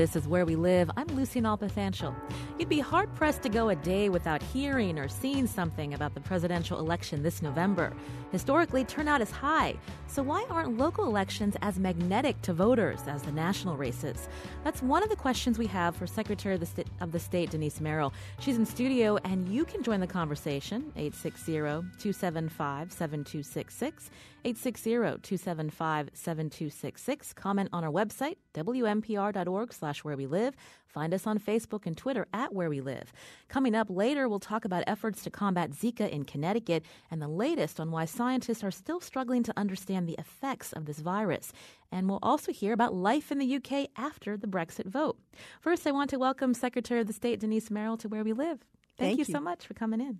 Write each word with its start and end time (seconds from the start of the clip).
This 0.00 0.16
is 0.16 0.26
Where 0.26 0.46
We 0.46 0.56
Live. 0.56 0.90
I'm 0.96 1.08
Lucy 1.08 1.42
Nalpathanchel. 1.42 2.14
You'd 2.58 2.70
be 2.70 2.80
hard 2.80 3.14
pressed 3.14 3.42
to 3.42 3.50
go 3.50 3.68
a 3.68 3.76
day 3.76 4.08
without 4.08 4.42
hearing 4.42 4.98
or 4.98 5.08
seeing 5.08 5.46
something 5.46 5.92
about 5.92 6.14
the 6.14 6.22
presidential 6.22 6.78
election 6.78 7.22
this 7.22 7.42
November. 7.42 7.92
Historically, 8.32 8.82
turnout 8.82 9.20
is 9.20 9.30
high, 9.30 9.76
so 10.06 10.22
why 10.22 10.46
aren't 10.48 10.78
local 10.78 11.04
elections 11.04 11.54
as 11.60 11.78
magnetic 11.78 12.40
to 12.40 12.54
voters 12.54 13.00
as 13.08 13.20
the 13.20 13.32
national 13.32 13.76
races? 13.76 14.26
That's 14.64 14.82
one 14.82 15.02
of 15.02 15.10
the 15.10 15.16
questions 15.16 15.58
we 15.58 15.66
have 15.66 15.94
for 15.94 16.06
Secretary 16.06 16.54
of 16.54 16.60
the, 16.60 16.66
St- 16.66 16.88
of 17.02 17.12
the 17.12 17.20
State, 17.20 17.50
Denise 17.50 17.78
Merrill. 17.78 18.14
She's 18.38 18.56
in 18.56 18.64
studio, 18.64 19.18
and 19.24 19.50
you 19.50 19.66
can 19.66 19.82
join 19.82 20.00
the 20.00 20.06
conversation 20.06 20.92
860 20.96 21.52
275 21.52 22.90
7266. 22.90 24.10
860 24.44 24.90
275 24.90 26.10
7266. 26.12 27.32
Comment 27.34 27.68
on 27.72 27.84
our 27.84 27.90
website, 27.90 28.36
WNPR.org 28.54 29.72
slash 29.72 30.04
where 30.04 30.16
we 30.16 30.26
live. 30.26 30.54
Find 30.86 31.14
us 31.14 31.26
on 31.26 31.38
Facebook 31.38 31.86
and 31.86 31.96
Twitter 31.96 32.26
at 32.32 32.52
Where 32.52 32.68
We 32.68 32.80
Live. 32.80 33.12
Coming 33.48 33.76
up 33.76 33.88
later, 33.88 34.28
we'll 34.28 34.40
talk 34.40 34.64
about 34.64 34.82
efforts 34.86 35.22
to 35.22 35.30
combat 35.30 35.70
Zika 35.70 36.08
in 36.08 36.24
Connecticut 36.24 36.84
and 37.10 37.22
the 37.22 37.28
latest 37.28 37.78
on 37.78 37.92
why 37.92 38.06
scientists 38.06 38.64
are 38.64 38.72
still 38.72 39.00
struggling 39.00 39.42
to 39.44 39.52
understand 39.56 40.08
the 40.08 40.16
effects 40.18 40.72
of 40.72 40.86
this 40.86 40.98
virus. 40.98 41.52
And 41.92 42.08
we'll 42.08 42.18
also 42.22 42.52
hear 42.52 42.72
about 42.72 42.94
life 42.94 43.30
in 43.30 43.38
the 43.38 43.56
UK 43.56 43.88
after 43.96 44.36
the 44.36 44.48
Brexit 44.48 44.86
vote. 44.86 45.18
First, 45.60 45.86
I 45.86 45.92
want 45.92 46.10
to 46.10 46.18
welcome 46.18 46.54
Secretary 46.54 47.00
of 47.00 47.06
the 47.06 47.12
State 47.12 47.40
Denise 47.40 47.70
Merrill 47.70 47.96
to 47.98 48.08
Where 48.08 48.24
We 48.24 48.32
Live. 48.32 48.64
Thank, 48.96 49.16
Thank 49.16 49.18
you, 49.18 49.24
you. 49.28 49.34
so 49.34 49.40
much 49.40 49.66
for 49.66 49.74
coming 49.74 50.00
in. 50.00 50.18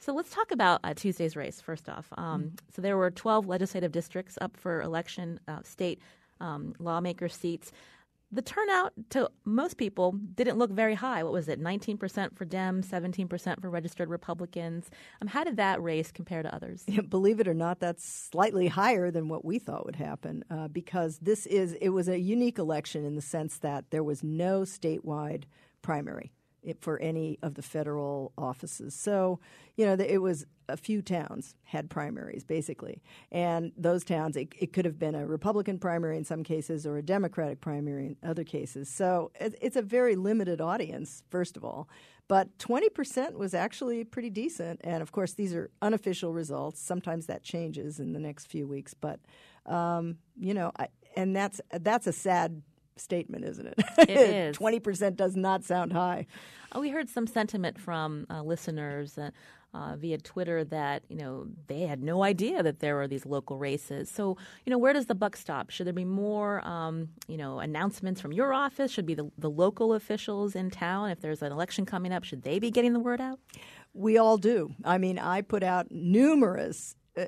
So 0.00 0.14
let's 0.14 0.30
talk 0.30 0.50
about 0.50 0.80
uh, 0.82 0.94
Tuesday's 0.94 1.36
race 1.36 1.60
first 1.60 1.88
off. 1.88 2.08
Um, 2.16 2.42
mm. 2.42 2.58
So 2.74 2.80
there 2.80 2.96
were 2.96 3.10
12 3.10 3.46
legislative 3.46 3.92
districts 3.92 4.38
up 4.40 4.56
for 4.56 4.80
election, 4.80 5.38
uh, 5.46 5.60
state 5.62 6.00
um, 6.40 6.74
lawmaker 6.78 7.28
seats. 7.28 7.70
The 8.32 8.40
turnout 8.40 8.92
to 9.10 9.28
most 9.44 9.76
people 9.76 10.12
didn't 10.12 10.56
look 10.56 10.70
very 10.70 10.94
high. 10.94 11.22
What 11.22 11.32
was 11.32 11.48
it? 11.48 11.60
19% 11.60 12.34
for 12.34 12.46
Dems, 12.46 12.86
17% 12.86 13.60
for 13.60 13.68
registered 13.68 14.08
Republicans. 14.08 14.88
Um, 15.20 15.28
how 15.28 15.44
did 15.44 15.56
that 15.58 15.82
race 15.82 16.12
compare 16.12 16.42
to 16.42 16.54
others? 16.54 16.84
Yeah, 16.86 17.00
believe 17.02 17.40
it 17.40 17.48
or 17.48 17.54
not, 17.54 17.80
that's 17.80 18.04
slightly 18.08 18.68
higher 18.68 19.10
than 19.10 19.28
what 19.28 19.44
we 19.44 19.58
thought 19.58 19.84
would 19.84 19.96
happen 19.96 20.44
uh, 20.48 20.68
because 20.68 21.18
this 21.18 21.44
is 21.46 21.74
it 21.74 21.90
was 21.90 22.08
a 22.08 22.18
unique 22.18 22.58
election 22.58 23.04
in 23.04 23.16
the 23.16 23.22
sense 23.22 23.58
that 23.58 23.90
there 23.90 24.04
was 24.04 24.22
no 24.22 24.62
statewide 24.62 25.44
primary 25.82 26.32
for 26.80 26.98
any 26.98 27.38
of 27.42 27.54
the 27.54 27.62
federal 27.62 28.32
offices. 28.36 28.94
So, 28.94 29.40
you 29.76 29.86
know, 29.86 30.02
it 30.02 30.18
was 30.18 30.46
a 30.68 30.76
few 30.76 31.02
towns 31.02 31.54
had 31.64 31.90
primaries 31.90 32.44
basically, 32.44 33.02
and 33.32 33.72
those 33.76 34.04
towns 34.04 34.36
it, 34.36 34.54
it, 34.58 34.72
could 34.72 34.84
have 34.84 34.98
been 34.98 35.14
a 35.14 35.26
Republican 35.26 35.78
primary 35.78 36.16
in 36.16 36.24
some 36.24 36.44
cases 36.44 36.86
or 36.86 36.98
a 36.98 37.02
Democratic 37.02 37.60
primary 37.60 38.06
in 38.06 38.16
other 38.22 38.44
cases. 38.44 38.88
So 38.88 39.32
it's 39.40 39.76
a 39.76 39.82
very 39.82 40.16
limited 40.16 40.60
audience, 40.60 41.22
first 41.30 41.56
of 41.56 41.64
all. 41.64 41.88
But 42.30 42.58
20% 42.58 43.34
was 43.34 43.54
actually 43.54 44.04
pretty 44.04 44.30
decent. 44.30 44.80
And 44.84 45.02
of 45.02 45.10
course, 45.10 45.32
these 45.32 45.52
are 45.52 45.68
unofficial 45.82 46.32
results. 46.32 46.80
Sometimes 46.80 47.26
that 47.26 47.42
changes 47.42 47.98
in 47.98 48.12
the 48.12 48.20
next 48.20 48.46
few 48.46 48.68
weeks. 48.68 48.94
But, 48.94 49.18
um, 49.66 50.18
you 50.38 50.54
know, 50.54 50.70
I, 50.78 50.86
and 51.16 51.34
that's, 51.34 51.60
that's 51.72 52.06
a 52.06 52.12
sad 52.12 52.62
statement, 53.00 53.44
isn't 53.44 53.66
it? 53.66 53.74
It 53.98 54.10
is. 54.10 54.56
20% 54.56 55.16
does 55.16 55.36
not 55.36 55.64
sound 55.64 55.92
high. 55.92 56.26
Oh, 56.72 56.80
we 56.80 56.90
heard 56.90 57.08
some 57.08 57.26
sentiment 57.26 57.78
from 57.78 58.26
uh, 58.30 58.42
listeners 58.42 59.18
uh, 59.18 59.30
uh, 59.72 59.96
via 59.96 60.18
Twitter 60.18 60.64
that, 60.64 61.02
you 61.08 61.16
know, 61.16 61.46
they 61.68 61.82
had 61.82 62.02
no 62.02 62.22
idea 62.22 62.62
that 62.62 62.80
there 62.80 62.96
were 62.96 63.06
these 63.08 63.24
local 63.26 63.56
races. 63.56 64.10
So, 64.10 64.36
you 64.64 64.70
know, 64.70 64.78
where 64.78 64.92
does 64.92 65.06
the 65.06 65.14
buck 65.14 65.36
stop? 65.36 65.70
Should 65.70 65.86
there 65.86 65.92
be 65.94 66.04
more, 66.04 66.66
um, 66.66 67.08
you 67.28 67.36
know, 67.36 67.60
announcements 67.60 68.20
from 68.20 68.32
your 68.32 68.52
office? 68.52 68.90
Should 68.90 69.06
be 69.06 69.14
the, 69.14 69.30
the 69.38 69.50
local 69.50 69.94
officials 69.94 70.54
in 70.54 70.70
town? 70.70 71.10
If 71.10 71.20
there's 71.20 71.42
an 71.42 71.52
election 71.52 71.86
coming 71.86 72.12
up, 72.12 72.24
should 72.24 72.42
they 72.42 72.58
be 72.58 72.70
getting 72.70 72.92
the 72.92 73.00
word 73.00 73.20
out? 73.20 73.38
We 73.92 74.18
all 74.18 74.38
do. 74.38 74.72
I 74.84 74.98
mean, 74.98 75.18
I 75.18 75.42
put 75.42 75.62
out 75.62 75.90
numerous 75.90 76.94
uh, 77.16 77.26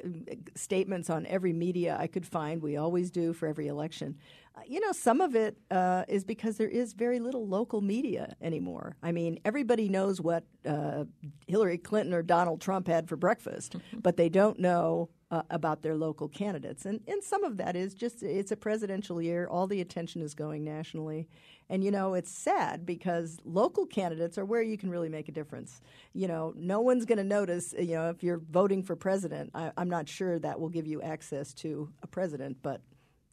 statements 0.54 1.10
on 1.10 1.26
every 1.26 1.52
media 1.52 1.96
I 1.98 2.06
could 2.06 2.26
find. 2.26 2.62
We 2.62 2.76
always 2.76 3.10
do 3.10 3.32
for 3.32 3.46
every 3.48 3.66
election. 3.66 4.16
Uh, 4.54 4.60
you 4.66 4.80
know, 4.80 4.92
some 4.92 5.20
of 5.20 5.34
it 5.34 5.56
uh, 5.70 6.04
is 6.08 6.24
because 6.24 6.56
there 6.56 6.68
is 6.68 6.92
very 6.92 7.20
little 7.20 7.46
local 7.46 7.80
media 7.80 8.36
anymore. 8.40 8.96
I 9.02 9.12
mean, 9.12 9.38
everybody 9.44 9.88
knows 9.88 10.20
what 10.20 10.44
uh, 10.66 11.04
Hillary 11.46 11.78
Clinton 11.78 12.12
or 12.12 12.22
Donald 12.22 12.60
Trump 12.60 12.86
had 12.86 13.08
for 13.08 13.16
breakfast, 13.16 13.76
but 13.94 14.16
they 14.16 14.28
don't 14.28 14.58
know 14.58 15.08
uh, 15.30 15.42
about 15.48 15.80
their 15.80 15.96
local 15.96 16.28
candidates. 16.28 16.84
And, 16.84 17.00
and 17.08 17.24
some 17.24 17.42
of 17.42 17.56
that 17.56 17.74
is 17.74 17.94
just 17.94 18.22
it's 18.22 18.52
a 18.52 18.56
presidential 18.56 19.22
year, 19.22 19.48
all 19.50 19.66
the 19.66 19.80
attention 19.80 20.20
is 20.20 20.34
going 20.34 20.62
nationally. 20.62 21.26
And, 21.70 21.82
you 21.82 21.90
know, 21.90 22.12
it's 22.12 22.30
sad 22.30 22.84
because 22.84 23.38
local 23.44 23.86
candidates 23.86 24.36
are 24.36 24.44
where 24.44 24.60
you 24.60 24.76
can 24.76 24.90
really 24.90 25.08
make 25.08 25.30
a 25.30 25.32
difference. 25.32 25.80
You 26.12 26.28
know, 26.28 26.52
no 26.54 26.82
one's 26.82 27.06
going 27.06 27.16
to 27.16 27.24
notice, 27.24 27.74
you 27.78 27.94
know, 27.94 28.10
if 28.10 28.22
you're 28.22 28.42
voting 28.50 28.82
for 28.82 28.94
president. 28.94 29.50
I, 29.54 29.72
I'm 29.78 29.88
not 29.88 30.06
sure 30.06 30.38
that 30.40 30.60
will 30.60 30.68
give 30.68 30.86
you 30.86 31.00
access 31.00 31.54
to 31.54 31.88
a 32.02 32.06
president, 32.06 32.58
but 32.62 32.82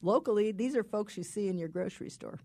locally, 0.01 0.51
these 0.51 0.75
are 0.75 0.83
folks 0.83 1.17
you 1.17 1.23
see 1.23 1.47
in 1.47 1.57
your 1.57 1.67
grocery 1.67 2.09
store. 2.09 2.39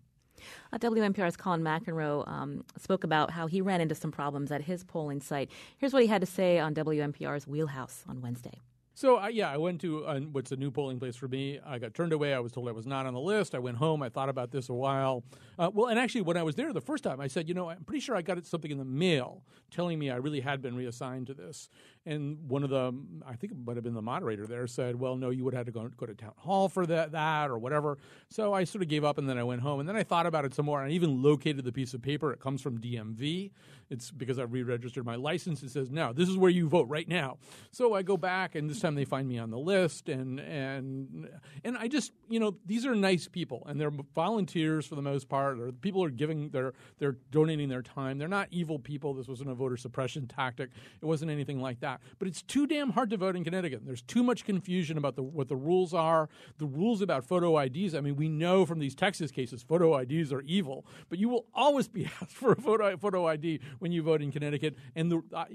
Uh, 0.71 0.77
WNPR's 0.77 1.37
Colin 1.37 1.61
McEnroe 1.61 2.27
um, 2.27 2.63
spoke 2.77 3.03
about 3.03 3.31
how 3.31 3.47
he 3.47 3.61
ran 3.61 3.81
into 3.81 3.95
some 3.95 4.11
problems 4.11 4.51
at 4.51 4.61
his 4.61 4.83
polling 4.83 5.21
site. 5.21 5.49
Here's 5.77 5.93
what 5.93 6.01
he 6.01 6.07
had 6.07 6.21
to 6.21 6.27
say 6.27 6.59
on 6.59 6.75
WNPR's 6.75 7.47
Wheelhouse 7.47 8.03
on 8.07 8.21
Wednesday. 8.21 8.61
So 8.97 9.19
uh, 9.19 9.27
yeah, 9.27 9.51
I 9.51 9.57
went 9.57 9.81
to 9.81 10.05
uh, 10.05 10.21
what's 10.21 10.53
a 10.53 10.55
new 10.55 10.71
polling 10.71 10.99
place 10.99 11.17
for 11.17 11.27
me. 11.27 11.59
I 11.65 11.79
got 11.79 11.93
turned 11.93 12.13
away. 12.13 12.33
I 12.33 12.39
was 12.39 12.53
told 12.53 12.69
I 12.69 12.71
was 12.71 12.87
not 12.87 13.05
on 13.05 13.13
the 13.13 13.19
list. 13.19 13.53
I 13.53 13.59
went 13.59 13.75
home. 13.75 14.01
I 14.01 14.07
thought 14.07 14.29
about 14.29 14.51
this 14.51 14.69
a 14.69 14.73
while. 14.73 15.25
Uh, 15.59 15.69
well, 15.73 15.87
and 15.87 15.99
actually, 15.99 16.21
when 16.21 16.37
I 16.37 16.43
was 16.43 16.55
there 16.55 16.71
the 16.71 16.79
first 16.79 17.03
time, 17.03 17.19
I 17.19 17.27
said, 17.27 17.49
you 17.49 17.53
know, 17.53 17.69
I'm 17.69 17.83
pretty 17.83 17.99
sure 17.99 18.15
I 18.15 18.21
got 18.21 18.43
something 18.45 18.71
in 18.71 18.77
the 18.77 18.85
mail 18.85 19.43
telling 19.69 19.99
me 19.99 20.09
I 20.09 20.15
really 20.15 20.39
had 20.39 20.61
been 20.61 20.77
reassigned 20.77 21.27
to 21.27 21.33
this. 21.33 21.69
And 22.05 22.47
one 22.47 22.63
of 22.63 22.69
the, 22.69 22.93
I 23.27 23.35
think 23.35 23.51
it 23.51 23.57
might 23.65 23.77
have 23.77 23.83
been 23.83 23.95
the 23.95 24.01
moderator 24.01 24.45
there, 24.45 24.67
said, 24.67 24.99
well, 24.99 25.15
no, 25.15 25.31
you 25.31 25.43
would 25.43 25.53
have 25.55 25.65
had 25.65 25.73
to 25.73 25.79
go, 25.79 25.89
go 25.97 26.05
to 26.05 26.13
town 26.13 26.33
hall 26.37 26.69
for 26.69 26.85
that, 26.85 27.13
that 27.13 27.49
or 27.49 27.57
whatever. 27.57 27.97
So 28.29 28.53
I 28.53 28.63
sort 28.63 28.83
of 28.83 28.89
gave 28.89 29.03
up, 29.03 29.17
and 29.17 29.27
then 29.27 29.37
I 29.37 29.43
went 29.43 29.61
home. 29.61 29.79
And 29.79 29.89
then 29.89 29.95
I 29.95 30.03
thought 30.03 30.25
about 30.27 30.45
it 30.45 30.53
some 30.53 30.65
more. 30.65 30.81
And 30.81 30.91
I 30.91 30.93
even 30.93 31.23
located 31.23 31.63
the 31.65 31.71
piece 31.71 31.93
of 31.93 32.01
paper. 32.01 32.31
It 32.31 32.39
comes 32.39 32.61
from 32.61 32.79
DMV. 32.79 33.51
It's 33.89 34.11
because 34.11 34.39
I 34.39 34.43
re-registered 34.43 35.05
my 35.05 35.15
license. 35.15 35.61
It 35.61 35.69
says, 35.69 35.91
now 35.91 36.11
this 36.11 36.27
is 36.29 36.37
where 36.37 36.49
you 36.49 36.67
vote 36.67 36.87
right 36.89 37.07
now. 37.07 37.37
So 37.71 37.93
I 37.93 38.01
go 38.01 38.17
back, 38.17 38.55
and 38.55 38.69
this 38.69 38.79
time 38.79 38.95
they 38.95 39.05
find 39.05 39.27
me 39.27 39.37
on 39.37 39.51
the 39.51 39.57
list, 39.57 40.09
and 40.09 40.39
and 40.39 41.29
and 41.63 41.77
I 41.77 41.87
just 41.87 42.11
you 42.29 42.39
know 42.39 42.55
these 42.65 42.85
are 42.85 42.95
nice 42.95 43.27
people, 43.27 43.63
and 43.67 43.79
they're 43.79 43.91
volunteers 44.13 44.87
for 44.87 44.95
the 44.95 45.01
most 45.01 45.29
part. 45.29 45.59
Or 45.59 45.71
people 45.71 46.03
are 46.03 46.09
giving 46.09 46.49
they're 46.49 46.73
they're 46.97 47.17
donating 47.31 47.69
their 47.69 47.83
time. 47.83 48.17
They're 48.17 48.27
not 48.27 48.47
evil 48.51 48.79
people. 48.79 49.13
This 49.13 49.27
wasn't 49.27 49.49
a 49.51 49.53
voter 49.53 49.77
suppression 49.77 50.27
tactic. 50.27 50.71
It 51.01 51.05
wasn't 51.05 51.29
anything 51.31 51.61
like 51.61 51.81
that. 51.81 51.94
But 52.19 52.27
it's 52.27 52.41
too 52.41 52.67
damn 52.67 52.91
hard 52.91 53.09
to 53.09 53.17
vote 53.17 53.35
in 53.35 53.43
Connecticut. 53.43 53.85
There's 53.85 54.01
too 54.01 54.23
much 54.23 54.45
confusion 54.45 54.97
about 54.97 55.15
the 55.15 55.23
what 55.23 55.47
the 55.47 55.55
rules 55.55 55.93
are. 55.93 56.29
The 56.57 56.65
rules 56.65 57.01
about 57.01 57.25
photo 57.25 57.57
IDs. 57.57 57.95
I 57.95 58.01
mean, 58.01 58.15
we 58.15 58.29
know 58.29 58.65
from 58.65 58.79
these 58.79 58.95
Texas 58.95 59.31
cases, 59.31 59.63
photo 59.63 59.97
IDs 59.97 60.31
are 60.31 60.41
evil. 60.41 60.85
But 61.09 61.19
you 61.19 61.29
will 61.29 61.45
always 61.53 61.87
be 61.87 62.05
asked 62.21 62.31
for 62.31 62.53
a 62.53 62.55
photo 62.55 62.97
photo 62.97 63.27
ID 63.27 63.59
when 63.79 63.91
you 63.91 64.03
vote 64.03 64.21
in 64.21 64.31
Connecticut. 64.31 64.75
And 64.95 65.11
the, 65.11 65.21
uh, 65.33 65.45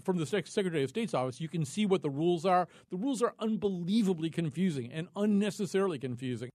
from 0.00 0.18
the 0.18 0.26
Secretary 0.26 0.82
of 0.82 0.90
State's 0.90 1.14
office, 1.14 1.40
you 1.40 1.48
can 1.48 1.64
see 1.64 1.86
what 1.86 2.02
the 2.02 2.10
rules 2.10 2.44
are. 2.44 2.68
The 2.90 2.96
rules 2.96 3.22
are 3.22 3.34
unbelievably 3.38 4.30
confusing 4.30 4.92
and 4.92 5.08
unnecessarily 5.16 5.98
confusing. 5.98 6.50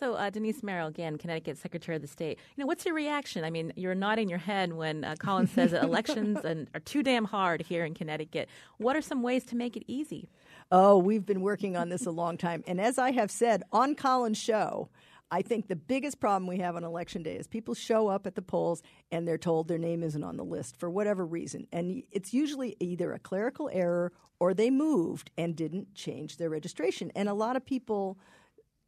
So, 0.00 0.14
uh, 0.14 0.30
Denise 0.30 0.62
Merrill, 0.62 0.88
again, 0.88 1.18
Connecticut 1.18 1.58
Secretary 1.58 1.94
of 1.94 2.00
the 2.00 2.08
State. 2.08 2.38
You 2.56 2.62
know, 2.62 2.66
what's 2.66 2.86
your 2.86 2.94
reaction? 2.94 3.44
I 3.44 3.50
mean, 3.50 3.70
you're 3.76 3.94
nodding 3.94 4.30
your 4.30 4.38
head 4.38 4.72
when 4.72 5.04
uh, 5.04 5.14
Colin 5.18 5.46
says 5.54 5.72
that 5.72 5.82
elections 5.82 6.38
are 6.38 6.80
too 6.80 7.02
damn 7.02 7.26
hard 7.26 7.60
here 7.60 7.84
in 7.84 7.92
Connecticut. 7.92 8.48
What 8.78 8.96
are 8.96 9.02
some 9.02 9.22
ways 9.22 9.44
to 9.44 9.56
make 9.56 9.76
it 9.76 9.84
easy? 9.86 10.30
Oh, 10.72 10.96
we've 10.96 11.26
been 11.26 11.42
working 11.42 11.76
on 11.76 11.90
this 11.90 12.06
a 12.06 12.10
long 12.10 12.38
time. 12.38 12.64
And 12.66 12.80
as 12.80 12.98
I 12.98 13.10
have 13.10 13.30
said 13.30 13.62
on 13.72 13.94
Colin's 13.94 14.38
show, 14.38 14.88
I 15.30 15.42
think 15.42 15.68
the 15.68 15.76
biggest 15.76 16.18
problem 16.18 16.46
we 16.46 16.58
have 16.60 16.76
on 16.76 16.82
election 16.82 17.22
day 17.22 17.36
is 17.36 17.46
people 17.46 17.74
show 17.74 18.08
up 18.08 18.26
at 18.26 18.36
the 18.36 18.42
polls 18.42 18.82
and 19.12 19.28
they're 19.28 19.36
told 19.36 19.68
their 19.68 19.76
name 19.76 20.02
isn't 20.02 20.24
on 20.24 20.38
the 20.38 20.44
list 20.44 20.78
for 20.78 20.88
whatever 20.88 21.26
reason. 21.26 21.66
And 21.72 22.04
it's 22.10 22.32
usually 22.32 22.74
either 22.80 23.12
a 23.12 23.18
clerical 23.18 23.68
error 23.70 24.12
or 24.38 24.54
they 24.54 24.70
moved 24.70 25.30
and 25.36 25.54
didn't 25.54 25.94
change 25.94 26.38
their 26.38 26.48
registration. 26.48 27.12
And 27.14 27.28
a 27.28 27.34
lot 27.34 27.54
of 27.54 27.66
people 27.66 28.18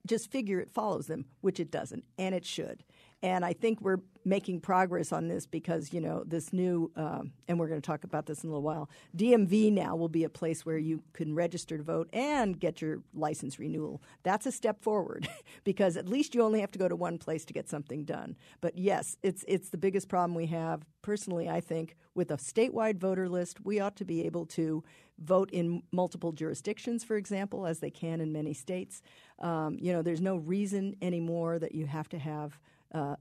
just 0.07 0.31
figure 0.31 0.61
it 0.61 0.73
follows 0.73 1.07
them, 1.07 1.27
which 1.41 1.61
it 1.61 1.71
doesn't, 1.71 2.05
and 2.19 2.35
it 2.35 2.45
should. 2.45 2.85
And 3.23 3.45
I 3.45 3.53
think 3.53 3.81
we're 3.81 4.01
making 4.25 4.61
progress 4.61 5.13
on 5.13 5.29
this 5.29 5.47
because, 5.47 5.93
you 5.93 6.01
know, 6.01 6.23
this 6.27 6.53
new, 6.53 6.91
um, 6.97 7.33
and 7.49 7.59
we're 7.59 7.69
going 7.69 7.81
to 7.81 7.87
talk 7.87 8.05
about 8.05 8.27
this 8.27 8.43
in 8.43 8.49
a 8.49 8.53
little 8.53 8.63
while, 8.63 8.89
DMV 9.17 9.73
now 9.73 9.97
will 9.97 10.09
be 10.09 10.25
a 10.25 10.29
place 10.29 10.65
where 10.65 10.79
you 10.79 11.03
can 11.13 11.35
register 11.35 11.77
to 11.77 11.83
vote 11.83 12.09
and 12.13 12.59
get 12.59 12.81
your 12.81 12.99
license 13.15 13.59
renewal. 13.59 14.03
That's 14.23 14.47
a 14.47 14.53
step 14.53 14.83
forward 14.83 15.29
because 15.65 15.97
at 15.97 16.09
least 16.09 16.35
you 16.35 16.43
only 16.43 16.61
have 16.61 16.71
to 16.73 16.79
go 16.79 16.89
to 16.89 16.97
one 16.97 17.19
place 17.19 17.45
to 17.47 17.53
get 17.53 17.69
something 17.69 18.05
done. 18.05 18.37
But 18.61 18.77
yes, 18.77 19.17
it's, 19.23 19.45
it's 19.49 19.69
the 19.69 19.79
biggest 19.79 20.09
problem 20.09 20.35
we 20.35 20.47
have. 20.47 20.85
Personally, 21.03 21.49
I 21.49 21.61
think 21.61 21.97
with 22.15 22.31
a 22.31 22.37
statewide 22.37 22.99
voter 22.99 23.29
list, 23.29 23.65
we 23.65 23.81
ought 23.81 23.97
to 23.97 24.05
be 24.05 24.25
able 24.25 24.47
to 24.47 24.85
vote 25.19 25.51
in 25.53 25.83
multiple 25.93 26.33
jurisdictions, 26.33 27.05
for 27.05 27.17
example, 27.17 27.67
as 27.67 27.81
they 27.81 27.91
can 27.91 28.21
in 28.21 28.33
many 28.33 28.53
states. 28.53 29.03
Um, 29.39 29.79
you 29.81 29.93
know, 29.93 30.03
there's 30.03 30.21
no 30.21 30.37
reason 30.37 30.97
anymore 31.03 31.59
that 31.59 31.75
you 31.75 31.87
have 31.87 32.09
to 32.11 32.19
have 32.19 32.59
uh, 32.93 33.17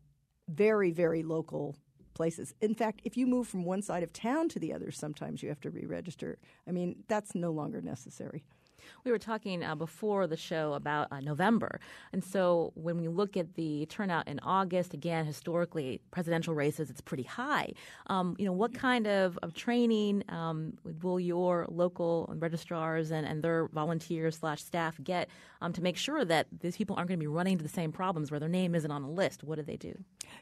very, 0.47 0.91
very 0.91 1.23
local 1.23 1.75
places. 2.13 2.53
In 2.61 2.75
fact, 2.75 3.01
if 3.03 3.17
you 3.17 3.25
move 3.25 3.47
from 3.47 3.63
one 3.63 3.81
side 3.81 4.03
of 4.03 4.13
town 4.13 4.49
to 4.49 4.59
the 4.59 4.73
other, 4.73 4.91
sometimes 4.91 5.41
you 5.41 5.49
have 5.49 5.61
to 5.61 5.69
re 5.69 5.85
register. 5.85 6.37
I 6.67 6.71
mean, 6.71 7.03
that's 7.07 7.35
no 7.35 7.51
longer 7.51 7.81
necessary. 7.81 8.43
We 9.03 9.11
were 9.11 9.19
talking 9.19 9.63
uh, 9.63 9.75
before 9.75 10.27
the 10.27 10.37
show 10.37 10.73
about 10.73 11.07
uh, 11.11 11.19
November. 11.19 11.79
And 12.13 12.23
so 12.23 12.71
when 12.75 12.97
we 12.99 13.07
look 13.07 13.37
at 13.37 13.55
the 13.55 13.85
turnout 13.87 14.27
in 14.27 14.39
August, 14.39 14.93
again, 14.93 15.25
historically, 15.25 16.01
presidential 16.11 16.53
races, 16.53 16.89
it's 16.89 17.01
pretty 17.01 17.23
high. 17.23 17.73
Um, 18.07 18.35
you 18.37 18.45
know, 18.45 18.53
what 18.53 18.73
kind 18.73 19.07
of, 19.07 19.37
of 19.43 19.53
training 19.53 20.23
um, 20.29 20.73
will 21.01 21.19
your 21.19 21.65
local 21.69 22.33
registrars 22.37 23.11
and, 23.11 23.25
and 23.25 23.43
their 23.43 23.67
volunteers 23.67 24.37
slash 24.37 24.61
staff 24.63 24.95
get 25.03 25.29
um, 25.61 25.73
to 25.73 25.81
make 25.81 25.97
sure 25.97 26.25
that 26.25 26.47
these 26.59 26.77
people 26.77 26.95
aren't 26.95 27.07
going 27.07 27.19
to 27.19 27.23
be 27.23 27.27
running 27.27 27.53
into 27.53 27.63
the 27.63 27.69
same 27.69 27.91
problems 27.91 28.31
where 28.31 28.39
their 28.39 28.49
name 28.49 28.75
isn't 28.75 28.91
on 28.91 29.03
a 29.03 29.09
list? 29.09 29.43
What 29.43 29.55
do 29.55 29.63
they 29.63 29.77
do? 29.77 29.93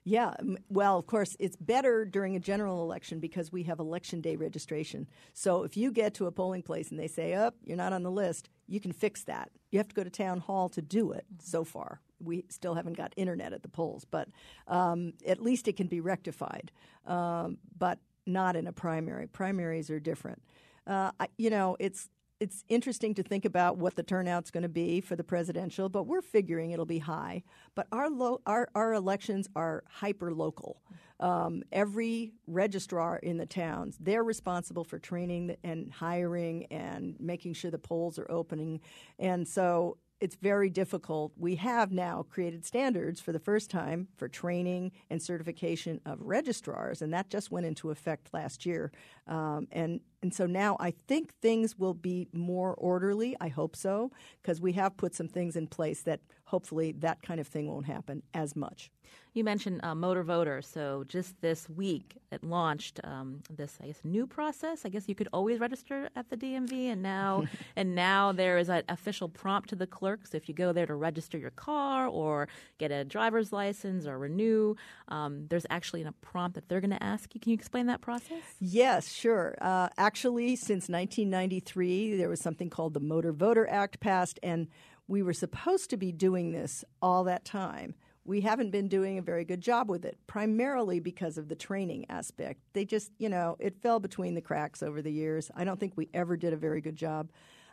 Yeah, 0.03 0.33
well, 0.69 0.97
of 0.97 1.07
course, 1.07 1.36
it's 1.39 1.56
better 1.56 2.06
during 2.06 2.36
a 2.36 2.39
general 2.39 2.83
election 2.83 3.19
because 3.19 3.51
we 3.51 3.63
have 3.63 3.80
election 3.80 4.21
day 4.21 4.36
registration. 4.36 5.07
So 5.33 5.63
if 5.63 5.75
you 5.75 5.91
get 5.91 6.13
to 6.15 6.27
a 6.27 6.31
polling 6.31 6.62
place 6.62 6.91
and 6.91 7.00
they 7.00 7.07
say, 7.07 7.33
"Up, 7.33 7.56
oh, 7.57 7.62
you're 7.65 7.77
not 7.77 7.94
on 7.94 8.03
the 8.03 8.12
list," 8.12 8.28
you 8.67 8.79
can 8.79 8.91
fix 8.91 9.23
that. 9.23 9.49
You 9.71 9.79
have 9.79 9.87
to 9.87 9.95
go 9.95 10.03
to 10.03 10.09
town 10.09 10.39
hall 10.39 10.69
to 10.69 10.81
do 10.81 11.11
it. 11.11 11.25
So 11.41 11.63
far, 11.63 12.01
we 12.19 12.45
still 12.49 12.75
haven't 12.75 12.97
got 12.97 13.13
internet 13.15 13.53
at 13.53 13.61
the 13.61 13.69
polls, 13.69 14.05
but 14.09 14.29
um, 14.67 15.13
at 15.25 15.41
least 15.41 15.67
it 15.67 15.77
can 15.77 15.87
be 15.87 15.99
rectified. 16.01 16.71
Um, 17.05 17.57
but 17.77 17.99
not 18.25 18.55
in 18.55 18.67
a 18.67 18.71
primary. 18.71 19.27
Primaries 19.27 19.89
are 19.89 19.99
different. 19.99 20.41
Uh, 20.85 21.11
I, 21.19 21.27
you 21.37 21.49
know, 21.49 21.75
it's 21.79 22.09
it's 22.39 22.63
interesting 22.69 23.13
to 23.15 23.24
think 23.24 23.44
about 23.44 23.77
what 23.77 23.95
the 23.95 24.03
turnout's 24.03 24.50
going 24.50 24.63
to 24.63 24.69
be 24.69 25.01
for 25.01 25.15
the 25.15 25.24
presidential, 25.24 25.89
but 25.89 26.03
we're 26.03 26.21
figuring 26.21 26.71
it'll 26.71 26.86
be 26.86 27.00
high. 27.00 27.44
But 27.75 27.88
our 27.91 28.09
lo- 28.09 28.41
our, 28.45 28.69
our 28.75 28.94
elections 28.94 29.47
are 29.56 29.83
hyper 29.89 30.33
local. 30.33 30.81
Um, 31.19 31.63
every 31.71 32.31
registrar 32.47 33.18
in 33.18 33.38
the 33.38 33.45
towns 33.45 33.97
they're 34.00 34.24
responsible 34.24 34.86
for 34.86 35.00
training 35.00 35.57
and 35.65 35.91
hiring 35.91 36.65
and 36.71 37.15
making 37.19 37.53
sure 37.56 37.71
the 37.71 37.77
polls 37.77 38.18
are 38.18 38.31
opening, 38.31 38.80
and 39.18 39.45
so 39.47 39.97
it's 40.21 40.36
very 40.36 40.69
difficult. 40.69 41.31
We 41.38 41.56
have 41.56 41.91
now 41.91 42.25
created 42.30 42.65
standards 42.65 43.21
for 43.21 43.31
the 43.31 43.39
first 43.39 43.69
time 43.69 44.07
for 44.18 44.27
training 44.27 44.91
and 45.09 45.21
certification 45.21 46.01
of 46.06 46.19
registrars, 46.21 47.01
and 47.01 47.13
that 47.13 47.30
just 47.30 47.51
went 47.51 47.65
into 47.65 47.89
effect 47.89 48.33
last 48.33 48.65
year. 48.65 48.91
Um, 49.27 49.68
and 49.71 50.01
and 50.21 50.33
so 50.33 50.45
now 50.45 50.75
I 50.80 50.92
think 50.92 51.33
things 51.36 51.77
will 51.77 51.94
be 51.94 52.27
more 52.33 52.74
orderly. 52.75 53.36
I 53.39 53.48
hope 53.48 53.75
so, 53.75 54.12
because 54.42 54.60
we 54.60 54.74
have 54.74 54.98
put 54.98 55.16
some 55.16 55.27
things 55.27 55.56
in 55.56 55.68
place 55.68 56.01
that 56.04 56.19
hopefully 56.45 56.92
that 56.94 57.21
kind 57.21 57.39
of 57.39 57.48
thing 57.48 57.68
won't 57.68 57.86
happen 57.86 58.24
as 58.33 58.56
much. 58.56 58.92
You 59.33 59.44
mentioned 59.44 59.81
uh, 59.83 59.94
Motor 59.94 60.24
Voter. 60.24 60.62
So 60.62 61.04
just 61.07 61.39
this 61.42 61.69
week, 61.69 62.18
it 62.31 62.44
launched 62.44 63.00
um, 63.04 63.42
this, 63.50 63.77
I 63.81 63.88
guess, 63.88 64.00
new 64.04 64.25
process. 64.25 64.86
I 64.86 64.89
guess 64.89 65.07
you 65.07 65.16
could 65.16 65.30
always 65.31 65.60
register 65.60 66.10
at 66.16 66.30
the 66.30 66.38
DMV, 66.38 66.92
and 66.92 67.01
now 67.01 67.45
and 67.75 67.95
now 67.95 68.31
there 68.31 68.57
is 68.57 68.69
an 68.69 68.83
official 68.89 69.30
prompt 69.30 69.69
to 69.69 69.75
the 69.75 69.88
clerk. 69.88 70.25
So 70.27 70.38
if 70.38 70.50
you 70.50 70.56
go 70.56 70.74
there 70.74 70.88
to 70.88 70.95
register 70.95 71.38
your 71.38 71.51
car 71.51 72.07
or 72.07 72.48
get 72.80 72.92
a 72.92 73.04
driver's 73.04 73.54
license 73.54 74.07
or 74.07 74.18
renew, 74.18 74.75
um, 75.10 75.45
there's 75.50 75.65
actually 75.69 76.04
a 76.04 76.12
prompt 76.12 76.56
that 76.56 76.68
they're 76.68 76.81
going 76.81 76.89
to 76.92 77.04
ask 77.04 77.33
you. 77.36 77.39
Can 77.39 77.51
you 77.51 77.56
explain 77.56 77.86
that 77.86 78.01
process? 78.01 78.42
Yes, 78.60 79.12
sure. 79.12 79.56
Uh, 79.62 79.89
actually, 80.09 80.56
since 80.56 80.89
1993, 80.89 82.17
there 82.17 82.29
was 82.29 82.41
something 82.41 82.67
called 82.67 82.95
the 82.95 83.00
Motor 83.00 83.31
Voter 83.31 83.69
Act 83.69 84.00
passed, 84.00 84.39
and 84.41 84.67
we 85.07 85.21
were 85.21 85.33
supposed 85.33 85.91
to 85.91 85.97
be 85.97 86.11
doing 86.11 86.51
this 86.51 86.83
all 87.00 87.25
that 87.25 87.45
time. 87.45 87.94
We 88.25 88.41
haven't 88.41 88.71
been 88.71 88.88
doing 88.88 89.19
a 89.19 89.21
very 89.21 89.45
good 89.45 89.61
job 89.61 89.88
with 89.88 90.06
it, 90.06 90.17
primarily 90.25 91.00
because 91.00 91.38
of 91.38 91.47
the 91.47 91.56
training 91.56 92.07
aspect. 92.09 92.59
They 92.73 92.85
just, 92.85 93.11
you 93.19 93.29
know, 93.29 93.56
it 93.59 93.83
fell 93.83 94.00
between 94.00 94.33
the 94.33 94.41
cracks 94.41 94.81
over 94.81 95.03
the 95.03 95.11
years. 95.11 95.51
I 95.56 95.63
don't 95.63 95.79
think 95.79 95.94
we 95.95 96.09
ever 96.12 96.35
did 96.35 96.53
a 96.53 96.57
very 96.57 96.81
good 96.81 96.95
job. 96.95 97.29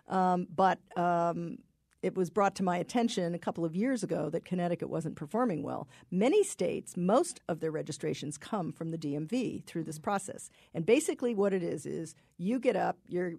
Um, 0.07 0.47
but 0.55 0.79
um, 0.95 1.57
it 2.07 2.17
was 2.17 2.31
brought 2.31 2.55
to 2.55 2.63
my 2.63 2.77
attention 2.77 3.35
a 3.35 3.39
couple 3.39 3.65
of 3.65 3.75
years 3.75 4.05
ago 4.05 4.31
that 4.31 4.45
Connecticut 4.45 4.89
wasn't 4.89 5.17
performing 5.17 5.65
well. 5.65 5.89
Many 6.09 6.45
states, 6.45 6.97
most 6.97 7.41
of 7.49 7.59
their 7.59 7.73
registrations 7.73 8.39
come 8.39 8.73
from 8.73 8.93
the 8.93 8.97
DMV 8.97 9.65
through 9.65 9.83
this 9.83 9.99
process. 9.99 10.49
And 10.73 10.87
basically, 10.87 11.35
what 11.35 11.53
it 11.53 11.65
is 11.65 11.85
is 11.85 12.15
you 12.39 12.61
get 12.61 12.77
up, 12.77 12.97
you're 13.09 13.33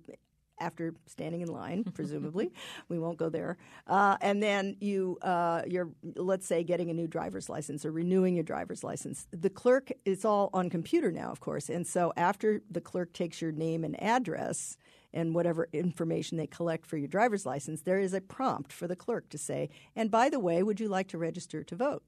after 0.60 0.96
standing 1.06 1.42
in 1.42 1.48
line, 1.48 1.84
presumably. 1.94 2.52
we 2.90 3.00
won't 3.00 3.18
go 3.18 3.30
there. 3.30 3.58
Uh, 3.86 4.18
and 4.20 4.44
then 4.44 4.76
you, 4.82 5.18
uh, 5.22 5.62
you're, 5.66 5.90
let's 6.16 6.46
say, 6.46 6.62
getting 6.62 6.90
a 6.90 6.94
new 6.94 7.08
driver's 7.08 7.48
license 7.48 7.86
or 7.86 7.92
renewing 7.92 8.36
your 8.36 8.44
driver's 8.44 8.84
license. 8.84 9.28
The 9.32 9.50
clerk, 9.50 9.92
it's 10.04 10.26
all 10.26 10.50
on 10.54 10.70
computer 10.70 11.12
now, 11.12 11.32
of 11.32 11.40
course. 11.40 11.70
And 11.70 11.88
so 11.88 12.12
after 12.18 12.62
the 12.70 12.82
clerk 12.82 13.14
takes 13.14 13.42
your 13.42 13.54
name 13.54 13.86
and 13.86 14.02
address 14.04 14.78
and 15.14 15.34
whatever 15.34 15.68
information 15.74 16.38
they 16.38 16.48
collect 16.48 16.86
for 16.86 16.98
your 16.98 17.08
driver's 17.08 17.46
license, 17.46 17.82
there 17.82 18.00
is 18.00 18.14
a 18.14 18.22
prompt 18.22 18.72
for 18.74 18.88
the 18.88 18.96
clerk 18.96 19.30
to 19.30 19.38
say, 19.38 19.70
and 19.96 20.12
by 20.12 20.30
the 20.30 20.40
way, 20.40 20.62
would 20.64 20.80
you 20.80 20.88
like 20.88 21.08
to 21.10 21.18
register 21.18 21.64
to 21.64 21.76
vote? 21.76 22.04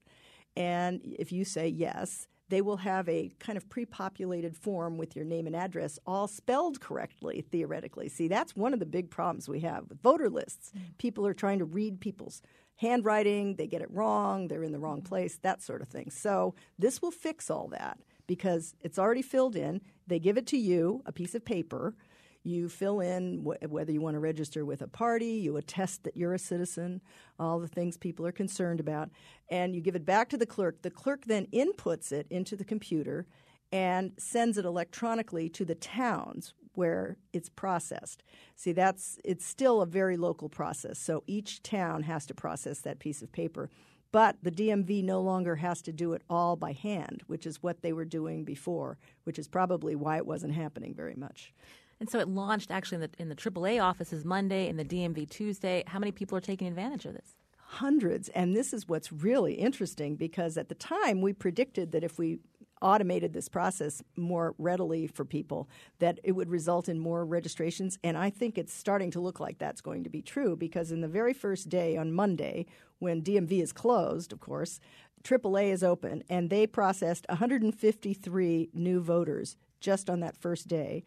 And 0.56 1.00
if 1.04 1.32
you 1.32 1.44
say 1.44 1.68
yes, 1.68 2.26
they 2.50 2.60
will 2.60 2.78
have 2.78 3.08
a 3.08 3.30
kind 3.38 3.56
of 3.56 3.68
pre 3.68 3.86
populated 3.86 4.56
form 4.56 4.98
with 4.98 5.14
your 5.16 5.24
name 5.24 5.46
and 5.46 5.56
address 5.56 5.98
all 6.06 6.26
spelled 6.26 6.80
correctly, 6.80 7.44
theoretically. 7.50 8.08
See, 8.08 8.28
that's 8.28 8.56
one 8.56 8.74
of 8.74 8.80
the 8.80 8.86
big 8.86 9.10
problems 9.10 9.48
we 9.48 9.60
have 9.60 9.88
with 9.88 10.02
voter 10.02 10.28
lists. 10.28 10.72
Mm-hmm. 10.76 10.86
People 10.98 11.26
are 11.26 11.34
trying 11.34 11.60
to 11.60 11.64
read 11.64 12.00
people's 12.00 12.42
handwriting, 12.76 13.56
they 13.56 13.66
get 13.66 13.82
it 13.82 13.90
wrong, 13.90 14.48
they're 14.48 14.64
in 14.64 14.72
the 14.72 14.78
wrong 14.78 15.02
place, 15.02 15.38
that 15.42 15.62
sort 15.62 15.82
of 15.82 15.88
thing. 15.88 16.10
So 16.10 16.54
this 16.78 17.00
will 17.02 17.10
fix 17.10 17.50
all 17.50 17.68
that 17.68 17.98
because 18.26 18.74
it's 18.80 18.98
already 18.98 19.22
filled 19.22 19.54
in. 19.54 19.80
They 20.06 20.18
give 20.18 20.38
it 20.38 20.46
to 20.48 20.58
you, 20.58 21.02
a 21.04 21.12
piece 21.12 21.34
of 21.34 21.44
paper. 21.44 21.94
You 22.42 22.68
fill 22.68 23.00
in 23.00 23.44
wh- 23.44 23.70
whether 23.70 23.92
you 23.92 24.00
want 24.00 24.14
to 24.14 24.20
register 24.20 24.64
with 24.64 24.82
a 24.82 24.88
party, 24.88 25.32
you 25.32 25.56
attest 25.56 26.04
that 26.04 26.16
you're 26.16 26.34
a 26.34 26.38
citizen, 26.38 27.00
all 27.38 27.58
the 27.58 27.68
things 27.68 27.96
people 27.96 28.26
are 28.26 28.32
concerned 28.32 28.80
about, 28.80 29.10
and 29.50 29.74
you 29.74 29.80
give 29.80 29.96
it 29.96 30.06
back 30.06 30.28
to 30.30 30.38
the 30.38 30.46
clerk. 30.46 30.82
The 30.82 30.90
clerk 30.90 31.24
then 31.26 31.46
inputs 31.52 32.12
it 32.12 32.26
into 32.30 32.56
the 32.56 32.64
computer 32.64 33.26
and 33.72 34.12
sends 34.18 34.58
it 34.58 34.64
electronically 34.64 35.48
to 35.50 35.64
the 35.64 35.74
towns 35.74 36.54
where 36.74 37.16
it's 37.32 37.48
processed. 37.48 38.22
See, 38.56 38.72
that's 38.72 39.18
it's 39.24 39.44
still 39.44 39.82
a 39.82 39.86
very 39.86 40.16
local 40.16 40.48
process. 40.48 40.98
So 40.98 41.22
each 41.26 41.62
town 41.62 42.04
has 42.04 42.26
to 42.26 42.34
process 42.34 42.80
that 42.80 42.98
piece 42.98 43.22
of 43.22 43.32
paper. 43.32 43.70
But 44.12 44.36
the 44.42 44.50
DMV 44.50 45.04
no 45.04 45.20
longer 45.20 45.56
has 45.56 45.82
to 45.82 45.92
do 45.92 46.14
it 46.14 46.22
all 46.28 46.56
by 46.56 46.72
hand, 46.72 47.22
which 47.28 47.46
is 47.46 47.62
what 47.62 47.82
they 47.82 47.92
were 47.92 48.04
doing 48.04 48.44
before, 48.44 48.98
which 49.22 49.38
is 49.38 49.46
probably 49.46 49.94
why 49.94 50.16
it 50.16 50.26
wasn't 50.26 50.54
happening 50.54 50.94
very 50.94 51.14
much. 51.14 51.52
And 52.00 52.08
so 52.08 52.18
it 52.18 52.28
launched 52.28 52.70
actually 52.70 52.96
in 52.96 53.00
the, 53.02 53.10
in 53.18 53.28
the 53.28 53.36
AAA 53.36 53.82
offices 53.82 54.24
Monday, 54.24 54.68
in 54.68 54.76
the 54.76 54.84
DMV 54.84 55.28
Tuesday. 55.28 55.84
How 55.86 55.98
many 55.98 56.10
people 56.10 56.36
are 56.36 56.40
taking 56.40 56.66
advantage 56.66 57.04
of 57.04 57.12
this? 57.12 57.36
Hundreds. 57.58 58.30
And 58.30 58.56
this 58.56 58.72
is 58.72 58.88
what's 58.88 59.12
really 59.12 59.54
interesting 59.54 60.16
because 60.16 60.56
at 60.56 60.68
the 60.68 60.74
time 60.74 61.20
we 61.20 61.32
predicted 61.32 61.92
that 61.92 62.02
if 62.02 62.18
we 62.18 62.38
automated 62.82 63.34
this 63.34 63.48
process 63.48 64.02
more 64.16 64.54
readily 64.56 65.06
for 65.06 65.24
people, 65.24 65.68
that 65.98 66.18
it 66.24 66.32
would 66.32 66.48
result 66.48 66.88
in 66.88 66.98
more 66.98 67.24
registrations. 67.26 67.98
And 68.02 68.16
I 68.16 68.30
think 68.30 68.56
it's 68.56 68.72
starting 68.72 69.10
to 69.12 69.20
look 69.20 69.38
like 69.38 69.58
that's 69.58 69.82
going 69.82 70.02
to 70.04 70.10
be 70.10 70.22
true 70.22 70.56
because 70.56 70.90
in 70.90 71.02
the 71.02 71.08
very 71.08 71.34
first 71.34 71.68
day 71.68 71.98
on 71.98 72.12
Monday, 72.12 72.66
when 72.98 73.22
DMV 73.22 73.62
is 73.62 73.72
closed, 73.72 74.32
of 74.32 74.40
course, 74.40 74.80
AAA 75.22 75.70
is 75.70 75.84
open, 75.84 76.22
and 76.30 76.48
they 76.48 76.66
processed 76.66 77.26
153 77.28 78.70
new 78.72 79.00
voters 79.00 79.56
just 79.80 80.08
on 80.08 80.20
that 80.20 80.36
first 80.36 80.66
day. 80.68 81.04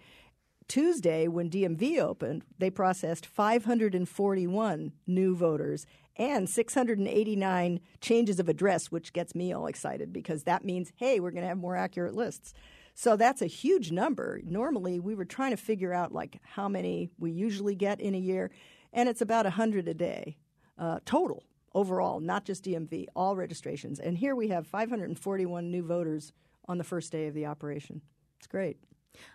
Tuesday, 0.68 1.28
when 1.28 1.50
DMV 1.50 2.00
opened, 2.00 2.44
they 2.58 2.70
processed 2.70 3.26
541 3.26 4.94
new 5.08 5.36
voters 5.36 5.86
and 6.16 6.50
689 6.50 7.80
changes 8.02 8.40
of 8.40 8.50
address, 8.50 8.92
which 8.92 9.14
gets 9.14 9.34
me 9.34 9.52
all 9.52 9.68
excited 9.68 10.14
because 10.14 10.44
that 10.44 10.64
means, 10.64 10.92
hey, 10.96 11.20
we're 11.20 11.32
going 11.32 11.44
to 11.44 11.48
have 11.48 11.58
more 11.58 11.76
accurate 11.76 12.16
lists. 12.16 12.54
So 12.94 13.16
that's 13.16 13.42
a 13.42 13.48
huge 13.48 13.92
number. 13.92 14.40
Normally, 14.44 15.00
we 15.00 15.16
were 15.16 15.26
trying 15.26 15.52
to 15.52 15.58
figure 15.58 15.94
out 15.94 16.14
like 16.14 16.40
how 16.44 16.70
many 16.70 17.10
we 17.18 17.32
usually 17.32 17.76
get 17.76 18.00
in 18.00 18.14
a 18.14 18.20
year, 18.20 18.52
and 18.92 19.10
it's 19.10 19.22
about 19.22 19.46
100 19.46 19.88
a 19.88 19.94
day 19.94 20.38
uh, 20.78 21.00
total 21.06 21.44
overall, 21.74 22.20
not 22.20 22.46
just 22.46 22.66
DMV, 22.66 23.08
all 23.16 23.36
registrations. 23.36 24.00
And 24.00 24.18
here 24.18 24.36
we 24.36 24.50
have 24.50 24.68
541 24.68 25.72
new 25.72 25.84
voters 25.84 26.32
on 26.68 26.78
the 26.78 26.84
first 26.84 27.12
day 27.12 27.28
of 27.28 27.34
the 27.34 27.48
operation. 27.48 28.02
It's 28.38 28.48
great. 28.48 28.78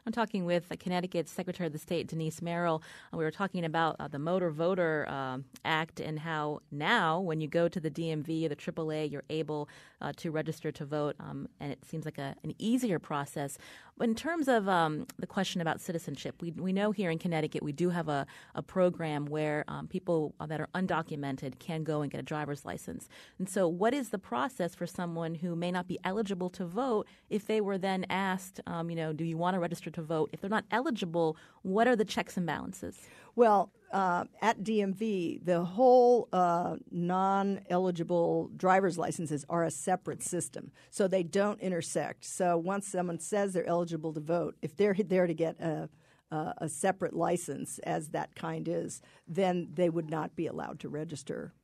I'm 0.06 0.12
talking 0.12 0.44
with 0.44 0.72
Connecticut 0.80 1.28
Secretary 1.28 1.66
of 1.66 1.72
the 1.72 1.78
State, 1.78 2.08
Denise 2.08 2.42
Merrill. 2.42 2.82
We 3.12 3.24
were 3.24 3.30
talking 3.30 3.64
about 3.64 3.96
uh, 3.98 4.08
the 4.08 4.18
Motor 4.18 4.50
Voter 4.50 5.06
uh, 5.08 5.38
Act 5.64 6.00
and 6.00 6.18
how 6.18 6.60
now, 6.70 7.20
when 7.20 7.40
you 7.40 7.48
go 7.48 7.68
to 7.68 7.80
the 7.80 7.90
DMV 7.90 8.46
or 8.46 8.48
the 8.48 8.56
AAA, 8.56 9.10
you're 9.10 9.24
able 9.30 9.68
uh, 10.00 10.12
to 10.16 10.30
register 10.30 10.72
to 10.72 10.84
vote, 10.84 11.16
um, 11.20 11.48
and 11.60 11.72
it 11.72 11.84
seems 11.84 12.04
like 12.04 12.18
a, 12.18 12.34
an 12.44 12.54
easier 12.58 12.98
process. 12.98 13.58
In 14.00 14.14
terms 14.14 14.46
of 14.46 14.68
um, 14.68 15.06
the 15.18 15.26
question 15.26 15.60
about 15.60 15.80
citizenship, 15.80 16.36
we, 16.40 16.52
we 16.52 16.72
know 16.72 16.92
here 16.92 17.10
in 17.10 17.18
Connecticut 17.18 17.62
we 17.64 17.72
do 17.72 17.90
have 17.90 18.08
a, 18.08 18.26
a 18.54 18.62
program 18.62 19.26
where 19.26 19.64
um, 19.66 19.88
people 19.88 20.34
that 20.46 20.60
are 20.60 20.68
undocumented 20.74 21.58
can 21.58 21.82
go 21.82 22.02
and 22.02 22.10
get 22.10 22.20
a 22.20 22.22
driver's 22.22 22.64
license. 22.64 23.08
And 23.38 23.48
so, 23.48 23.66
what 23.66 23.94
is 23.94 24.10
the 24.10 24.18
process 24.18 24.74
for 24.74 24.86
someone 24.86 25.34
who 25.34 25.56
may 25.56 25.72
not 25.72 25.88
be 25.88 25.98
eligible 26.04 26.48
to 26.50 26.64
vote 26.64 27.08
if 27.28 27.46
they 27.46 27.60
were 27.60 27.76
then 27.76 28.06
asked, 28.08 28.60
um, 28.66 28.88
you 28.88 28.96
know, 28.96 29.12
do 29.12 29.24
you 29.24 29.36
want 29.36 29.54
to 29.54 29.60
register 29.60 29.90
to 29.90 30.02
vote? 30.02 30.30
If 30.32 30.40
they're 30.40 30.50
not 30.50 30.64
eligible, 30.70 31.36
what 31.62 31.88
are 31.88 31.96
the 31.96 32.04
checks 32.04 32.36
and 32.36 32.46
balances? 32.46 33.00
Well, 33.38 33.70
uh, 33.92 34.24
at 34.42 34.64
DMV, 34.64 35.44
the 35.44 35.62
whole 35.62 36.28
uh, 36.32 36.74
non 36.90 37.60
eligible 37.70 38.50
driver's 38.56 38.98
licenses 38.98 39.44
are 39.48 39.62
a 39.62 39.70
separate 39.70 40.24
system. 40.24 40.72
So 40.90 41.06
they 41.06 41.22
don't 41.22 41.60
intersect. 41.60 42.24
So 42.24 42.58
once 42.58 42.88
someone 42.88 43.20
says 43.20 43.52
they're 43.52 43.64
eligible 43.64 44.12
to 44.14 44.18
vote, 44.18 44.56
if 44.60 44.74
they're 44.74 44.92
there 44.92 45.28
to 45.28 45.34
get 45.34 45.60
a, 45.60 45.88
uh, 46.32 46.54
a 46.58 46.68
separate 46.68 47.14
license, 47.14 47.78
as 47.84 48.08
that 48.08 48.34
kind 48.34 48.66
is, 48.66 49.02
then 49.28 49.68
they 49.72 49.88
would 49.88 50.10
not 50.10 50.34
be 50.34 50.48
allowed 50.48 50.80
to 50.80 50.88
register 50.88 51.54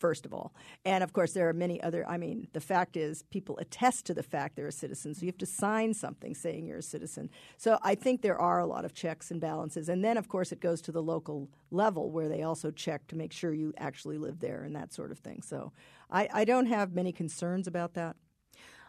first 0.00 0.26
of 0.26 0.32
all. 0.32 0.52
And 0.84 1.04
of 1.04 1.12
course, 1.12 1.32
there 1.32 1.48
are 1.48 1.52
many 1.52 1.80
other. 1.82 2.08
I 2.08 2.16
mean, 2.16 2.48
the 2.52 2.60
fact 2.60 2.96
is, 2.96 3.22
people 3.30 3.58
attest 3.58 4.06
to 4.06 4.14
the 4.14 4.22
fact 4.22 4.56
they're 4.56 4.66
a 4.66 4.72
citizen. 4.72 5.14
So 5.14 5.22
you 5.22 5.28
have 5.28 5.38
to 5.38 5.46
sign 5.46 5.94
something 5.94 6.34
saying 6.34 6.66
you're 6.66 6.78
a 6.78 6.82
citizen. 6.82 7.30
So 7.58 7.78
I 7.82 7.94
think 7.94 8.22
there 8.22 8.40
are 8.40 8.58
a 8.58 8.66
lot 8.66 8.84
of 8.84 8.94
checks 8.94 9.30
and 9.30 9.40
balances. 9.40 9.88
And 9.88 10.04
then, 10.04 10.16
of 10.16 10.28
course, 10.28 10.50
it 10.50 10.60
goes 10.60 10.80
to 10.82 10.92
the 10.92 11.02
local 11.02 11.48
level 11.70 12.10
where 12.10 12.28
they 12.28 12.42
also 12.42 12.70
check 12.70 13.06
to 13.08 13.16
make 13.16 13.32
sure 13.32 13.52
you 13.52 13.72
actually 13.78 14.18
live 14.18 14.40
there 14.40 14.64
and 14.64 14.74
that 14.74 14.92
sort 14.92 15.12
of 15.12 15.18
thing. 15.18 15.42
So 15.42 15.72
I, 16.10 16.28
I 16.32 16.44
don't 16.44 16.66
have 16.66 16.94
many 16.94 17.12
concerns 17.12 17.66
about 17.66 17.94
that. 17.94 18.16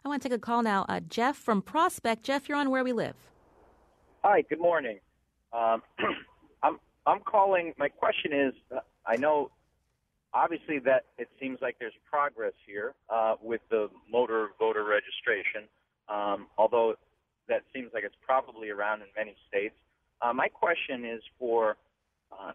I 0.03 0.09
want 0.09 0.23
to 0.23 0.29
take 0.29 0.35
a 0.35 0.39
call 0.39 0.63
now. 0.63 0.85
Uh, 0.89 1.01
Jeff 1.01 1.37
from 1.37 1.61
Prospect. 1.61 2.23
Jeff, 2.23 2.49
you're 2.49 2.57
on 2.57 2.71
Where 2.71 2.83
We 2.83 2.93
Live. 2.93 3.15
Hi, 4.23 4.41
good 4.41 4.59
morning. 4.59 4.99
Um, 5.53 5.83
I'm 6.63 6.79
I'm 7.05 7.19
calling. 7.19 7.73
My 7.77 7.89
question 7.89 8.33
is, 8.33 8.53
uh, 8.75 8.79
I 9.05 9.17
know 9.17 9.51
obviously 10.33 10.79
that 10.79 11.05
it 11.17 11.29
seems 11.39 11.59
like 11.61 11.77
there's 11.79 11.93
progress 12.09 12.53
here 12.65 12.93
uh, 13.09 13.35
with 13.41 13.61
the 13.69 13.89
motor 14.11 14.49
voter 14.59 14.83
registration, 14.83 15.67
um, 16.09 16.47
although 16.57 16.95
that 17.47 17.63
seems 17.73 17.91
like 17.93 18.03
it's 18.03 18.15
probably 18.25 18.69
around 18.69 19.01
in 19.01 19.07
many 19.15 19.35
states. 19.47 19.75
Uh, 20.21 20.33
my 20.33 20.47
question 20.47 21.03
is 21.05 21.21
for 21.39 21.75
uh, 22.31 22.51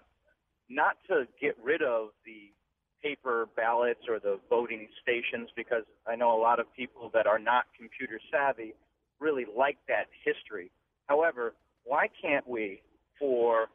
not 0.69 0.97
to 1.09 1.27
get 1.41 1.57
rid 1.63 1.83
of 1.83 2.09
the 2.25 2.51
paper 3.03 3.49
ballots 3.57 4.01
or 4.09 4.19
the 4.19 4.39
voting 4.49 4.89
stations 5.03 5.49
because 5.55 5.85
I 6.07 6.17
know 6.17 6.37
a 6.37 6.41
lot 6.41 6.59
of 6.59 6.67
people 6.75 7.11
that 7.15 7.27
are 7.27 7.39
not 7.39 7.67
computer 7.79 8.19
savvy 8.31 8.75
really 9.21 9.47
like 9.57 9.79
that 9.89 10.07
history. 10.25 10.71
However, 11.07 11.55
why 11.85 12.09
can't 12.21 12.47
we, 12.49 12.81
for 13.19 13.67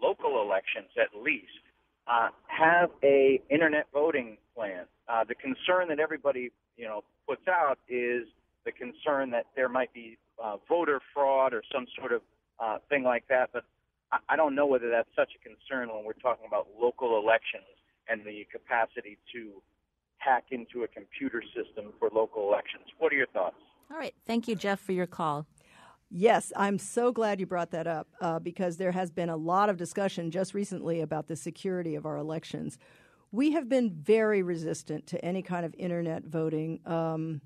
local 0.00 0.42
elections 0.42 0.88
at 0.98 1.20
least, 1.20 1.63
uh, 2.06 2.28
have 2.46 2.90
a 3.02 3.40
internet 3.50 3.86
voting 3.92 4.36
plan. 4.54 4.84
Uh, 5.08 5.24
the 5.24 5.34
concern 5.34 5.88
that 5.88 5.98
everybody 5.98 6.50
you 6.76 6.84
know 6.84 7.02
puts 7.28 7.46
out 7.48 7.78
is 7.88 8.26
the 8.64 8.72
concern 8.72 9.30
that 9.30 9.46
there 9.56 9.68
might 9.68 9.92
be 9.92 10.16
uh, 10.42 10.56
voter 10.68 11.00
fraud 11.12 11.52
or 11.52 11.62
some 11.72 11.86
sort 11.98 12.12
of 12.12 12.22
uh, 12.60 12.78
thing 12.88 13.02
like 13.02 13.26
that. 13.28 13.50
But 13.52 13.64
I, 14.12 14.18
I 14.30 14.36
don't 14.36 14.54
know 14.54 14.66
whether 14.66 14.90
that's 14.90 15.08
such 15.16 15.30
a 15.34 15.38
concern 15.42 15.94
when 15.94 16.04
we're 16.04 16.12
talking 16.14 16.46
about 16.46 16.68
local 16.80 17.18
elections 17.18 17.64
and 18.08 18.22
the 18.24 18.46
capacity 18.52 19.18
to 19.32 19.50
hack 20.18 20.44
into 20.50 20.84
a 20.84 20.88
computer 20.88 21.42
system 21.42 21.92
for 21.98 22.10
local 22.14 22.48
elections. 22.48 22.84
What 22.98 23.12
are 23.12 23.16
your 23.16 23.26
thoughts? 23.28 23.56
All 23.90 23.98
right. 23.98 24.14
Thank 24.26 24.48
you, 24.48 24.56
Jeff, 24.56 24.80
for 24.80 24.92
your 24.92 25.06
call. 25.06 25.46
Yes, 26.16 26.52
I'm 26.54 26.78
so 26.78 27.10
glad 27.10 27.40
you 27.40 27.46
brought 27.46 27.72
that 27.72 27.88
up 27.88 28.06
uh, 28.20 28.38
because 28.38 28.76
there 28.76 28.92
has 28.92 29.10
been 29.10 29.30
a 29.30 29.36
lot 29.36 29.68
of 29.68 29.76
discussion 29.76 30.30
just 30.30 30.54
recently 30.54 31.00
about 31.00 31.26
the 31.26 31.34
security 31.34 31.96
of 31.96 32.06
our 32.06 32.16
elections. 32.18 32.78
We 33.32 33.50
have 33.50 33.68
been 33.68 33.90
very 33.90 34.40
resistant 34.40 35.08
to 35.08 35.24
any 35.24 35.42
kind 35.42 35.66
of 35.66 35.74
internet 35.76 36.22
voting. 36.22 36.78
Um, 36.86 37.40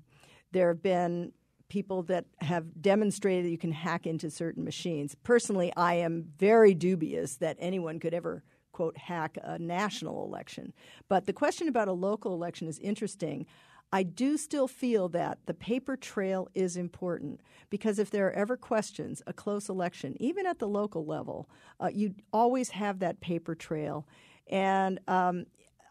there 0.51 0.67
have 0.67 0.83
been 0.83 1.31
people 1.67 2.03
that 2.03 2.25
have 2.41 2.79
demonstrated 2.79 3.45
that 3.45 3.49
you 3.49 3.57
can 3.57 3.71
hack 3.71 4.05
into 4.05 4.29
certain 4.29 4.63
machines. 4.63 5.15
Personally, 5.23 5.73
I 5.75 5.95
am 5.95 6.25
very 6.37 6.75
dubious 6.75 7.37
that 7.37 7.57
anyone 7.59 7.99
could 7.99 8.13
ever 8.13 8.43
quote 8.71 8.97
hack 8.99 9.39
a 9.41 9.57
national 9.57 10.23
election. 10.25 10.73
But 11.07 11.25
the 11.25 11.33
question 11.33 11.67
about 11.67 11.87
a 11.87 11.93
local 11.93 12.35
election 12.35 12.67
is 12.67 12.77
interesting. 12.77 13.47
I 13.91 14.03
do 14.03 14.37
still 14.37 14.67
feel 14.67 15.09
that 15.09 15.39
the 15.45 15.53
paper 15.53 15.97
trail 15.97 16.47
is 16.53 16.77
important 16.77 17.41
because 17.69 17.97
if 17.97 18.11
there 18.11 18.27
are 18.27 18.33
ever 18.33 18.55
questions, 18.55 19.21
a 19.25 19.33
close 19.33 19.67
election, 19.67 20.15
even 20.19 20.45
at 20.45 20.59
the 20.59 20.67
local 20.67 21.05
level, 21.05 21.49
uh, 21.79 21.89
you 21.91 22.13
always 22.31 22.69
have 22.69 22.99
that 22.99 23.19
paper 23.19 23.55
trail. 23.55 24.07
And 24.47 24.99
um, 25.07 25.45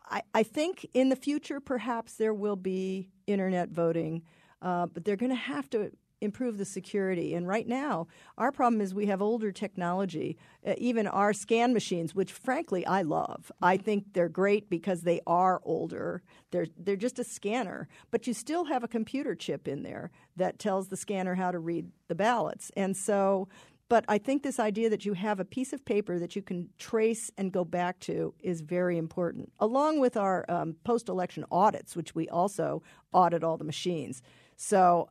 I, 0.08 0.22
I, 0.32 0.42
think 0.42 0.86
in 0.94 1.08
the 1.08 1.16
future, 1.16 1.60
perhaps 1.60 2.14
there 2.14 2.34
will 2.34 2.56
be 2.56 3.10
internet 3.26 3.70
voting, 3.70 4.22
uh, 4.62 4.86
but 4.86 5.04
they're 5.04 5.16
going 5.16 5.30
to 5.30 5.36
have 5.36 5.68
to 5.70 5.92
improve 6.20 6.58
the 6.58 6.64
security. 6.64 7.34
And 7.34 7.46
right 7.46 7.66
now, 7.66 8.08
our 8.36 8.52
problem 8.52 8.80
is 8.80 8.94
we 8.94 9.06
have 9.06 9.22
older 9.22 9.52
technology, 9.52 10.36
uh, 10.66 10.74
even 10.78 11.06
our 11.06 11.32
scan 11.32 11.72
machines, 11.72 12.14
which 12.14 12.32
frankly 12.32 12.84
I 12.86 13.02
love. 13.02 13.52
I 13.62 13.76
think 13.76 14.12
they're 14.12 14.28
great 14.28 14.68
because 14.68 15.02
they 15.02 15.20
are 15.26 15.60
older. 15.64 16.22
They're 16.50 16.66
they're 16.76 16.96
just 16.96 17.18
a 17.18 17.24
scanner, 17.24 17.88
but 18.10 18.26
you 18.26 18.34
still 18.34 18.64
have 18.64 18.82
a 18.84 18.88
computer 18.88 19.34
chip 19.34 19.68
in 19.68 19.82
there 19.82 20.10
that 20.36 20.58
tells 20.58 20.88
the 20.88 20.96
scanner 20.96 21.34
how 21.34 21.50
to 21.50 21.58
read 21.58 21.90
the 22.08 22.14
ballots. 22.14 22.70
And 22.76 22.96
so 22.96 23.48
but 23.88 24.04
I 24.06 24.18
think 24.18 24.42
this 24.42 24.60
idea 24.60 24.90
that 24.90 25.06
you 25.06 25.14
have 25.14 25.40
a 25.40 25.44
piece 25.44 25.72
of 25.72 25.84
paper 25.84 26.18
that 26.18 26.36
you 26.36 26.42
can 26.42 26.68
trace 26.78 27.30
and 27.38 27.50
go 27.50 27.64
back 27.64 28.00
to 28.00 28.34
is 28.40 28.60
very 28.60 28.98
important, 28.98 29.50
along 29.58 29.98
with 29.98 30.16
our 30.16 30.44
um, 30.48 30.76
post 30.84 31.08
election 31.08 31.44
audits, 31.50 31.96
which 31.96 32.14
we 32.14 32.28
also 32.28 32.82
audit 33.12 33.42
all 33.42 33.56
the 33.56 33.64
machines. 33.64 34.20
So 34.56 35.08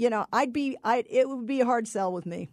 you 0.00 0.08
know, 0.08 0.24
I'd 0.32 0.50
be, 0.50 0.78
I 0.82 1.04
it 1.10 1.28
would 1.28 1.46
be 1.46 1.60
a 1.60 1.66
hard 1.66 1.86
sell 1.86 2.10
with 2.10 2.24
me. 2.24 2.48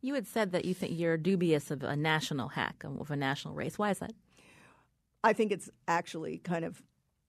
you 0.00 0.14
had 0.14 0.26
said 0.26 0.52
that 0.52 0.64
you 0.64 0.72
think 0.72 0.98
you're 0.98 1.18
dubious 1.18 1.70
of 1.70 1.82
a 1.82 1.94
national 1.94 2.48
hack 2.48 2.82
of 2.84 3.10
a 3.10 3.16
national 3.16 3.52
race. 3.52 3.78
Why 3.78 3.90
is 3.90 3.98
that? 3.98 4.14
I 5.22 5.34
think 5.34 5.52
it's 5.52 5.68
actually 5.86 6.38
kind 6.38 6.64
of 6.64 6.82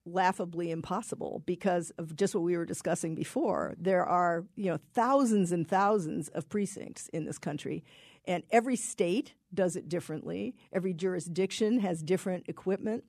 laughably 0.06 0.72
impossible 0.72 1.44
because 1.46 1.92
of 1.98 2.16
just 2.16 2.34
what 2.34 2.46
we 2.46 2.56
were 2.56 2.64
discussing 2.64 3.14
before. 3.14 3.76
There 3.78 4.06
are, 4.06 4.46
you 4.56 4.68
know, 4.72 4.80
thousands 4.94 5.52
and 5.52 5.68
thousands 5.68 6.30
of 6.30 6.48
precincts 6.48 7.10
in 7.10 7.26
this 7.26 7.38
country, 7.38 7.84
and 8.24 8.42
every 8.52 8.78
state 8.78 9.34
does 9.54 9.76
it 9.76 9.90
differently. 9.90 10.56
Every 10.72 10.94
jurisdiction 10.94 11.80
has 11.82 12.02
different 12.02 12.46
equipment. 12.48 13.04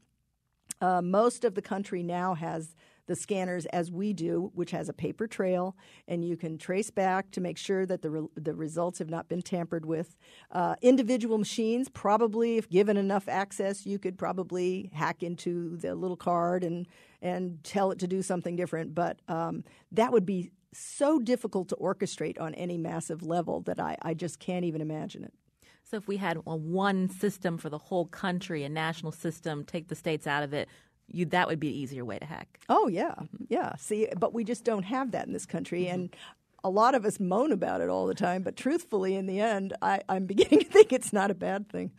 Uh, 0.80 1.02
most 1.02 1.44
of 1.44 1.54
the 1.54 1.62
country 1.62 2.02
now 2.02 2.34
has 2.34 2.74
the 3.06 3.16
scanners 3.16 3.66
as 3.66 3.90
we 3.90 4.12
do, 4.12 4.50
which 4.54 4.70
has 4.70 4.88
a 4.88 4.92
paper 4.92 5.26
trail, 5.26 5.76
and 6.08 6.24
you 6.24 6.36
can 6.36 6.58
trace 6.58 6.90
back 6.90 7.30
to 7.30 7.40
make 7.40 7.58
sure 7.58 7.86
that 7.86 8.02
the, 8.02 8.10
re- 8.10 8.28
the 8.34 8.54
results 8.54 8.98
have 8.98 9.10
not 9.10 9.28
been 9.28 9.42
tampered 9.42 9.86
with. 9.86 10.16
Uh, 10.50 10.74
individual 10.82 11.38
machines, 11.38 11.88
probably, 11.88 12.56
if 12.56 12.68
given 12.68 12.96
enough 12.96 13.28
access, 13.28 13.86
you 13.86 13.98
could 13.98 14.18
probably 14.18 14.90
hack 14.94 15.22
into 15.22 15.76
the 15.76 15.94
little 15.94 16.16
card 16.16 16.64
and, 16.64 16.86
and 17.22 17.62
tell 17.62 17.90
it 17.90 17.98
to 17.98 18.06
do 18.06 18.22
something 18.22 18.56
different. 18.56 18.94
But 18.94 19.20
um, 19.28 19.64
that 19.92 20.12
would 20.12 20.26
be 20.26 20.50
so 20.72 21.18
difficult 21.18 21.68
to 21.68 21.76
orchestrate 21.76 22.40
on 22.40 22.54
any 22.54 22.76
massive 22.76 23.22
level 23.22 23.62
that 23.62 23.80
I, 23.80 23.96
I 24.02 24.14
just 24.14 24.38
can't 24.38 24.64
even 24.64 24.80
imagine 24.80 25.24
it. 25.24 25.32
So 25.84 25.96
if 25.96 26.08
we 26.08 26.16
had 26.16 26.36
a 26.46 26.56
one 26.56 27.08
system 27.08 27.58
for 27.58 27.70
the 27.70 27.78
whole 27.78 28.06
country, 28.06 28.64
a 28.64 28.68
national 28.68 29.12
system, 29.12 29.64
take 29.64 29.86
the 29.86 29.94
states 29.94 30.26
out 30.26 30.42
of 30.42 30.52
it, 30.52 30.68
you 31.08 31.24
that 31.26 31.48
would 31.48 31.60
be 31.60 31.68
an 31.68 31.74
easier 31.74 32.04
way 32.04 32.18
to 32.18 32.24
hack. 32.24 32.60
Oh 32.68 32.88
yeah, 32.88 33.14
yeah. 33.48 33.74
See, 33.76 34.08
but 34.18 34.34
we 34.34 34.44
just 34.44 34.64
don't 34.64 34.84
have 34.84 35.12
that 35.12 35.26
in 35.26 35.32
this 35.32 35.46
country, 35.46 35.84
mm-hmm. 35.84 35.94
and 35.94 36.16
a 36.64 36.70
lot 36.70 36.96
of 36.96 37.04
us 37.04 37.20
moan 37.20 37.52
about 37.52 37.80
it 37.80 37.88
all 37.88 38.06
the 38.06 38.14
time. 38.14 38.42
But 38.42 38.56
truthfully, 38.56 39.14
in 39.14 39.26
the 39.26 39.40
end, 39.40 39.72
I, 39.80 40.00
I'm 40.08 40.26
beginning 40.26 40.58
to 40.64 40.66
think 40.66 40.92
it's 40.92 41.12
not 41.12 41.30
a 41.30 41.34
bad 41.34 41.68
thing. 41.68 41.92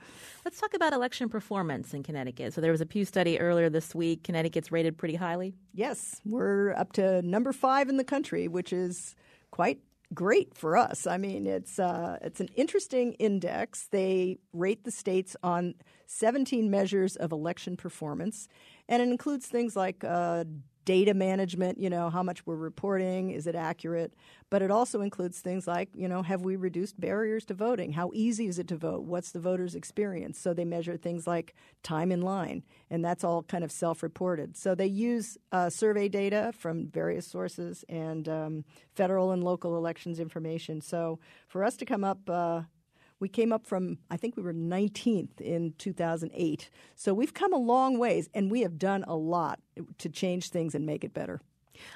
Let's 0.44 0.60
talk 0.60 0.74
about 0.74 0.94
election 0.94 1.30
performance 1.30 1.94
in 1.94 2.04
Connecticut. 2.04 2.54
So 2.54 2.62
there 2.62 2.72
was 2.72 2.82
a 2.82 2.86
Pew 2.86 3.06
study 3.06 3.40
earlier 3.40 3.70
this 3.70 3.96
week. 3.96 4.24
Connecticut's 4.24 4.72
rated 4.72 4.98
pretty 4.98 5.16
highly. 5.16 5.56
Yes, 5.74 6.20
we're 6.26 6.74
up 6.74 6.94
to 6.94 7.22
number 7.22 7.54
five 7.54 7.88
in 7.88 7.96
the 7.96 8.04
country, 8.04 8.50
which 8.50 8.74
is 8.74 9.16
quite 9.52 9.80
great 10.14 10.54
for 10.54 10.78
us. 10.78 11.08
I 11.08 11.18
mean, 11.18 11.48
it's 11.48 11.80
uh, 11.80 12.18
it's 12.22 12.40
an 12.40 12.50
interesting 12.56 13.14
index. 13.14 13.88
They 13.92 14.40
rate 14.54 14.84
the 14.84 14.92
states 14.92 15.36
on 15.44 15.76
17 16.08 16.70
measures 16.70 17.16
of 17.16 17.32
election 17.32 17.78
performance, 17.78 18.48
and 18.90 19.02
it 19.02 19.10
includes 19.10 19.48
things 19.48 19.76
like 19.76 20.04
uh, 20.04 20.44
data 20.88 21.14
management, 21.14 21.78
you 21.78 21.90
know, 21.90 22.10
how 22.10 22.24
much 22.24 22.46
we're 22.46 22.56
reporting, 22.56 23.32
is 23.32 23.46
it 23.46 23.56
accurate? 23.56 24.14
But 24.50 24.62
it 24.62 24.72
also 24.72 25.02
includes 25.02 25.42
things 25.42 25.68
like, 25.68 25.90
you 25.94 26.08
know, 26.08 26.22
have 26.22 26.44
we 26.44 26.56
reduced 26.56 26.98
barriers 26.98 27.44
to 27.48 27.54
voting? 27.54 27.92
How 27.92 28.10
easy 28.14 28.48
is 28.48 28.58
it 28.58 28.70
to 28.70 28.78
vote? 28.78 29.04
What's 29.04 29.32
the 29.32 29.40
voter's 29.42 29.76
experience? 29.76 30.40
So 30.40 30.54
they 30.54 30.64
measure 30.64 30.96
things 30.96 31.28
like 31.28 31.56
time 31.84 32.10
in 32.10 32.22
line, 32.22 32.64
and 32.90 33.04
that's 33.04 33.26
all 33.26 33.44
kind 33.44 33.66
of 33.66 33.72
self 33.72 34.02
reported. 34.02 34.56
So 34.56 34.76
they 34.76 34.88
use 34.88 35.38
uh, 35.52 35.70
survey 35.70 36.08
data 36.08 36.54
from 36.58 36.88
various 36.88 37.28
sources 37.28 37.84
and 37.90 38.30
um, 38.30 38.64
federal 38.96 39.32
and 39.32 39.44
local 39.44 39.76
elections 39.76 40.22
information. 40.22 40.80
So 40.80 41.20
for 41.50 41.66
us 41.66 41.76
to 41.78 41.86
come 41.86 42.06
up, 42.06 42.30
uh, 42.30 42.62
we 43.20 43.28
came 43.28 43.52
up 43.52 43.66
from, 43.66 43.98
I 44.12 44.18
think 44.18 44.38
we 44.38 44.44
were 44.44 44.54
19th 44.54 45.42
in 45.42 45.74
2008. 45.78 46.70
So 46.96 47.14
we've 47.14 47.34
come 47.34 47.54
a 47.54 47.58
long 47.58 47.98
ways, 47.98 48.30
and 48.34 48.52
we 48.52 48.62
have 48.62 48.78
done 48.78 49.04
a 49.08 49.16
lot 49.16 49.60
to 49.98 50.10
change 50.10 50.50
things 50.50 50.76
and 50.76 50.86
make 50.86 51.04
it 51.04 51.14
better. 51.14 51.42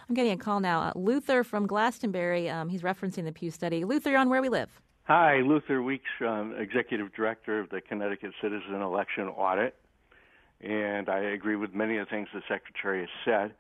I'm 0.07 0.15
getting 0.15 0.33
a 0.33 0.37
call 0.37 0.59
now. 0.59 0.81
Uh, 0.81 0.91
Luther 0.95 1.43
from 1.43 1.67
Glastonbury, 1.67 2.49
um, 2.49 2.69
he's 2.69 2.81
referencing 2.81 3.25
the 3.25 3.31
Pew 3.31 3.51
study. 3.51 3.83
Luther, 3.83 4.15
on 4.15 4.29
Where 4.29 4.41
We 4.41 4.49
Live. 4.49 4.69
Hi, 5.03 5.37
Luther 5.37 5.81
Weeks, 5.81 6.09
um, 6.21 6.55
Executive 6.57 7.13
Director 7.13 7.59
of 7.59 7.69
the 7.69 7.81
Connecticut 7.81 8.31
Citizen 8.41 8.81
Election 8.81 9.27
Audit. 9.27 9.75
And 10.61 11.09
I 11.09 11.19
agree 11.19 11.55
with 11.55 11.73
many 11.73 11.97
of 11.97 12.07
the 12.07 12.11
things 12.11 12.27
the 12.33 12.41
Secretary 12.47 13.01
has 13.01 13.09
said. 13.25 13.53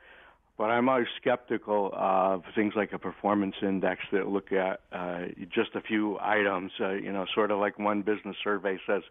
But 0.57 0.65
I'm 0.65 0.89
always 0.89 1.07
skeptical 1.19 1.91
of 1.93 2.43
things 2.53 2.73
like 2.75 2.93
a 2.93 2.99
performance 2.99 3.55
index 3.61 4.01
that 4.11 4.27
look 4.27 4.51
at 4.51 4.81
uh, 4.91 5.27
just 5.53 5.75
a 5.75 5.81
few 5.81 6.19
items. 6.19 6.71
Uh, 6.79 6.91
you 6.91 7.11
know, 7.11 7.25
sort 7.33 7.51
of 7.51 7.59
like 7.59 7.79
one 7.79 8.01
business 8.01 8.35
survey 8.43 8.77
says 8.85 9.01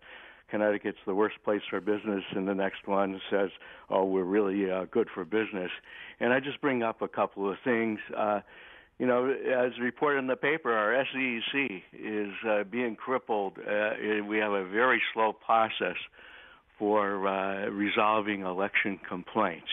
Connecticut's 0.51 0.99
the 1.07 1.15
worst 1.15 1.37
place 1.45 1.63
for 1.71 1.81
business, 1.81 2.25
and 2.35 2.47
the 2.47 2.55
next 2.55 2.87
one 2.87 3.21
says, 3.31 3.51
"Oh, 3.89 4.05
we're 4.05 4.25
really 4.25 4.71
uh, 4.71 4.85
good 4.91 5.09
for 5.15 5.25
business." 5.25 5.71
And 6.19 6.33
I 6.33 6.41
just 6.41 6.61
bring 6.61 6.83
up 6.83 7.03
a 7.03 7.09
couple 7.09 7.51
of 7.51 7.57
things. 7.65 7.99
Uh, 8.17 8.41
you 8.99 9.07
know, 9.07 9.31
as 9.31 9.79
reported 9.81 10.19
in 10.19 10.27
the 10.27 10.37
paper, 10.37 10.73
our 10.73 11.05
SEC 11.05 11.83
is 11.93 12.33
uh, 12.47 12.65
being 12.65 12.97
crippled. 12.97 13.55
Uh, 13.59 14.25
we 14.27 14.39
have 14.39 14.53
a 14.53 14.65
very 14.67 15.01
slow 15.15 15.33
process 15.33 15.97
for 16.79 17.27
uh, 17.27 17.69
resolving 17.71 18.43
election 18.43 18.99
complaints. 19.09 19.71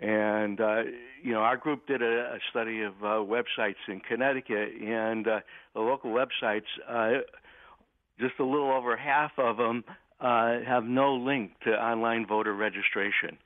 And 0.00 0.60
uh, 0.60 0.82
you 1.22 1.32
know, 1.32 1.40
our 1.40 1.56
group 1.56 1.86
did 1.86 2.02
a, 2.02 2.34
a 2.34 2.38
study 2.50 2.82
of 2.82 2.94
uh, 3.02 3.06
websites 3.24 3.74
in 3.88 4.00
Connecticut, 4.00 4.70
and 4.80 5.26
uh, 5.26 5.40
the 5.74 5.80
local 5.80 6.12
websites, 6.12 6.62
uh, 6.88 7.20
just 8.20 8.34
a 8.38 8.44
little 8.44 8.70
over 8.70 8.96
half 8.96 9.32
of 9.38 9.56
them 9.56 9.84
uh, 10.20 10.58
have 10.66 10.84
no 10.84 11.14
link 11.14 11.52
to 11.64 11.70
online 11.70 12.26
voter 12.26 12.54
registration. 12.54 13.38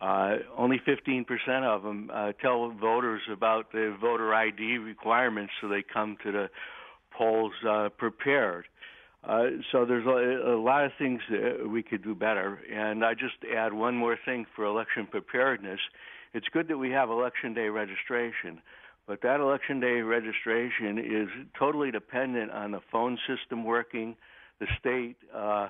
Uh, 0.00 0.36
only 0.56 0.80
15% 0.86 1.26
of 1.64 1.82
them 1.82 2.10
uh, 2.12 2.32
tell 2.40 2.70
voters 2.70 3.22
about 3.32 3.72
the 3.72 3.96
voter 4.00 4.32
ID 4.32 4.78
requirements 4.78 5.52
so 5.60 5.68
they 5.68 5.82
come 5.82 6.16
to 6.22 6.30
the 6.30 6.48
polls 7.16 7.52
uh, 7.68 7.88
prepared. 7.98 8.66
Uh, 9.28 9.42
so 9.72 9.84
there's 9.84 10.06
a, 10.06 10.52
a 10.54 10.58
lot 10.58 10.84
of 10.84 10.92
things 10.98 11.20
that 11.30 11.68
we 11.68 11.82
could 11.82 12.02
do 12.02 12.14
better. 12.14 12.60
And 12.72 13.04
I 13.04 13.12
just 13.12 13.34
add 13.54 13.74
one 13.74 13.94
more 13.94 14.16
thing 14.24 14.46
for 14.56 14.64
election 14.64 15.06
preparedness. 15.10 15.80
It's 16.32 16.46
good 16.52 16.68
that 16.68 16.78
we 16.78 16.90
have 16.90 17.10
election 17.10 17.52
day 17.52 17.68
registration, 17.68 18.60
but 19.06 19.20
that 19.22 19.40
election 19.40 19.80
day 19.80 20.00
registration 20.00 20.98
is 20.98 21.28
totally 21.58 21.90
dependent 21.90 22.50
on 22.52 22.70
the 22.70 22.80
phone 22.90 23.18
system 23.26 23.64
working, 23.64 24.16
the 24.60 24.66
state 24.80 25.16
uh, 25.34 25.68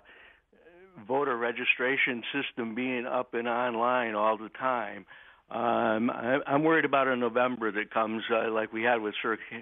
voter 1.06 1.36
registration 1.36 2.22
system 2.32 2.76
being 2.76 3.06
up 3.06 3.34
and 3.34 3.48
online 3.48 4.14
all 4.14 4.38
the 4.38 4.50
time. 4.50 5.04
Um, 5.50 6.10
I, 6.10 6.38
I'm 6.46 6.62
worried 6.62 6.84
about 6.84 7.08
a 7.08 7.16
November 7.16 7.72
that 7.72 7.90
comes 7.92 8.22
uh, 8.30 8.50
like 8.52 8.72
we 8.72 8.82
had 8.82 9.00
with 9.00 9.14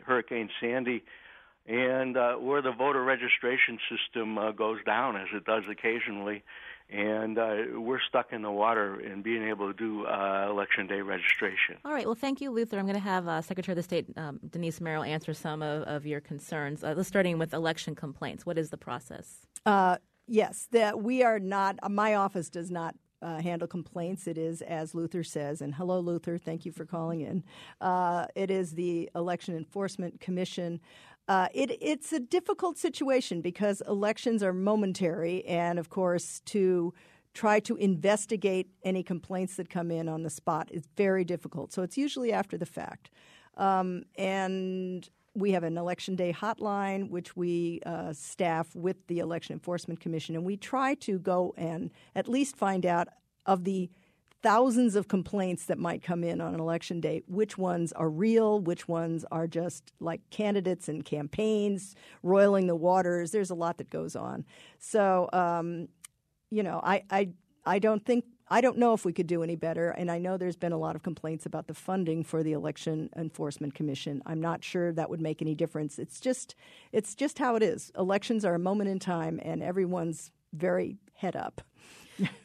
Hurricane 0.04 0.50
Sandy 0.60 1.02
and 1.68 2.16
uh, 2.16 2.34
where 2.34 2.62
the 2.62 2.72
voter 2.72 3.02
registration 3.02 3.78
system 3.90 4.38
uh, 4.38 4.52
goes 4.52 4.78
down, 4.84 5.16
as 5.16 5.28
it 5.34 5.44
does 5.44 5.64
occasionally, 5.70 6.44
and 6.88 7.38
uh, 7.38 7.56
we're 7.74 8.00
stuck 8.08 8.32
in 8.32 8.42
the 8.42 8.50
water 8.50 9.00
in 9.00 9.22
being 9.22 9.48
able 9.48 9.72
to 9.72 9.76
do 9.76 10.06
uh, 10.06 10.46
election 10.48 10.86
day 10.86 11.00
registration. 11.00 11.76
All 11.84 11.92
right. 11.92 12.06
Well, 12.06 12.14
thank 12.14 12.40
you, 12.40 12.50
Luther. 12.50 12.78
I'm 12.78 12.86
going 12.86 12.94
to 12.94 13.00
have 13.00 13.26
uh, 13.26 13.42
Secretary 13.42 13.72
of 13.72 13.76
the 13.76 13.82
State 13.82 14.06
um, 14.16 14.38
Denise 14.48 14.80
Merrill 14.80 15.02
answer 15.02 15.34
some 15.34 15.62
of, 15.62 15.82
of 15.84 16.06
your 16.06 16.20
concerns. 16.20 16.84
Uh, 16.84 16.94
let's 16.96 17.08
starting 17.08 17.38
with 17.38 17.52
election 17.52 17.96
complaints. 17.96 18.46
What 18.46 18.58
is 18.58 18.70
the 18.70 18.78
process? 18.78 19.46
yes, 20.28 20.68
that 20.72 21.02
we 21.02 21.22
are 21.22 21.38
not. 21.40 21.78
My 21.90 22.14
office 22.14 22.48
does 22.48 22.70
not 22.70 22.94
uh, 23.22 23.40
handle 23.40 23.66
complaints. 23.66 24.26
It 24.26 24.38
is, 24.38 24.62
as 24.62 24.94
Luther 24.94 25.24
says, 25.24 25.60
and 25.60 25.74
hello, 25.74 26.00
Luther, 26.00 26.38
thank 26.38 26.64
you 26.64 26.72
for 26.72 26.84
calling 26.84 27.22
in. 27.22 27.42
Uh, 27.80 28.26
it 28.34 28.50
is 28.50 28.72
the 28.72 29.10
Election 29.14 29.56
Enforcement 29.56 30.20
Commission. 30.20 30.80
Uh, 31.28 31.48
it, 31.52 31.76
it's 31.80 32.12
a 32.12 32.20
difficult 32.20 32.78
situation 32.78 33.40
because 33.40 33.82
elections 33.88 34.42
are 34.42 34.52
momentary, 34.52 35.44
and 35.46 35.78
of 35.78 35.90
course, 35.90 36.40
to 36.46 36.94
try 37.34 37.60
to 37.60 37.76
investigate 37.76 38.68
any 38.82 39.02
complaints 39.02 39.56
that 39.56 39.68
come 39.68 39.90
in 39.90 40.08
on 40.08 40.22
the 40.22 40.30
spot 40.30 40.68
is 40.70 40.88
very 40.96 41.24
difficult. 41.24 41.72
So 41.72 41.82
it's 41.82 41.98
usually 41.98 42.32
after 42.32 42.56
the 42.56 42.64
fact. 42.64 43.10
Um, 43.56 44.04
and 44.16 45.08
we 45.34 45.52
have 45.52 45.64
an 45.64 45.76
election 45.76 46.16
day 46.16 46.32
hotline, 46.32 47.10
which 47.10 47.36
we 47.36 47.80
uh, 47.84 48.12
staff 48.12 48.74
with 48.74 49.06
the 49.08 49.18
Election 49.18 49.52
Enforcement 49.52 50.00
Commission, 50.00 50.34
and 50.34 50.44
we 50.44 50.56
try 50.56 50.94
to 50.94 51.18
go 51.18 51.54
and 51.58 51.90
at 52.14 52.26
least 52.26 52.56
find 52.56 52.86
out 52.86 53.08
of 53.44 53.64
the 53.64 53.90
thousands 54.46 54.94
of 54.94 55.08
complaints 55.08 55.64
that 55.64 55.76
might 55.76 56.04
come 56.04 56.22
in 56.22 56.40
on 56.40 56.54
an 56.54 56.60
election 56.60 57.00
day, 57.00 57.20
which 57.26 57.58
ones 57.58 57.90
are 57.94 58.08
real, 58.08 58.60
which 58.60 58.86
ones 58.86 59.24
are 59.32 59.48
just 59.48 59.92
like 59.98 60.20
candidates 60.30 60.88
and 60.88 61.04
campaigns 61.04 61.96
roiling 62.22 62.68
the 62.68 62.76
waters. 62.76 63.32
There's 63.32 63.50
a 63.50 63.56
lot 63.56 63.78
that 63.78 63.90
goes 63.90 64.14
on. 64.14 64.44
So, 64.78 65.28
um, 65.32 65.88
you 66.48 66.62
know, 66.62 66.80
I, 66.84 67.02
I, 67.10 67.30
I 67.64 67.80
don't 67.80 68.06
think 68.06 68.24
I 68.48 68.60
don't 68.60 68.78
know 68.78 68.92
if 68.92 69.04
we 69.04 69.12
could 69.12 69.26
do 69.26 69.42
any 69.42 69.56
better, 69.56 69.90
and 69.90 70.08
I 70.08 70.18
know 70.18 70.36
there's 70.36 70.54
been 70.54 70.70
a 70.70 70.78
lot 70.78 70.94
of 70.94 71.02
complaints 71.02 71.44
about 71.44 71.66
the 71.66 71.74
funding 71.74 72.22
for 72.22 72.44
the 72.44 72.52
Election 72.52 73.10
Enforcement 73.16 73.74
Commission. 73.74 74.22
I'm 74.26 74.40
not 74.40 74.62
sure 74.62 74.92
that 74.92 75.10
would 75.10 75.20
make 75.20 75.42
any 75.42 75.56
difference. 75.56 75.98
It's 75.98 76.20
just, 76.20 76.54
it's 76.92 77.16
just 77.16 77.40
how 77.40 77.56
it 77.56 77.64
is. 77.64 77.90
Elections 77.98 78.44
are 78.44 78.54
a 78.54 78.60
moment 78.60 78.90
in 78.90 79.00
time, 79.00 79.40
and 79.42 79.64
everyone's 79.64 80.30
very 80.52 80.98
head 81.14 81.34
up 81.34 81.62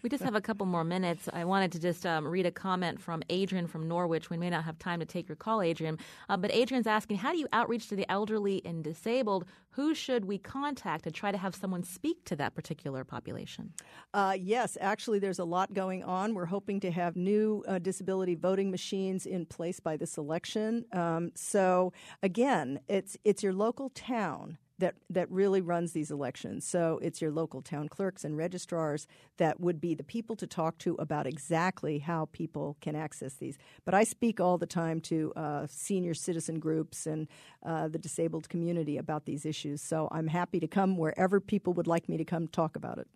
we 0.01 0.09
just 0.09 0.23
have 0.23 0.35
a 0.35 0.41
couple 0.41 0.65
more 0.65 0.83
minutes. 0.83 1.29
I 1.31 1.45
wanted 1.45 1.71
to 1.73 1.79
just 1.79 2.05
um, 2.05 2.27
read 2.27 2.45
a 2.45 2.51
comment 2.51 2.99
from 2.99 3.23
Adrian 3.29 3.67
from 3.67 3.87
Norwich. 3.87 4.29
We 4.29 4.37
may 4.37 4.49
not 4.49 4.63
have 4.63 4.77
time 4.79 4.99
to 4.99 5.05
take 5.05 5.27
your 5.27 5.35
call, 5.35 5.61
Adrian, 5.61 5.97
uh, 6.29 6.37
but 6.37 6.51
Adrian's 6.53 6.87
asking, 6.87 7.17
how 7.17 7.31
do 7.31 7.37
you 7.37 7.47
outreach 7.53 7.87
to 7.89 7.95
the 7.95 8.09
elderly 8.11 8.61
and 8.65 8.83
disabled? 8.83 9.45
Who 9.71 9.95
should 9.95 10.25
we 10.25 10.37
contact 10.37 11.05
to 11.05 11.11
try 11.11 11.31
to 11.31 11.37
have 11.37 11.55
someone 11.55 11.83
speak 11.83 12.25
to 12.25 12.35
that 12.35 12.55
particular 12.55 13.03
population? 13.03 13.73
Uh, 14.13 14.35
yes, 14.37 14.77
actually, 14.81 15.19
there's 15.19 15.39
a 15.39 15.45
lot 15.45 15.73
going 15.73 16.03
on. 16.03 16.33
We're 16.33 16.45
hoping 16.45 16.79
to 16.81 16.91
have 16.91 17.15
new 17.15 17.63
uh, 17.67 17.79
disability 17.79 18.35
voting 18.35 18.69
machines 18.69 19.25
in 19.25 19.45
place 19.45 19.79
by 19.79 19.95
this 19.95 20.17
election. 20.17 20.85
Um, 20.91 21.31
so 21.35 21.93
again, 22.21 22.81
it's 22.87 23.17
it's 23.23 23.43
your 23.43 23.53
local 23.53 23.89
town 23.89 24.57
that 24.81 24.95
that 25.09 25.31
really 25.31 25.61
runs 25.61 25.93
these 25.93 26.11
elections. 26.11 26.65
So 26.65 26.99
it's 27.01 27.21
your 27.21 27.31
local 27.31 27.61
town 27.61 27.87
clerks 27.87 28.25
and 28.25 28.35
registrars 28.35 29.07
that 29.37 29.59
would 29.59 29.79
be 29.79 29.95
the 29.95 30.03
people 30.03 30.35
to 30.35 30.47
talk 30.47 30.77
to 30.79 30.95
about 30.95 31.25
exactly 31.25 31.99
how 31.99 32.27
people 32.33 32.75
can 32.81 32.95
access 32.95 33.35
these. 33.35 33.57
But 33.85 33.93
I 33.93 34.03
speak 34.03 34.39
all 34.39 34.57
the 34.57 34.65
time 34.65 34.99
to 35.01 35.31
uh, 35.35 35.67
senior 35.69 36.13
citizen 36.13 36.59
groups 36.59 37.05
and 37.05 37.27
uh, 37.65 37.87
the 37.87 37.99
disabled 37.99 38.49
community 38.49 38.97
about 38.97 39.25
these 39.25 39.45
issues. 39.45 39.81
So 39.81 40.09
I'm 40.11 40.27
happy 40.27 40.59
to 40.59 40.67
come 40.67 40.97
wherever 40.97 41.39
people 41.39 41.73
would 41.73 41.87
like 41.87 42.09
me 42.09 42.17
to 42.17 42.25
come 42.25 42.47
talk 42.47 42.75
about 42.75 42.97
it. 42.97 43.07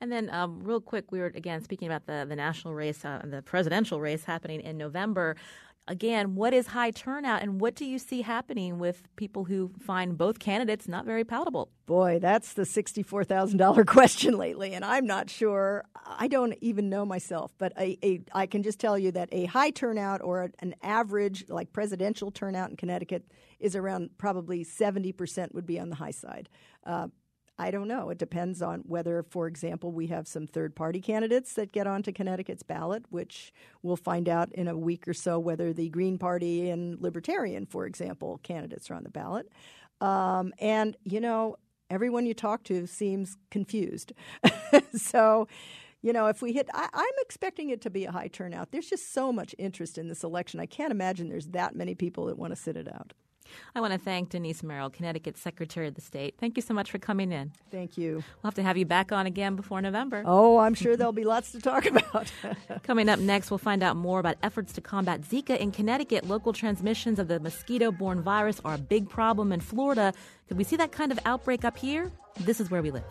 And 0.00 0.10
then, 0.10 0.30
um, 0.30 0.60
real 0.62 0.80
quick, 0.80 1.12
we 1.12 1.18
were 1.18 1.32
again 1.34 1.62
speaking 1.62 1.88
about 1.88 2.06
the 2.06 2.26
the 2.28 2.36
national 2.36 2.74
race, 2.74 3.04
uh, 3.04 3.22
the 3.24 3.42
presidential 3.42 4.00
race 4.00 4.24
happening 4.24 4.60
in 4.60 4.78
November 4.78 5.36
again, 5.86 6.34
what 6.34 6.54
is 6.54 6.68
high 6.68 6.90
turnout 6.90 7.42
and 7.42 7.60
what 7.60 7.74
do 7.74 7.84
you 7.84 7.98
see 7.98 8.22
happening 8.22 8.78
with 8.78 9.02
people 9.16 9.44
who 9.44 9.72
find 9.78 10.16
both 10.16 10.38
candidates 10.38 10.88
not 10.88 11.04
very 11.04 11.24
palatable? 11.24 11.70
Boy, 11.86 12.18
that's 12.20 12.54
the 12.54 12.62
$64,000 12.62 13.86
question 13.86 14.36
lately, 14.38 14.72
and 14.72 14.84
I'm 14.84 15.06
not 15.06 15.28
sure. 15.28 15.84
I 16.06 16.28
don't 16.28 16.54
even 16.60 16.88
know 16.88 17.04
myself, 17.04 17.52
but 17.58 17.72
a, 17.78 17.98
a, 18.02 18.20
I 18.32 18.46
can 18.46 18.62
just 18.62 18.80
tell 18.80 18.98
you 18.98 19.12
that 19.12 19.28
a 19.32 19.44
high 19.46 19.70
turnout 19.70 20.22
or 20.22 20.50
an 20.60 20.74
average, 20.82 21.44
like 21.48 21.72
presidential 21.72 22.30
turnout 22.30 22.70
in 22.70 22.76
Connecticut, 22.76 23.24
is 23.60 23.76
around 23.76 24.10
probably 24.18 24.64
70% 24.64 25.54
would 25.54 25.66
be 25.66 25.78
on 25.78 25.90
the 25.90 25.96
high 25.96 26.10
side. 26.10 26.48
Uh, 26.84 27.08
I 27.58 27.70
don't 27.70 27.86
know. 27.86 28.10
It 28.10 28.18
depends 28.18 28.60
on 28.62 28.80
whether, 28.80 29.22
for 29.22 29.46
example, 29.46 29.92
we 29.92 30.08
have 30.08 30.26
some 30.26 30.46
third 30.46 30.74
party 30.74 31.00
candidates 31.00 31.52
that 31.54 31.70
get 31.70 31.86
onto 31.86 32.10
Connecticut's 32.10 32.64
ballot, 32.64 33.04
which 33.10 33.52
we'll 33.82 33.96
find 33.96 34.28
out 34.28 34.50
in 34.52 34.66
a 34.66 34.76
week 34.76 35.06
or 35.06 35.14
so 35.14 35.38
whether 35.38 35.72
the 35.72 35.88
Green 35.88 36.18
Party 36.18 36.68
and 36.70 37.00
Libertarian, 37.00 37.66
for 37.66 37.86
example, 37.86 38.40
candidates 38.42 38.90
are 38.90 38.94
on 38.94 39.04
the 39.04 39.10
ballot. 39.10 39.48
Um, 40.00 40.52
and, 40.58 40.96
you 41.04 41.20
know, 41.20 41.56
everyone 41.90 42.26
you 42.26 42.34
talk 42.34 42.64
to 42.64 42.88
seems 42.88 43.36
confused. 43.52 44.12
so, 44.96 45.46
you 46.02 46.12
know, 46.12 46.26
if 46.26 46.42
we 46.42 46.52
hit, 46.52 46.68
I, 46.74 46.88
I'm 46.92 47.14
expecting 47.20 47.70
it 47.70 47.80
to 47.82 47.90
be 47.90 48.04
a 48.04 48.10
high 48.10 48.28
turnout. 48.28 48.72
There's 48.72 48.90
just 48.90 49.14
so 49.14 49.32
much 49.32 49.54
interest 49.58 49.96
in 49.96 50.08
this 50.08 50.24
election. 50.24 50.58
I 50.58 50.66
can't 50.66 50.90
imagine 50.90 51.28
there's 51.28 51.46
that 51.48 51.76
many 51.76 51.94
people 51.94 52.26
that 52.26 52.36
want 52.36 52.50
to 52.52 52.60
sit 52.60 52.76
it 52.76 52.92
out. 52.92 53.12
I 53.74 53.80
want 53.80 53.92
to 53.92 53.98
thank 53.98 54.30
Denise 54.30 54.62
Merrill, 54.62 54.90
Connecticut 54.90 55.36
Secretary 55.36 55.88
of 55.88 55.94
the 55.94 56.00
State. 56.00 56.34
Thank 56.38 56.56
you 56.56 56.62
so 56.62 56.74
much 56.74 56.90
for 56.90 56.98
coming 56.98 57.32
in. 57.32 57.52
Thank 57.70 57.98
you. 57.98 58.14
We'll 58.14 58.48
have 58.48 58.54
to 58.54 58.62
have 58.62 58.76
you 58.76 58.86
back 58.86 59.12
on 59.12 59.26
again 59.26 59.56
before 59.56 59.80
November. 59.80 60.22
Oh, 60.26 60.58
I'm 60.58 60.74
sure 60.74 60.96
there'll 60.96 61.12
be 61.12 61.24
lots 61.24 61.52
to 61.52 61.60
talk 61.60 61.86
about. 61.86 62.32
Coming 62.82 63.08
up 63.08 63.18
next, 63.18 63.50
we'll 63.50 63.58
find 63.58 63.82
out 63.82 63.96
more 63.96 64.20
about 64.20 64.36
efforts 64.42 64.72
to 64.74 64.80
combat 64.80 65.22
Zika 65.22 65.58
in 65.58 65.72
Connecticut. 65.72 66.26
Local 66.26 66.52
transmissions 66.52 67.18
of 67.18 67.28
the 67.28 67.40
mosquito 67.40 67.90
borne 67.90 68.22
virus 68.22 68.60
are 68.64 68.74
a 68.74 68.78
big 68.78 69.08
problem 69.08 69.52
in 69.52 69.60
Florida. 69.60 70.12
Could 70.48 70.58
we 70.58 70.64
see 70.64 70.76
that 70.76 70.92
kind 70.92 71.12
of 71.12 71.18
outbreak 71.24 71.64
up 71.64 71.76
here? 71.76 72.12
This 72.40 72.60
is 72.60 72.70
where 72.70 72.82
we 72.82 72.90
live. 72.90 73.04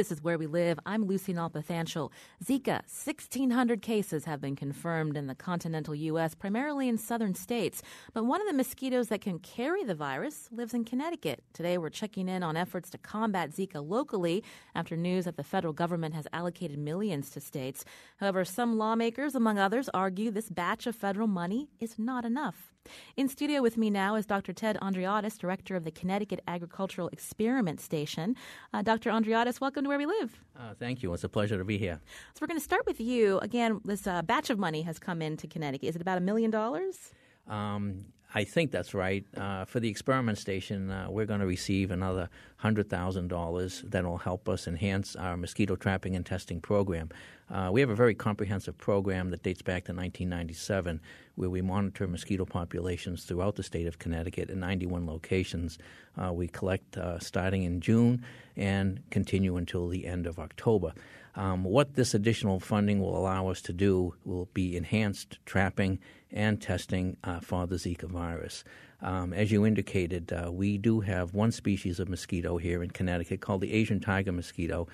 This 0.00 0.10
is 0.10 0.22
Where 0.22 0.38
We 0.38 0.46
Live. 0.46 0.78
I'm 0.86 1.04
Lucy 1.04 1.34
Nalpathanchel. 1.34 2.10
Zika, 2.42 2.80
1,600 2.88 3.82
cases 3.82 4.24
have 4.24 4.40
been 4.40 4.56
confirmed 4.56 5.14
in 5.14 5.26
the 5.26 5.34
continental 5.34 5.94
U.S., 5.94 6.34
primarily 6.34 6.88
in 6.88 6.96
southern 6.96 7.34
states. 7.34 7.82
But 8.14 8.24
one 8.24 8.40
of 8.40 8.46
the 8.46 8.54
mosquitoes 8.54 9.08
that 9.08 9.20
can 9.20 9.38
carry 9.40 9.84
the 9.84 9.94
virus 9.94 10.48
lives 10.50 10.72
in 10.72 10.86
Connecticut. 10.86 11.42
Today, 11.52 11.76
we're 11.76 11.90
checking 11.90 12.30
in 12.30 12.42
on 12.42 12.56
efforts 12.56 12.88
to 12.88 12.96
combat 12.96 13.50
Zika 13.50 13.86
locally 13.86 14.42
after 14.74 14.96
news 14.96 15.26
that 15.26 15.36
the 15.36 15.44
federal 15.44 15.74
government 15.74 16.14
has 16.14 16.26
allocated 16.32 16.78
millions 16.78 17.28
to 17.32 17.40
states. 17.42 17.84
However, 18.16 18.46
some 18.46 18.78
lawmakers, 18.78 19.34
among 19.34 19.58
others, 19.58 19.90
argue 19.92 20.30
this 20.30 20.48
batch 20.48 20.86
of 20.86 20.96
federal 20.96 21.28
money 21.28 21.68
is 21.78 21.98
not 21.98 22.24
enough. 22.24 22.69
In 23.16 23.28
studio 23.28 23.60
with 23.60 23.76
me 23.76 23.90
now 23.90 24.14
is 24.14 24.24
Dr. 24.24 24.52
Ted 24.52 24.78
Andreadis, 24.80 25.38
director 25.38 25.76
of 25.76 25.84
the 25.84 25.90
Connecticut 25.90 26.40
Agricultural 26.48 27.08
Experiment 27.08 27.80
Station. 27.80 28.36
Uh, 28.72 28.82
Dr. 28.82 29.10
Andreadis, 29.10 29.60
welcome 29.60 29.84
to 29.84 29.88
Where 29.88 29.98
We 29.98 30.06
Live. 30.06 30.40
Uh, 30.58 30.74
thank 30.78 31.02
you. 31.02 31.12
It's 31.12 31.24
a 31.24 31.28
pleasure 31.28 31.58
to 31.58 31.64
be 31.64 31.76
here. 31.76 32.00
So, 32.34 32.38
we're 32.40 32.46
going 32.46 32.58
to 32.58 32.64
start 32.64 32.86
with 32.86 33.00
you. 33.00 33.38
Again, 33.40 33.80
this 33.84 34.06
uh, 34.06 34.22
batch 34.22 34.48
of 34.48 34.58
money 34.58 34.82
has 34.82 34.98
come 34.98 35.20
into 35.20 35.46
Connecticut. 35.46 35.90
Is 35.90 35.96
it 35.96 36.02
about 36.02 36.18
a 36.18 36.22
million 36.22 36.50
dollars? 36.50 37.12
Um, 37.46 38.06
I 38.32 38.44
think 38.44 38.70
that's 38.70 38.94
right. 38.94 39.24
Uh, 39.36 39.64
for 39.64 39.80
the 39.80 39.88
experiment 39.88 40.38
station, 40.38 40.90
uh, 40.90 41.06
we're 41.10 41.26
going 41.26 41.40
to 41.40 41.46
receive 41.46 41.90
another 41.90 42.28
$100,000 42.62 43.90
that 43.90 44.04
will 44.04 44.18
help 44.18 44.48
us 44.48 44.68
enhance 44.68 45.16
our 45.16 45.36
mosquito 45.36 45.74
trapping 45.74 46.14
and 46.14 46.24
testing 46.24 46.60
program. 46.60 47.08
Uh, 47.50 47.70
we 47.72 47.80
have 47.80 47.90
a 47.90 47.94
very 47.94 48.14
comprehensive 48.14 48.78
program 48.78 49.30
that 49.30 49.42
dates 49.42 49.62
back 49.62 49.84
to 49.84 49.92
1997 49.92 51.00
where 51.34 51.50
we 51.50 51.60
monitor 51.60 52.06
mosquito 52.06 52.44
populations 52.44 53.24
throughout 53.24 53.56
the 53.56 53.62
state 53.64 53.88
of 53.88 53.98
Connecticut 53.98 54.48
in 54.50 54.60
91 54.60 55.06
locations. 55.06 55.78
Uh, 56.16 56.32
we 56.32 56.46
collect 56.46 56.96
uh, 56.96 57.18
starting 57.18 57.64
in 57.64 57.80
June 57.80 58.24
and 58.56 59.02
continue 59.10 59.56
until 59.56 59.88
the 59.88 60.06
end 60.06 60.28
of 60.28 60.38
October. 60.38 60.92
Um, 61.34 61.64
what 61.64 61.94
this 61.94 62.14
additional 62.14 62.60
funding 62.60 63.00
will 63.00 63.16
allow 63.16 63.48
us 63.48 63.60
to 63.62 63.72
do 63.72 64.14
will 64.24 64.48
be 64.52 64.76
enhanced 64.76 65.38
trapping 65.46 65.98
and 66.30 66.60
testing 66.60 67.16
uh, 67.24 67.40
for 67.40 67.66
the 67.66 67.76
Zika 67.76 68.08
virus. 68.08 68.64
Um, 69.02 69.32
as 69.32 69.50
you 69.50 69.64
indicated, 69.64 70.32
uh, 70.32 70.50
we 70.52 70.76
do 70.76 71.00
have 71.00 71.32
one 71.32 71.52
species 71.52 72.00
of 72.00 72.08
mosquito 72.08 72.58
here 72.58 72.82
in 72.82 72.90
Connecticut 72.90 73.40
called 73.40 73.62
the 73.62 73.72
Asian 73.72 74.00
tiger 74.00 74.32
mosquito 74.32 74.88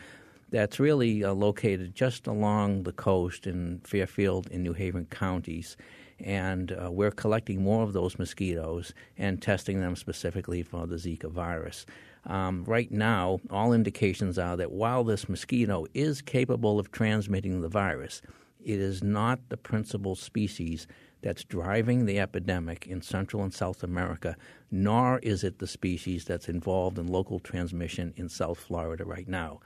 that's 0.50 0.78
really 0.78 1.24
uh, 1.24 1.32
located 1.32 1.94
just 1.94 2.26
along 2.26 2.84
the 2.84 2.92
coast 2.92 3.46
in 3.46 3.80
Fairfield 3.84 4.48
and 4.50 4.62
New 4.62 4.72
Haven 4.72 5.06
counties. 5.06 5.76
And 6.20 6.72
uh, 6.72 6.90
we're 6.90 7.10
collecting 7.10 7.62
more 7.62 7.82
of 7.82 7.92
those 7.92 8.18
mosquitoes 8.18 8.94
and 9.18 9.42
testing 9.42 9.80
them 9.80 9.96
specifically 9.96 10.62
for 10.62 10.86
the 10.86 10.96
Zika 10.96 11.30
virus. 11.30 11.84
Um, 12.26 12.64
right 12.64 12.90
now, 12.90 13.38
all 13.50 13.72
indications 13.72 14.38
are 14.38 14.56
that 14.56 14.72
while 14.72 15.04
this 15.04 15.28
mosquito 15.28 15.86
is 15.94 16.20
capable 16.20 16.78
of 16.78 16.90
transmitting 16.90 17.60
the 17.60 17.68
virus, 17.68 18.20
it 18.64 18.80
is 18.80 19.02
not 19.02 19.38
the 19.48 19.56
principal 19.56 20.16
species 20.16 20.88
that's 21.22 21.44
driving 21.44 22.04
the 22.04 22.18
epidemic 22.18 22.86
in 22.86 23.00
Central 23.00 23.42
and 23.42 23.54
South 23.54 23.82
America, 23.82 24.36
nor 24.70 25.18
is 25.20 25.44
it 25.44 25.60
the 25.60 25.66
species 25.66 26.24
that's 26.24 26.48
involved 26.48 26.98
in 26.98 27.06
local 27.06 27.38
transmission 27.38 28.12
in 28.16 28.28
South 28.28 28.58
Florida 28.58 29.04
right 29.04 29.28
now. 29.28 29.60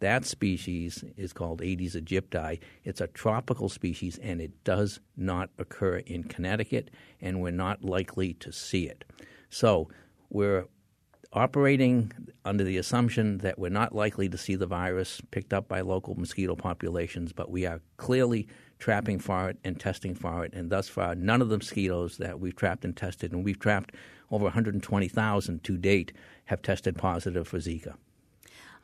That 0.00 0.24
species 0.24 1.04
is 1.16 1.32
called 1.32 1.62
Aedes 1.62 1.96
aegypti. 1.96 2.60
It's 2.84 3.00
a 3.00 3.06
tropical 3.08 3.68
species 3.68 4.18
and 4.18 4.40
it 4.40 4.52
does 4.64 5.00
not 5.16 5.50
occur 5.58 5.98
in 5.98 6.24
Connecticut, 6.24 6.90
and 7.20 7.40
we're 7.40 7.50
not 7.50 7.84
likely 7.84 8.34
to 8.34 8.52
see 8.52 8.86
it. 8.86 9.04
So 9.50 9.88
we're 10.30 10.66
operating 11.34 12.12
under 12.44 12.64
the 12.64 12.76
assumption 12.76 13.38
that 13.38 13.58
we're 13.58 13.68
not 13.68 13.94
likely 13.94 14.28
to 14.28 14.38
see 14.38 14.54
the 14.54 14.66
virus 14.66 15.20
picked 15.30 15.52
up 15.52 15.68
by 15.68 15.80
local 15.80 16.14
mosquito 16.14 16.54
populations, 16.54 17.32
but 17.32 17.50
we 17.50 17.66
are 17.66 17.80
clearly 17.96 18.46
trapping 18.78 19.18
for 19.18 19.50
it 19.50 19.58
and 19.64 19.80
testing 19.80 20.14
for 20.14 20.44
it. 20.44 20.52
And 20.54 20.70
thus 20.70 20.88
far, 20.88 21.14
none 21.14 21.42
of 21.42 21.48
the 21.48 21.58
mosquitoes 21.58 22.18
that 22.18 22.38
we've 22.38 22.54
trapped 22.54 22.84
and 22.84 22.96
tested, 22.96 23.32
and 23.32 23.44
we've 23.44 23.58
trapped 23.58 23.94
over 24.30 24.44
120,000 24.44 25.64
to 25.64 25.76
date, 25.76 26.12
have 26.46 26.62
tested 26.62 26.96
positive 26.96 27.48
for 27.48 27.58
Zika. 27.58 27.94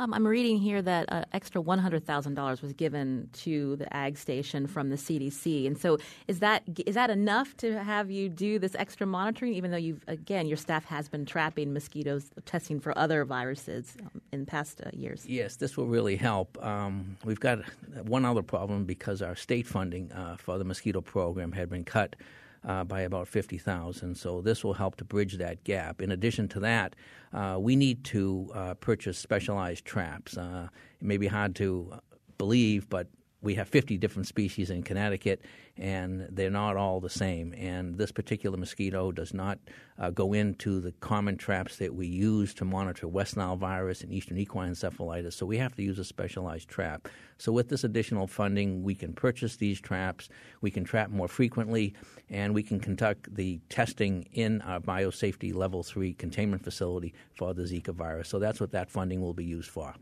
Um, 0.01 0.15
I'm 0.15 0.27
reading 0.27 0.57
here 0.57 0.81
that 0.81 1.13
uh, 1.13 1.25
extra 1.35 1.63
$100,000 1.63 2.63
was 2.63 2.73
given 2.73 3.29
to 3.35 3.77
the 3.77 3.95
ag 3.95 4.17
station 4.17 4.67
from 4.67 4.89
the 4.89 4.97
CDC, 4.97 5.67
and 5.67 5.77
so 5.77 5.99
is 6.27 6.39
that 6.39 6.63
is 6.87 6.95
that 6.95 7.11
enough 7.11 7.55
to 7.59 7.85
have 7.85 8.11
you 8.11 8.31
do 8.31 8.59
this 8.59 8.75
extra 8.77 9.07
monitoring? 9.07 9.53
Even 9.53 9.71
though 9.71 9.77
you've 9.77 10.03
again 10.07 10.47
your 10.47 10.57
staff 10.57 10.87
has 10.87 11.11
been 11.11 11.27
trapping 11.27 11.75
mosquitoes, 11.75 12.31
testing 12.47 12.81
for 12.81 12.97
other 12.97 13.27
viruses 13.27 13.95
um, 14.01 14.23
in 14.33 14.47
past 14.47 14.81
uh, 14.81 14.89
years. 14.95 15.27
Yes, 15.27 15.57
this 15.57 15.77
will 15.77 15.87
really 15.87 16.17
help. 16.17 16.57
Um, 16.65 17.19
we've 17.27 17.39
got 17.39 17.59
one 18.03 18.25
other 18.25 18.43
problem 18.43 18.87
because 18.87 19.21
our 19.21 19.37
state 19.37 19.67
funding 19.67 20.11
uh, 20.13 20.39
for 20.39 20.57
the 20.57 20.65
mosquito 20.65 21.03
program 21.03 21.53
had 21.53 21.69
been 21.69 21.85
cut 21.85 22.17
uh, 22.65 22.85
by 22.85 23.01
about 23.01 23.29
50,000. 23.29 24.15
So 24.17 24.41
this 24.41 24.65
will 24.65 24.75
help 24.75 24.97
to 24.97 25.05
bridge 25.05 25.39
that 25.39 25.65
gap. 25.65 26.03
In 26.03 26.11
addition 26.11 26.49
to 26.49 26.61
that, 26.61 26.97
uh, 27.33 27.57
we 27.61 27.77
need 27.77 28.05
to 28.05 28.51
uh, 28.55 28.75
purchase 28.75 29.19
specialized 29.19 29.85
traps. 29.85 30.37
Uh, 30.37 30.69
it 31.01 31.07
may 31.07 31.17
be 31.17 31.27
hard 31.27 31.55
to 31.57 32.01
believe, 32.39 32.89
but 32.89 33.07
we 33.43 33.55
have 33.55 33.69
50 33.69 33.97
different 33.97 34.27
species 34.27 34.71
in 34.71 34.83
Connecticut, 34.83 35.43
and 35.77 36.27
they're 36.31 36.51
not 36.51 36.77
all 36.77 37.01
the 37.01 37.09
same. 37.09 37.55
And 37.55 37.97
this 37.97 38.13
particular 38.13 38.57
mosquito 38.57 39.13
does 39.13 39.33
not 39.33 39.59
uh, 39.99 40.11
go 40.11 40.35
into 40.35 40.81
the 40.81 40.93
common 41.01 41.37
traps 41.37 41.77
that 41.77 41.95
we 41.95 42.07
use 42.07 42.53
to 42.55 42.65
monitor 42.65 43.09
West 43.09 43.37
Nile 43.37 43.57
virus 43.57 44.03
and 44.03 44.13
Eastern 44.13 44.37
equine 44.37 44.73
encephalitis. 44.73 45.33
So 45.33 45.47
we 45.47 45.57
have 45.57 45.75
to 45.77 45.83
use 45.83 45.99
a 45.99 46.05
specialized 46.05 46.69
trap. 46.69 47.09
So 47.39 47.51
with 47.53 47.71
this 47.71 47.85
additional 47.85 48.27
funding, 48.27 48.83
we 48.83 48.95
can 48.95 49.15
purchase 49.15 49.57
these 49.57 49.81
traps, 49.81 50.29
we 50.61 50.71
can 50.71 50.85
trap 50.85 51.11
more 51.11 51.29
frequently, 51.29 51.95
and 52.29 52.55
we 52.55 52.63
can 52.63 52.79
conduct 52.79 53.35
the 53.35 53.61
testing 53.71 54.29
in 54.33 54.61
our 54.63 54.81
biosafety 54.81 55.55
level 55.55 55.83
three 55.83 56.13
containment 56.13 56.63
facility 56.63 57.15
for 57.35 57.55
the 57.55 57.63
Zika 57.63 57.95
virus. 57.95 58.29
So 58.29 58.39
that's 58.39 58.61
what 58.61 58.73
that 58.73 58.91
funding 58.91 59.23
will 59.23 59.35
be 59.35 59.45
used 59.45 59.71
for. 59.71 59.95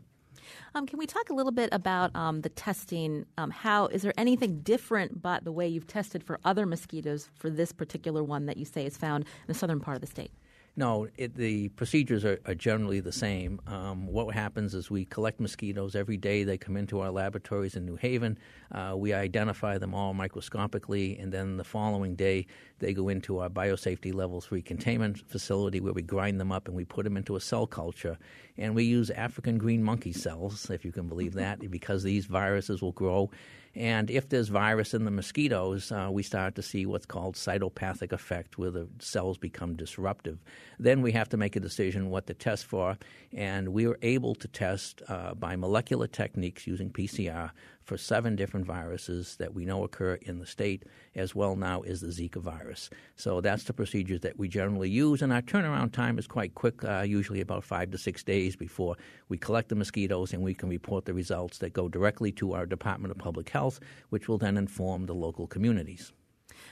Um, 0.75 0.85
can 0.85 0.99
we 0.99 1.05
talk 1.05 1.29
a 1.29 1.33
little 1.33 1.51
bit 1.51 1.69
about 1.71 2.15
um, 2.15 2.41
the 2.41 2.49
testing? 2.49 3.25
Um, 3.37 3.51
how 3.51 3.87
is 3.87 4.01
there 4.01 4.13
anything 4.17 4.61
different 4.61 5.11
about 5.13 5.43
the 5.43 5.51
way 5.51 5.67
you've 5.67 5.87
tested 5.87 6.23
for 6.23 6.39
other 6.45 6.65
mosquitoes 6.65 7.29
for 7.35 7.49
this 7.49 7.71
particular 7.71 8.23
one 8.23 8.45
that 8.45 8.57
you 8.57 8.65
say 8.65 8.85
is 8.85 8.97
found 8.97 9.23
in 9.25 9.47
the 9.47 9.53
southern 9.53 9.79
part 9.79 9.95
of 9.95 10.01
the 10.01 10.07
state? 10.07 10.31
No, 10.79 11.09
it, 11.17 11.35
the 11.35 11.67
procedures 11.67 12.23
are, 12.23 12.39
are, 12.45 12.55
generally 12.55 13.01
the 13.01 13.11
same. 13.11 13.59
Um, 13.67 14.07
what 14.07 14.33
happens 14.33 14.73
is 14.73 14.89
we 14.89 15.03
collect 15.03 15.41
mosquitoes 15.41 15.93
every 15.93 16.15
day. 16.15 16.45
They 16.45 16.57
come 16.57 16.77
into 16.77 17.01
our 17.01 17.11
laboratories 17.11 17.75
in 17.75 17.85
New 17.85 17.97
Haven. 17.97 18.37
Uh, 18.71 18.93
we 18.95 19.11
identify 19.11 19.77
them 19.77 19.93
all 19.93 20.13
microscopically, 20.13 21.17
and 21.19 21.33
then 21.33 21.57
the 21.57 21.65
following 21.65 22.15
day 22.15 22.47
they 22.79 22.93
go 22.93 23.09
into 23.09 23.39
our 23.39 23.49
biosafety 23.49 24.13
level 24.13 24.39
three 24.39 24.61
containment 24.61 25.19
facility 25.27 25.81
where 25.81 25.91
we 25.91 26.01
grind 26.01 26.39
them 26.39 26.49
up 26.49 26.69
and 26.69 26.77
we 26.77 26.85
put 26.85 27.03
them 27.03 27.17
into 27.17 27.35
a 27.35 27.41
cell 27.41 27.67
culture. 27.67 28.17
And 28.57 28.73
we 28.73 28.85
use 28.85 29.09
African 29.09 29.57
green 29.57 29.83
monkey 29.83 30.13
cells, 30.13 30.69
if 30.69 30.85
you 30.85 30.93
can 30.93 31.09
believe 31.09 31.33
that, 31.33 31.59
because 31.69 32.03
these 32.03 32.25
viruses 32.25 32.81
will 32.81 32.93
grow 32.93 33.29
and 33.75 34.09
if 34.09 34.29
there's 34.29 34.49
virus 34.49 34.93
in 34.93 35.05
the 35.05 35.11
mosquitoes, 35.11 35.91
uh, 35.91 36.09
we 36.11 36.23
start 36.23 36.55
to 36.55 36.61
see 36.61 36.85
what's 36.85 37.05
called 37.05 37.35
cytopathic 37.35 38.11
effect, 38.11 38.57
where 38.57 38.71
the 38.71 38.87
cells 38.99 39.37
become 39.37 39.75
disruptive. 39.75 40.39
Then 40.79 41.01
we 41.01 41.11
have 41.11 41.29
to 41.29 41.37
make 41.37 41.55
a 41.55 41.59
decision 41.59 42.09
what 42.09 42.27
to 42.27 42.33
test 42.33 42.65
for, 42.65 42.97
and 43.33 43.69
we 43.69 43.87
were 43.87 43.99
able 44.01 44.35
to 44.35 44.47
test 44.47 45.01
uh, 45.07 45.33
by 45.33 45.55
molecular 45.55 46.07
techniques 46.07 46.67
using 46.67 46.89
PCR 46.89 47.51
for 47.89 47.97
seven 47.97 48.35
different 48.35 48.67
viruses 48.67 49.35
that 49.37 49.55
we 49.55 49.65
know 49.65 49.83
occur 49.83 50.13
in 50.21 50.37
the 50.37 50.45
state, 50.45 50.83
as 51.15 51.33
well 51.33 51.55
now 51.55 51.81
is 51.81 52.01
the 52.01 52.07
Zika 52.07 52.39
virus. 52.39 52.87
So 53.15 53.41
that's 53.41 53.63
the 53.63 53.73
procedures 53.73 54.21
that 54.21 54.37
we 54.37 54.47
generally 54.47 54.91
use, 54.91 55.23
and 55.23 55.33
our 55.33 55.41
turnaround 55.41 55.91
time 55.91 56.19
is 56.19 56.27
quite 56.27 56.53
quick, 56.53 56.83
uh, 56.83 57.01
usually 57.01 57.41
about 57.41 57.63
five 57.63 57.89
to 57.89 57.97
six 57.97 58.23
days 58.23 58.55
before 58.55 58.95
we 59.27 59.39
collect 59.39 59.69
the 59.69 59.75
mosquitoes 59.75 60.33
and 60.33 60.43
we 60.43 60.53
can 60.53 60.69
report 60.69 61.05
the 61.05 61.15
results 61.15 61.57
that 61.57 61.73
go 61.73 61.89
directly 61.89 62.31
to 62.33 62.53
our 62.53 62.67
Department 62.67 63.11
of 63.11 63.17
Public 63.17 63.49
Health, 63.49 63.79
which 64.09 64.27
will 64.27 64.37
then 64.37 64.55
inform 64.55 65.07
the 65.07 65.15
local 65.15 65.47
communities. 65.47 66.13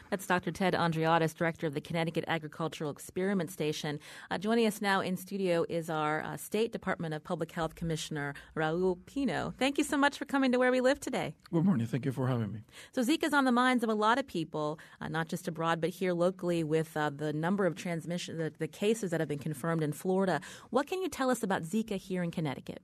That's 0.10 0.26
Dr. 0.26 0.52
Ted 0.52 0.74
Andreadis, 0.74 1.36
director 1.36 1.68
of 1.68 1.74
the 1.74 1.82
Connecticut 1.82 2.24
Agricultural 2.28 2.90
Experiment 2.90 3.52
Station. 3.52 4.00
Uh, 4.32 4.38
joining 4.38 4.66
us 4.66 4.82
now 4.82 5.02
in 5.02 5.18
studio 5.18 5.66
is 5.70 5.90
our 5.90 6.22
uh, 6.22 6.38
State 6.38 6.72
Department 6.72 7.14
of 7.14 7.24
Public 7.24 7.52
Health 7.52 7.76
Commissioner, 7.76 8.34
Raul 8.56 8.98
Pino. 9.06 9.54
Thank 9.58 9.78
you 9.78 9.84
so 9.84 9.98
much 9.98 10.18
for 10.18 10.26
coming 10.26 10.52
to 10.52 10.60
Where 10.60 10.72
We 10.72 10.82
Live 10.82 11.00
today. 11.00 11.36
Good 11.52 11.66
morning. 11.66 11.88
Thank 11.88 12.06
you 12.06 12.12
for 12.12 12.28
having 12.28 12.52
me. 12.52 12.62
So, 12.94 13.02
Zika 13.02 13.26
is 13.26 13.34
on 13.34 13.46
the 13.46 13.52
minds 13.52 13.84
of 13.84 13.90
a 13.90 13.96
lot 13.96 14.18
of 14.18 14.28
people, 14.28 14.80
uh, 15.02 15.08
not 15.08 15.28
just 15.28 15.48
abroad, 15.48 15.82
but 15.82 15.92
here 15.92 16.14
locally 16.14 16.64
with 16.64 16.96
uh, 16.96 17.10
the 17.10 17.34
number 17.34 17.66
of 17.66 17.76
transmission, 17.76 18.38
the, 18.38 18.54
the 18.58 18.68
cases 18.68 19.12
that 19.12 19.20
have 19.20 19.30
been 19.30 19.40
confirmed 19.40 19.84
in 19.84 19.94
Florida. 19.94 20.42
What 20.70 20.88
can 20.88 21.02
you 21.02 21.10
tell 21.10 21.30
us 21.30 21.44
about 21.44 21.64
Zika 21.64 21.98
here 21.98 22.24
in 22.24 22.32
Connecticut? 22.32 22.82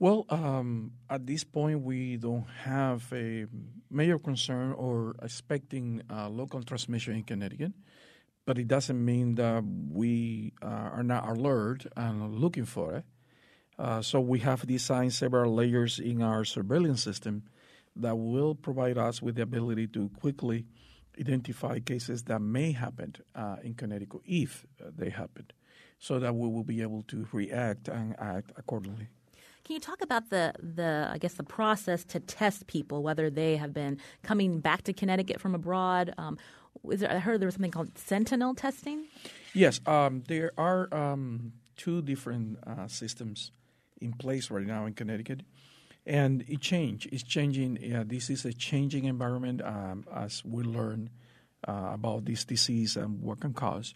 Well, 0.00 0.26
um, 0.28 0.92
at 1.10 1.26
this 1.26 1.42
point, 1.42 1.80
we 1.80 2.18
don't 2.18 2.46
have 2.62 3.12
a 3.12 3.46
major 3.90 4.20
concern 4.20 4.72
or 4.72 5.16
expecting 5.20 6.02
uh, 6.08 6.28
local 6.28 6.62
transmission 6.62 7.16
in 7.16 7.24
Connecticut, 7.24 7.72
but 8.46 8.58
it 8.58 8.68
doesn't 8.68 9.04
mean 9.04 9.34
that 9.34 9.64
we 9.90 10.52
uh, 10.62 10.66
are 10.66 11.02
not 11.02 11.28
alert 11.28 11.84
and 11.96 12.32
looking 12.36 12.64
for 12.64 12.94
it. 12.94 13.04
Uh, 13.76 14.00
so 14.00 14.20
we 14.20 14.38
have 14.38 14.64
designed 14.68 15.14
several 15.14 15.52
layers 15.52 15.98
in 15.98 16.22
our 16.22 16.44
surveillance 16.44 17.02
system 17.02 17.42
that 17.96 18.14
will 18.14 18.54
provide 18.54 18.98
us 18.98 19.20
with 19.20 19.34
the 19.34 19.42
ability 19.42 19.88
to 19.88 20.10
quickly 20.20 20.64
identify 21.18 21.80
cases 21.80 22.22
that 22.22 22.40
may 22.40 22.70
happen 22.70 23.16
uh, 23.34 23.56
in 23.64 23.74
Connecticut 23.74 24.20
if 24.24 24.64
they 24.96 25.10
happen, 25.10 25.46
so 25.98 26.20
that 26.20 26.36
we 26.36 26.48
will 26.48 26.62
be 26.62 26.82
able 26.82 27.02
to 27.02 27.26
react 27.32 27.88
and 27.88 28.14
act 28.20 28.52
accordingly. 28.56 29.08
Can 29.68 29.74
you 29.74 29.80
talk 29.80 30.00
about 30.00 30.30
the 30.30 30.54
the 30.62 31.10
I 31.12 31.18
guess 31.18 31.34
the 31.34 31.42
process 31.42 32.02
to 32.04 32.20
test 32.20 32.66
people, 32.68 33.02
whether 33.02 33.28
they 33.28 33.58
have 33.58 33.74
been 33.74 33.98
coming 34.22 34.60
back 34.60 34.84
to 34.84 34.94
Connecticut 34.94 35.42
from 35.42 35.54
abroad? 35.54 36.14
Um, 36.16 36.38
there, 36.84 37.12
I 37.12 37.18
heard 37.18 37.38
there 37.38 37.48
was 37.48 37.56
something 37.56 37.70
called 37.70 37.98
sentinel 37.98 38.54
testing. 38.54 39.04
Yes, 39.52 39.82
um, 39.84 40.22
there 40.26 40.52
are 40.56 40.88
um, 40.94 41.52
two 41.76 42.00
different 42.00 42.56
uh, 42.66 42.88
systems 42.88 43.52
in 44.00 44.14
place 44.14 44.50
right 44.50 44.64
now 44.64 44.86
in 44.86 44.94
Connecticut, 44.94 45.42
and 46.06 46.46
it 46.48 46.62
change. 46.62 47.06
It's 47.12 47.22
changing. 47.22 47.74
This 48.08 48.30
is 48.30 48.46
a 48.46 48.54
changing 48.54 49.04
environment 49.04 49.60
um, 49.60 50.06
as 50.16 50.42
we 50.46 50.62
learn 50.62 51.10
uh, 51.68 51.90
about 51.92 52.24
this 52.24 52.46
disease 52.46 52.96
and 52.96 53.20
what 53.20 53.40
can 53.40 53.52
cause. 53.52 53.92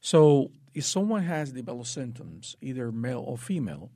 So, 0.00 0.52
if 0.72 0.84
someone 0.84 1.24
has 1.24 1.50
developed 1.50 1.88
symptoms, 1.88 2.54
either 2.60 2.92
male 2.92 3.24
or 3.26 3.36
female, 3.36 3.90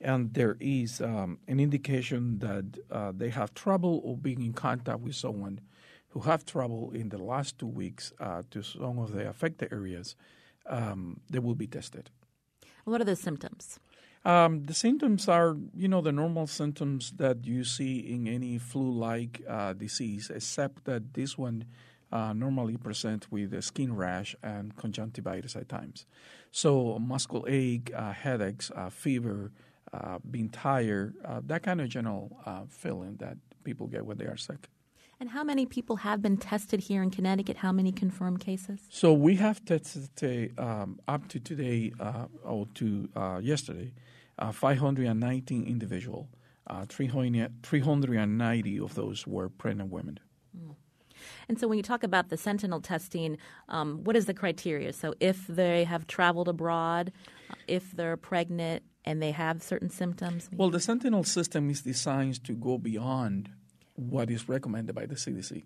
and 0.00 0.34
there 0.34 0.56
is 0.60 1.00
um, 1.00 1.38
an 1.48 1.58
indication 1.60 2.38
that 2.38 2.64
uh, 2.90 3.12
they 3.16 3.30
have 3.30 3.54
trouble 3.54 4.00
or 4.04 4.16
being 4.16 4.42
in 4.42 4.52
contact 4.52 5.00
with 5.00 5.14
someone 5.14 5.60
who 6.10 6.20
have 6.20 6.44
trouble 6.44 6.90
in 6.92 7.08
the 7.08 7.18
last 7.18 7.58
two 7.58 7.66
weeks 7.66 8.12
uh, 8.20 8.42
to 8.50 8.62
some 8.62 8.98
of 8.98 9.12
the 9.12 9.28
affected 9.28 9.72
areas, 9.72 10.16
um, 10.66 11.20
they 11.30 11.38
will 11.38 11.54
be 11.54 11.66
tested. 11.66 12.10
What 12.84 13.00
are 13.00 13.04
the 13.04 13.16
symptoms? 13.16 13.78
Um, 14.24 14.64
the 14.64 14.74
symptoms 14.74 15.28
are, 15.28 15.56
you 15.74 15.88
know, 15.88 16.00
the 16.00 16.12
normal 16.12 16.46
symptoms 16.46 17.12
that 17.16 17.46
you 17.46 17.64
see 17.64 17.98
in 17.98 18.26
any 18.26 18.58
flu-like 18.58 19.42
uh, 19.48 19.72
disease, 19.72 20.30
except 20.34 20.84
that 20.84 21.14
this 21.14 21.38
one 21.38 21.64
uh, 22.10 22.32
normally 22.32 22.76
present 22.76 23.30
with 23.30 23.52
a 23.52 23.62
skin 23.62 23.94
rash 23.94 24.34
and 24.42 24.74
conjunctivitis 24.76 25.54
at 25.54 25.68
times. 25.68 26.06
So 26.50 26.98
muscle 26.98 27.44
ache, 27.48 27.92
uh, 27.94 28.12
headaches, 28.12 28.70
uh, 28.74 28.90
fever, 28.90 29.52
uh, 30.00 30.18
being 30.30 30.48
tired, 30.48 31.14
uh, 31.24 31.40
that 31.46 31.62
kind 31.62 31.80
of 31.80 31.88
general 31.88 32.36
uh, 32.46 32.62
feeling 32.68 33.16
that 33.16 33.36
people 33.64 33.86
get 33.86 34.04
when 34.04 34.18
they 34.18 34.26
are 34.26 34.36
sick. 34.36 34.68
And 35.18 35.30
how 35.30 35.42
many 35.42 35.64
people 35.64 35.96
have 35.96 36.20
been 36.20 36.36
tested 36.36 36.80
here 36.80 37.02
in 37.02 37.10
Connecticut? 37.10 37.56
How 37.56 37.72
many 37.72 37.90
confirmed 37.90 38.40
cases? 38.40 38.80
So 38.90 39.14
we 39.14 39.36
have 39.36 39.64
tested 39.64 40.52
um, 40.58 41.00
up 41.08 41.26
to 41.28 41.40
today 41.40 41.92
uh, 41.98 42.26
or 42.44 42.66
to 42.74 43.08
uh, 43.16 43.40
yesterday, 43.42 43.94
uh, 44.38 44.52
519 44.52 45.64
individual. 45.64 46.28
300, 46.88 47.62
390 47.62 48.80
of 48.80 48.94
those 48.96 49.24
were 49.24 49.48
pregnant 49.48 49.90
women. 49.92 50.18
Mm. 50.54 50.74
And 51.48 51.58
so, 51.58 51.68
when 51.68 51.76
you 51.76 51.82
talk 51.82 52.02
about 52.02 52.28
the 52.28 52.36
sentinel 52.36 52.80
testing, 52.80 53.38
um, 53.68 54.04
what 54.04 54.16
is 54.16 54.26
the 54.26 54.34
criteria? 54.34 54.92
So, 54.92 55.14
if 55.20 55.46
they 55.46 55.84
have 55.84 56.06
traveled 56.06 56.48
abroad, 56.48 57.12
if 57.68 57.92
they're 57.92 58.16
pregnant, 58.16 58.82
and 59.06 59.22
they 59.22 59.30
have 59.30 59.62
certain 59.62 59.90
symptoms? 59.90 60.50
Well, 60.52 60.70
the 60.70 60.80
Sentinel 60.80 61.24
system 61.24 61.70
is 61.70 61.82
designed 61.82 62.44
to 62.44 62.52
go 62.52 62.76
beyond 62.76 63.50
what 63.94 64.30
is 64.30 64.48
recommended 64.48 64.94
by 64.94 65.06
the 65.06 65.14
CDC. 65.14 65.64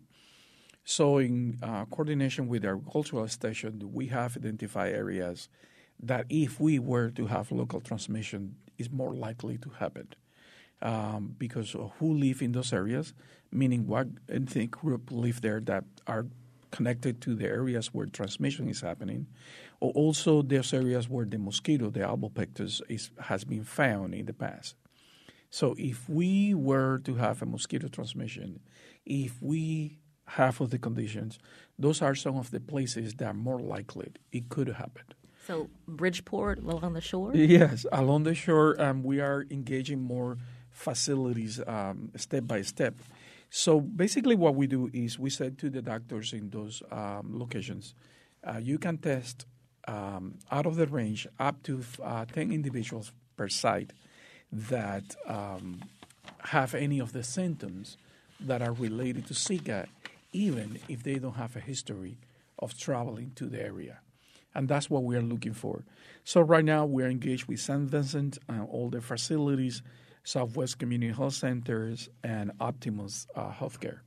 So, 0.85 1.19
in 1.19 1.59
uh, 1.63 1.85
coordination 1.87 2.49
with 2.49 2.65
agricultural 2.65 3.29
station, 3.29 3.93
we 3.93 4.07
have 4.09 4.37
identified 4.37 4.95
areas 4.95 5.49
that 6.03 6.27
if 6.29 6.61
we 6.61 6.79
were 6.79 7.11
to 7.11 7.27
have 7.27 7.53
local 7.53 7.81
transmission, 7.81 8.57
is 8.79 8.91
more 8.91 9.15
likely 9.15 9.59
to 9.59 9.71
happen. 9.71 10.09
Um, 10.83 11.35
because 11.39 11.77
who 11.99 12.15
live 12.15 12.41
in 12.41 12.53
those 12.53 12.73
areas, 12.73 13.13
meaning 13.53 13.87
what 13.87 14.09
ethnic 14.31 14.71
group 14.71 15.11
live 15.11 15.43
there 15.43 15.61
that 15.61 15.85
are 16.07 16.27
connected 16.71 17.21
to 17.23 17.35
the 17.35 17.47
areas 17.47 17.89
where 17.89 18.07
transmission 18.07 18.69
is 18.69 18.81
happening, 18.81 19.27
or 19.81 19.93
also 19.93 20.43
there's 20.43 20.73
areas 20.73 21.09
where 21.09 21.27
the 21.27 21.39
mosquito, 21.39 21.91
the 21.91 22.01
albopictus, 22.01 22.81
is, 22.89 23.11
has 23.21 23.45
been 23.45 23.65
found 23.65 24.15
in 24.15 24.27
the 24.27 24.33
past. 24.33 24.77
So 25.51 25.75
if 25.79 26.09
we 26.09 26.55
were 26.55 26.99
to 27.05 27.17
have 27.17 27.43
a 27.43 27.47
mosquito 27.47 27.89
transmission, 27.89 28.61
if 29.05 29.43
we 29.43 29.99
have 30.27 30.61
of 30.61 30.71
the 30.71 30.79
conditions, 30.79 31.39
those 31.79 32.01
are 32.03 32.15
some 32.15 32.37
of 32.37 32.51
the 32.51 32.61
places 32.61 33.15
that 33.15 33.27
are 33.27 33.35
more 33.35 33.59
likely 33.59 34.13
it 34.31 34.49
could 34.49 34.69
happen. 34.69 35.05
So 35.47 35.69
Bridgeport 35.89 36.61
along 36.61 36.93
the 36.93 37.01
shore? 37.01 37.35
Yes, 37.35 37.85
along 37.91 38.23
the 38.23 38.35
shore, 38.35 38.81
um, 38.81 39.03
we 39.03 39.21
are 39.21 39.45
engaging 39.51 40.01
more 40.01 40.39
facilities 40.71 41.61
um, 41.67 42.13
step 42.17 42.47
by 42.47 42.63
step. 42.63 42.95
So 43.51 43.81
basically, 43.81 44.37
what 44.37 44.55
we 44.55 44.69
do 44.69 44.91
is 44.93 45.19
we 45.19 45.29
said 45.29 45.59
to 45.59 45.71
the 45.71 45.83
doctors 45.83 46.33
in 46.33 46.51
those 46.51 46.83
um, 46.93 47.39
locations, 47.39 47.95
uh, 48.45 48.59
you 48.59 48.79
can 48.79 48.97
test 48.97 49.45
um, 49.89 50.39
out 50.53 50.67
of 50.67 50.77
the 50.77 50.87
range 50.87 51.27
up 51.39 51.61
to 51.65 51.83
uh, 52.03 52.25
10 52.27 52.53
individuals 52.53 53.13
per 53.37 53.49
site 53.49 53.93
that 54.53 55.17
um, 55.27 55.81
have 56.45 56.75
any 56.75 57.01
of 57.01 57.13
the 57.13 57.25
symptoms 57.25 57.97
that 58.39 58.63
are 58.63 58.73
related 58.73 59.27
to 59.27 59.35
Zika, 59.35 59.87
even 60.33 60.79
if 60.89 61.03
they 61.03 61.19
don't 61.19 61.35
have 61.35 61.57
a 61.57 61.61
history 61.61 62.19
of 62.59 62.79
traveling 62.79 63.33
to 63.35 63.47
the 63.47 63.61
area. 63.61 63.99
And 64.55 64.69
that's 64.69 64.89
what 64.89 65.03
we 65.03 65.17
are 65.17 65.23
looking 65.23 65.55
for. 65.55 65.85
So, 66.25 66.41
right 66.41 66.65
now, 66.65 66.85
we're 66.85 67.09
engaged 67.09 67.47
with 67.47 67.61
St. 67.61 67.89
Vincent 67.89 68.39
and 68.49 68.69
all 68.69 68.91
the 68.91 69.01
facilities 69.01 69.83
Southwest 70.25 70.79
Community 70.79 71.13
Health 71.13 71.35
Centers, 71.35 72.09
and 72.23 72.53
Optimus 72.61 73.27
uh, 73.35 73.51
Healthcare. 73.53 74.01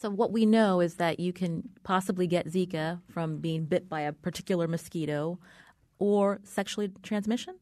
So, 0.00 0.10
what 0.10 0.30
we 0.30 0.46
know 0.46 0.80
is 0.80 0.94
that 0.94 1.18
you 1.18 1.32
can 1.32 1.68
possibly 1.82 2.26
get 2.26 2.46
Zika 2.46 3.00
from 3.10 3.38
being 3.38 3.64
bit 3.64 3.88
by 3.88 4.02
a 4.02 4.12
particular 4.12 4.68
mosquito 4.68 5.38
or 5.98 6.38
sexually 6.44 6.92
transmission? 7.02 7.56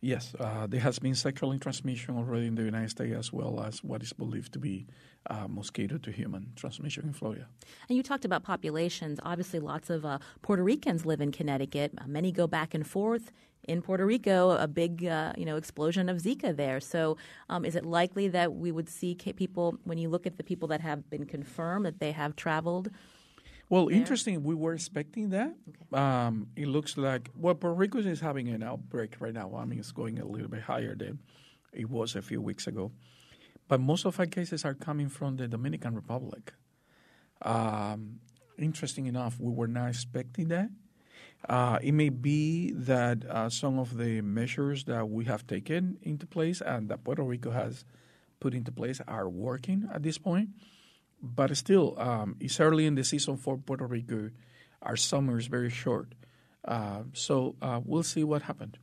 Yes, 0.00 0.34
uh, 0.38 0.66
there 0.66 0.80
has 0.80 0.98
been 0.98 1.14
sexual 1.14 1.58
transmission 1.58 2.16
already 2.16 2.46
in 2.46 2.54
the 2.54 2.62
United 2.62 2.90
States 2.90 3.14
as 3.14 3.32
well 3.32 3.60
as 3.60 3.82
what 3.82 4.02
is 4.02 4.12
believed 4.12 4.52
to 4.52 4.58
be 4.58 4.86
uh, 5.30 5.46
mosquito 5.48 5.98
to 5.98 6.10
human 6.10 6.52
transmission 6.56 7.04
in 7.04 7.12
Florida. 7.12 7.46
And 7.88 7.96
you 7.96 8.02
talked 8.02 8.24
about 8.24 8.42
populations. 8.42 9.18
Obviously, 9.22 9.60
lots 9.60 9.90
of 9.90 10.04
uh, 10.04 10.18
Puerto 10.42 10.62
Ricans 10.62 11.04
live 11.06 11.20
in 11.20 11.32
Connecticut. 11.32 11.92
Many 12.06 12.32
go 12.32 12.46
back 12.46 12.74
and 12.74 12.86
forth 12.86 13.32
in 13.64 13.82
Puerto 13.82 14.06
Rico 14.06 14.50
a 14.50 14.68
big 14.68 15.04
uh, 15.04 15.32
you 15.36 15.44
know 15.44 15.56
explosion 15.56 16.08
of 16.08 16.18
Zika 16.18 16.56
there. 16.56 16.80
So 16.80 17.16
um, 17.48 17.64
is 17.64 17.76
it 17.76 17.84
likely 17.84 18.28
that 18.28 18.54
we 18.54 18.72
would 18.72 18.88
see 18.88 19.14
people 19.14 19.78
when 19.84 19.98
you 19.98 20.08
look 20.08 20.26
at 20.26 20.36
the 20.36 20.44
people 20.44 20.68
that 20.68 20.80
have 20.80 21.08
been 21.10 21.26
confirmed 21.26 21.86
that 21.86 22.00
they 22.00 22.12
have 22.12 22.36
traveled? 22.36 22.90
Well, 23.68 23.86
there? 23.86 23.96
interesting. 23.96 24.44
We 24.44 24.54
were 24.54 24.74
expecting 24.74 25.30
that. 25.30 25.54
Okay. 25.68 26.00
Um, 26.00 26.48
it 26.56 26.68
looks 26.68 26.96
like 26.96 27.30
well, 27.36 27.54
Puerto 27.54 27.74
Rico 27.74 27.98
is 27.98 28.20
having 28.20 28.48
an 28.48 28.62
outbreak 28.62 29.16
right 29.20 29.34
now. 29.34 29.54
I 29.56 29.64
mean, 29.64 29.78
it's 29.78 29.92
going 29.92 30.18
a 30.18 30.24
little 30.24 30.48
bit 30.48 30.62
higher 30.62 30.94
than 30.94 31.18
it 31.72 31.90
was 31.90 32.14
a 32.16 32.22
few 32.22 32.40
weeks 32.40 32.66
ago. 32.66 32.92
But 33.68 33.80
most 33.80 34.04
of 34.04 34.18
our 34.20 34.26
cases 34.26 34.64
are 34.64 34.74
coming 34.74 35.08
from 35.08 35.36
the 35.36 35.48
Dominican 35.48 35.94
Republic. 35.94 36.52
Um, 37.42 38.20
interesting 38.58 39.06
enough, 39.06 39.38
we 39.40 39.52
were 39.52 39.68
not 39.68 39.88
expecting 39.88 40.48
that. 40.48 40.70
Uh, 41.48 41.78
it 41.82 41.92
may 41.92 42.08
be 42.08 42.72
that 42.72 43.24
uh, 43.28 43.48
some 43.48 43.78
of 43.78 43.96
the 43.96 44.20
measures 44.20 44.84
that 44.84 45.08
we 45.08 45.24
have 45.24 45.46
taken 45.46 45.98
into 46.02 46.26
place 46.26 46.60
and 46.60 46.88
that 46.88 47.04
Puerto 47.04 47.22
Rico 47.22 47.50
has 47.50 47.84
put 48.40 48.54
into 48.54 48.72
place 48.72 49.00
are 49.06 49.28
working 49.28 49.88
at 49.92 50.02
this 50.02 50.18
point. 50.18 50.50
But 51.22 51.56
still, 51.56 51.98
um, 51.98 52.36
it's 52.40 52.60
early 52.60 52.86
in 52.86 52.94
the 52.94 53.04
season 53.04 53.36
for 53.36 53.56
Puerto 53.56 53.86
Rico. 53.86 54.30
Our 54.82 54.96
summer 54.96 55.38
is 55.38 55.46
very 55.46 55.70
short. 55.70 56.14
Uh, 56.64 57.04
so 57.12 57.56
uh, 57.62 57.80
we'll 57.84 58.02
see 58.02 58.24
what 58.24 58.42
happens. 58.42 58.74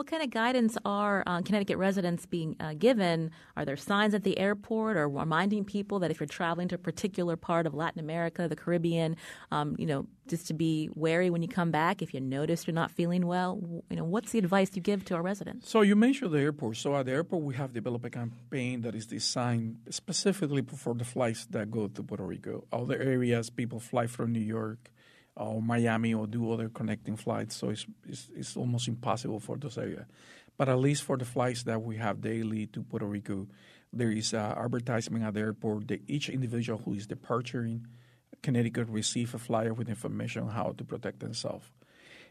What 0.00 0.06
kind 0.06 0.22
of 0.22 0.30
guidance 0.30 0.78
are 0.86 1.22
uh, 1.26 1.42
Connecticut 1.42 1.76
residents 1.76 2.24
being 2.24 2.56
uh, 2.58 2.72
given? 2.72 3.32
Are 3.54 3.66
there 3.66 3.76
signs 3.76 4.14
at 4.14 4.24
the 4.24 4.38
airport 4.38 4.96
or 4.96 5.06
reminding 5.06 5.66
people 5.66 5.98
that 5.98 6.10
if 6.10 6.20
you're 6.20 6.26
traveling 6.26 6.68
to 6.68 6.76
a 6.76 6.78
particular 6.78 7.36
part 7.36 7.66
of 7.66 7.74
Latin 7.74 8.00
America, 8.00 8.48
the 8.48 8.56
Caribbean, 8.56 9.14
um, 9.50 9.76
you 9.78 9.84
know, 9.84 10.06
just 10.26 10.46
to 10.46 10.54
be 10.54 10.88
wary 10.94 11.28
when 11.28 11.42
you 11.42 11.48
come 11.48 11.70
back 11.70 12.00
if 12.00 12.14
you 12.14 12.20
notice 12.22 12.66
you're 12.66 12.72
not 12.72 12.90
feeling 12.90 13.26
well? 13.26 13.60
You 13.90 13.96
know, 13.96 14.04
what's 14.04 14.32
the 14.32 14.38
advice 14.38 14.70
you 14.74 14.80
give 14.80 15.04
to 15.04 15.16
our 15.16 15.22
residents? 15.22 15.68
So 15.68 15.82
you 15.82 15.96
mentioned 15.96 16.32
the 16.32 16.40
airport. 16.40 16.78
So 16.78 16.96
at 16.96 17.04
the 17.04 17.12
airport, 17.12 17.42
we 17.42 17.52
have 17.56 17.74
developed 17.74 18.06
a 18.06 18.10
campaign 18.10 18.80
that 18.80 18.94
is 18.94 19.04
designed 19.04 19.80
specifically 19.90 20.62
for 20.62 20.94
the 20.94 21.04
flights 21.04 21.44
that 21.50 21.70
go 21.70 21.88
to 21.88 22.02
Puerto 22.02 22.24
Rico. 22.24 22.64
Other 22.72 22.98
areas, 22.98 23.50
people 23.50 23.80
fly 23.80 24.06
from 24.06 24.32
New 24.32 24.40
York 24.40 24.90
or 25.36 25.62
Miami 25.62 26.14
or 26.14 26.26
do 26.26 26.52
other 26.52 26.68
connecting 26.68 27.16
flights. 27.16 27.56
So 27.56 27.70
it's, 27.70 27.86
it's, 28.06 28.28
it's 28.34 28.56
almost 28.56 28.88
impossible 28.88 29.40
for 29.40 29.56
those 29.56 29.78
areas. 29.78 30.06
But 30.56 30.68
at 30.68 30.78
least 30.78 31.04
for 31.04 31.16
the 31.16 31.24
flights 31.24 31.62
that 31.64 31.82
we 31.82 31.96
have 31.96 32.20
daily 32.20 32.66
to 32.68 32.82
Puerto 32.82 33.06
Rico, 33.06 33.48
there 33.92 34.10
is 34.10 34.34
uh, 34.34 34.54
advertisement 34.56 35.24
at 35.24 35.34
the 35.34 35.40
airport 35.40 35.88
that 35.88 36.02
each 36.06 36.28
individual 36.28 36.80
who 36.84 36.94
is 36.94 37.06
departing 37.06 37.86
Connecticut 38.42 38.88
receive 38.88 39.34
a 39.34 39.38
flyer 39.38 39.74
with 39.74 39.88
information 39.88 40.42
on 40.44 40.50
how 40.50 40.74
to 40.76 40.84
protect 40.84 41.20
themselves. 41.20 41.66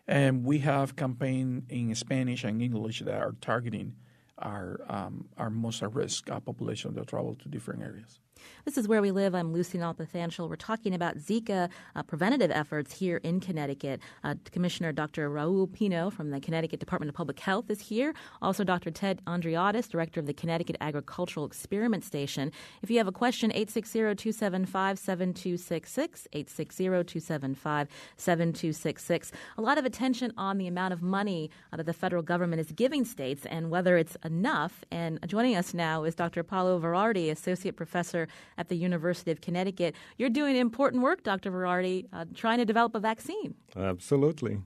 And 0.08 0.44
we 0.44 0.60
have 0.60 0.96
campaign 0.96 1.66
in 1.70 1.94
Spanish 1.96 2.44
and 2.44 2.62
English 2.62 3.02
that 3.02 3.22
are 3.22 3.36
targeting 3.42 3.96
our 4.38 4.80
um, 4.88 5.28
our 5.38 5.50
most 5.50 5.84
at 5.84 5.94
risk 5.94 6.30
uh, 6.32 6.40
population 6.40 6.96
that 6.96 7.08
travel 7.08 7.36
to 7.36 7.50
different 7.50 7.84
areas. 7.84 8.20
This 8.66 8.78
is 8.78 8.88
Where 8.88 9.02
We 9.02 9.12
Live. 9.12 9.34
I'm 9.34 9.52
Lucy 9.52 9.78
Nalpathanchel. 9.78 10.48
We're 10.48 10.56
talking 10.56 10.94
about 10.94 11.18
Zika 11.18 11.70
uh, 11.96 12.04
preventative 12.04 12.52
efforts 12.52 12.94
here 12.94 13.18
in 13.18 13.40
Connecticut. 13.40 14.00
Uh, 14.24 14.36
Commissioner 14.52 14.92
Dr. 14.92 15.30
Raul 15.30 15.72
Pino 15.72 16.10
from 16.10 16.30
the 16.30 16.40
Connecticut 16.40 16.80
Department 16.80 17.10
of 17.10 17.16
Public 17.16 17.40
Health 17.40 17.70
is 17.70 17.82
here. 17.82 18.14
Also, 18.42 18.64
Dr. 18.64 18.92
Ted 18.92 19.22
Andreadis, 19.26 19.90
Director 19.90 20.20
of 20.20 20.28
the 20.28 20.34
Connecticut 20.34 20.78
Agricultural 20.82 21.46
Experiment 21.46 22.04
Station. 22.04 22.52
If 22.82 22.92
you 22.92 22.98
have 22.98 23.08
a 23.08 23.12
question, 23.12 23.52
860-275-7266, 23.52 26.28
860-275-7266. 26.34 29.32
A 29.58 29.62
lot 29.62 29.78
of 29.78 29.86
attention 29.86 30.34
on 30.38 30.58
the 30.58 30.68
amount 30.68 30.94
of 30.94 31.02
money 31.02 31.50
uh, 31.74 31.78
that 31.78 31.86
the 31.86 31.94
federal 31.94 32.24
government 32.24 32.60
is 32.60 32.72
giving 32.72 33.04
states 33.04 33.46
and 33.46 33.70
whether 33.70 33.98
it's 33.98 34.16
enough. 34.24 34.84
And 34.92 35.20
joining 35.28 35.56
us 35.56 35.74
now 35.74 36.04
is 36.04 36.16
Dr. 36.16 36.44
Paolo 36.44 36.80
Verardi, 36.80 37.32
Associate 37.32 37.76
Professor 37.76 38.28
at 38.58 38.68
the 38.70 38.76
University 38.76 39.32
of 39.32 39.42
Connecticut. 39.42 39.96
You're 40.18 40.30
doing 40.30 40.56
important 40.56 41.04
work, 41.04 41.24
Dr. 41.24 41.52
Verardi, 41.52 42.08
uh, 42.14 42.26
trying 42.36 42.60
to 42.60 42.66
develop 42.66 42.96
a 42.96 43.00
vaccine. 43.00 43.56
Absolutely. 43.76 44.60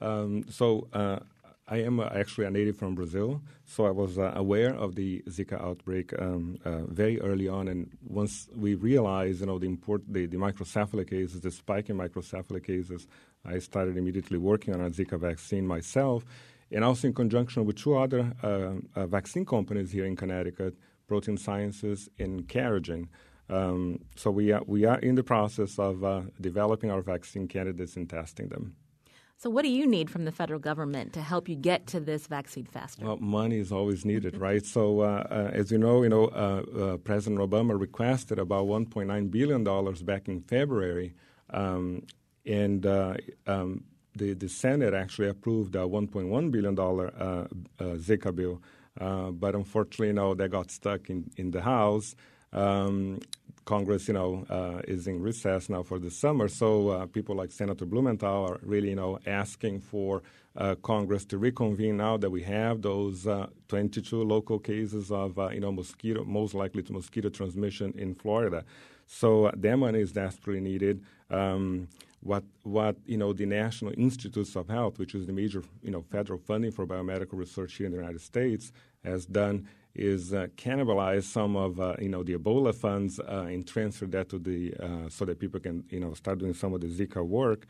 Um, 0.00 0.44
so 0.50 0.88
uh, 0.92 1.20
I 1.68 1.78
am 1.78 1.98
uh, 1.98 2.08
actually 2.14 2.46
a 2.46 2.50
native 2.50 2.76
from 2.76 2.94
Brazil, 2.94 3.42
so 3.64 3.86
I 3.86 3.90
was 3.90 4.18
uh, 4.18 4.32
aware 4.36 4.72
of 4.72 4.94
the 4.94 5.22
Zika 5.28 5.60
outbreak 5.60 6.12
um, 6.20 6.58
uh, 6.64 6.82
very 6.84 7.20
early 7.20 7.48
on. 7.48 7.66
And 7.66 7.90
once 8.06 8.48
we 8.54 8.76
realized, 8.76 9.40
you 9.40 9.46
know, 9.46 9.58
the 9.58 9.66
import, 9.66 10.02
the, 10.06 10.26
the 10.26 10.36
microcephaly 10.36 11.10
cases, 11.10 11.40
the 11.40 11.50
spike 11.50 11.90
in 11.90 11.96
microcephaly 11.96 12.62
cases, 12.64 13.08
I 13.44 13.58
started 13.58 13.96
immediately 13.96 14.38
working 14.38 14.74
on 14.74 14.80
a 14.80 14.90
Zika 14.90 15.18
vaccine 15.18 15.66
myself, 15.66 16.24
and 16.70 16.84
also 16.84 17.08
in 17.08 17.14
conjunction 17.14 17.64
with 17.64 17.76
two 17.76 17.96
other 17.96 18.32
uh, 18.44 19.00
uh, 19.00 19.06
vaccine 19.08 19.44
companies 19.44 19.90
here 19.90 20.04
in 20.04 20.14
Connecticut 20.14 20.76
Protein 21.06 21.36
Sciences, 21.36 22.08
in 22.18 22.42
Carogen. 22.44 23.08
Um, 23.48 24.00
so 24.16 24.30
we 24.30 24.52
are, 24.52 24.62
we 24.66 24.84
are 24.84 24.98
in 24.98 25.14
the 25.14 25.22
process 25.22 25.78
of 25.78 26.02
uh, 26.02 26.22
developing 26.40 26.90
our 26.90 27.02
vaccine 27.02 27.46
candidates 27.46 27.96
and 27.96 28.10
testing 28.10 28.48
them. 28.48 28.74
So, 29.38 29.50
what 29.50 29.62
do 29.62 29.68
you 29.68 29.86
need 29.86 30.08
from 30.08 30.24
the 30.24 30.32
federal 30.32 30.58
government 30.58 31.12
to 31.12 31.20
help 31.20 31.46
you 31.46 31.56
get 31.56 31.86
to 31.88 32.00
this 32.00 32.26
vaccine 32.26 32.64
faster? 32.64 33.04
Well, 33.04 33.18
money 33.18 33.58
is 33.58 33.70
always 33.70 34.06
needed, 34.06 34.38
right? 34.38 34.64
So, 34.64 35.00
uh, 35.00 35.26
uh, 35.30 35.50
as 35.52 35.70
you 35.70 35.76
know, 35.76 36.02
you 36.02 36.08
know, 36.08 36.28
uh, 36.28 36.62
uh 36.78 36.96
President 36.96 37.40
Obama 37.40 37.78
requested 37.78 38.38
about 38.38 38.66
1.9 38.66 39.30
billion 39.30 39.62
dollars 39.62 40.02
back 40.02 40.28
in 40.28 40.40
February, 40.40 41.14
um, 41.50 42.06
and 42.46 42.86
uh, 42.86 43.14
um, 43.46 43.84
the 44.14 44.32
the 44.32 44.48
Senate 44.48 44.94
actually 44.94 45.28
approved 45.28 45.74
a 45.76 45.80
1.1 45.80 46.50
billion 46.50 46.74
dollar 46.74 47.12
uh, 47.18 47.44
Zika 47.78 48.34
bill. 48.34 48.62
Uh, 49.00 49.30
but 49.30 49.54
unfortunately, 49.54 50.08
you 50.08 50.12
know, 50.12 50.34
they 50.34 50.48
got 50.48 50.70
stuck 50.70 51.10
in, 51.10 51.30
in 51.36 51.50
the 51.50 51.60
House. 51.60 52.14
Um, 52.52 53.20
Congress, 53.64 54.06
you 54.06 54.14
know, 54.14 54.46
uh, 54.48 54.80
is 54.86 55.08
in 55.08 55.20
recess 55.20 55.68
now 55.68 55.82
for 55.82 55.98
the 55.98 56.10
summer, 56.10 56.46
so 56.46 56.90
uh, 56.90 57.06
people 57.06 57.34
like 57.34 57.50
Senator 57.50 57.84
Blumenthal 57.84 58.48
are 58.48 58.60
really, 58.62 58.90
you 58.90 58.94
know, 58.94 59.18
asking 59.26 59.80
for 59.80 60.22
uh, 60.56 60.76
Congress 60.76 61.24
to 61.26 61.36
reconvene 61.36 61.96
now 61.96 62.16
that 62.16 62.30
we 62.30 62.42
have 62.42 62.80
those 62.80 63.26
uh, 63.26 63.48
22 63.68 64.22
local 64.22 64.58
cases 64.58 65.10
of, 65.10 65.36
you 65.52 65.60
know, 65.60 65.72
mosquito, 65.72 66.24
most 66.24 66.54
likely 66.54 66.82
to 66.82 66.92
mosquito 66.92 67.28
transmission 67.28 67.92
in 67.98 68.14
Florida. 68.14 68.64
So 69.06 69.50
that 69.56 69.76
money 69.76 70.00
is 70.00 70.12
desperately 70.12 70.60
needed. 70.60 71.02
Um, 71.30 71.88
what 72.26 72.44
what 72.62 72.96
you 73.06 73.16
know 73.16 73.32
the 73.32 73.46
National 73.46 73.92
Institutes 73.96 74.56
of 74.56 74.68
Health, 74.68 74.98
which 74.98 75.14
is 75.14 75.26
the 75.26 75.32
major 75.32 75.62
you 75.82 75.90
know 75.90 76.02
federal 76.10 76.38
funding 76.38 76.72
for 76.72 76.86
biomedical 76.86 77.34
research 77.34 77.74
here 77.74 77.86
in 77.86 77.92
the 77.92 77.98
United 77.98 78.20
States, 78.20 78.72
has 79.04 79.26
done 79.26 79.68
is 79.94 80.34
uh, 80.34 80.46
cannibalize 80.56 81.22
some 81.24 81.56
of 81.56 81.80
uh, 81.80 81.94
you 82.00 82.08
know 82.08 82.22
the 82.22 82.34
Ebola 82.34 82.74
funds 82.74 83.18
uh, 83.20 83.46
and 83.48 83.66
transfer 83.66 84.06
that 84.06 84.28
to 84.28 84.38
the 84.38 84.74
uh, 84.80 85.08
so 85.08 85.24
that 85.24 85.38
people 85.38 85.60
can 85.60 85.84
you 85.88 86.00
know 86.00 86.12
start 86.14 86.38
doing 86.38 86.54
some 86.54 86.74
of 86.74 86.80
the 86.80 86.88
Zika 86.88 87.24
work, 87.24 87.66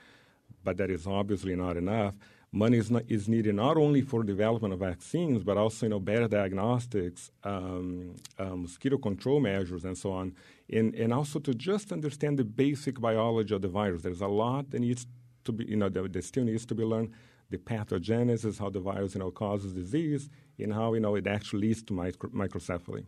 but 0.64 0.76
that 0.78 0.90
is 0.90 1.06
obviously 1.06 1.54
not 1.54 1.76
enough. 1.76 2.14
Money 2.62 2.78
is, 2.78 2.90
not, 2.90 3.02
is 3.16 3.28
needed 3.28 3.54
not 3.54 3.76
only 3.76 4.02
for 4.10 4.22
development 4.22 4.72
of 4.72 4.80
vaccines, 4.80 5.42
but 5.48 5.56
also 5.62 5.86
you 5.86 5.90
know 5.90 6.00
better 6.00 6.28
diagnostics, 6.28 7.30
um, 7.44 8.16
uh, 8.38 8.56
mosquito 8.64 8.96
control 9.08 9.40
measures, 9.40 9.84
and 9.84 9.96
so 9.96 10.10
on 10.20 10.34
and, 10.70 10.94
and 10.94 11.12
also 11.12 11.38
to 11.38 11.54
just 11.54 11.92
understand 11.92 12.38
the 12.38 12.44
basic 12.44 13.00
biology 13.00 13.54
of 13.54 13.62
the 13.62 13.68
virus. 13.68 14.02
There's 14.02 14.20
a 14.20 14.26
lot 14.26 14.70
that 14.70 14.80
needs 14.80 15.06
to 15.44 15.52
be, 15.52 15.64
you 15.66 15.76
know, 15.76 15.88
that, 15.88 16.12
that 16.12 16.24
still 16.24 16.44
needs 16.44 16.66
to 16.66 16.74
be 16.74 16.84
learned. 16.84 17.12
The 17.50 17.58
pathogenesis, 17.58 18.58
how 18.58 18.70
the 18.70 18.80
virus, 18.80 19.14
you 19.14 19.20
know, 19.20 19.30
causes 19.30 19.72
disease, 19.72 20.28
and 20.58 20.72
how, 20.74 20.94
you 20.94 21.00
know, 21.00 21.14
it 21.14 21.26
actually 21.26 21.68
leads 21.68 21.82
to 21.84 21.92
micro- 21.92 22.30
microcephaly. 22.30 23.06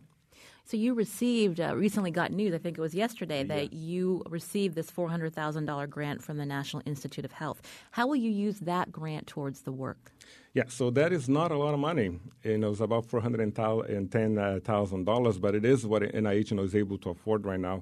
So 0.69 0.77
you 0.77 0.93
received 0.93 1.59
uh, 1.59 1.75
recently 1.75 2.11
got 2.11 2.31
news. 2.31 2.53
I 2.53 2.59
think 2.59 2.77
it 2.77 2.81
was 2.81 2.93
yesterday 2.93 3.43
that 3.43 3.73
you 3.73 4.21
received 4.29 4.75
this 4.75 4.91
four 4.91 5.09
hundred 5.09 5.33
thousand 5.33 5.65
dollar 5.65 5.87
grant 5.87 6.23
from 6.23 6.37
the 6.37 6.45
National 6.45 6.83
Institute 6.85 7.25
of 7.25 7.31
Health. 7.31 7.63
How 7.89 8.05
will 8.05 8.17
you 8.17 8.29
use 8.29 8.59
that 8.59 8.91
grant 8.91 9.25
towards 9.25 9.61
the 9.61 9.71
work? 9.71 10.11
Yeah, 10.53 10.65
so 10.67 10.91
that 10.91 11.11
is 11.11 11.27
not 11.27 11.49
a 11.51 11.57
lot 11.57 11.73
of 11.73 11.79
money. 11.79 12.19
You 12.43 12.59
know, 12.59 12.69
it's 12.69 12.81
about 12.81 13.07
four 13.07 13.19
hundred 13.19 13.41
and 13.41 14.11
ten 14.11 14.61
thousand 14.61 15.05
dollars, 15.05 15.39
but 15.39 15.55
it 15.55 15.65
is 15.65 15.87
what 15.87 16.03
NIH 16.03 16.51
you 16.51 16.57
know, 16.57 16.63
is 16.63 16.75
able 16.75 16.99
to 16.99 17.09
afford 17.09 17.47
right 17.47 17.59
now. 17.59 17.81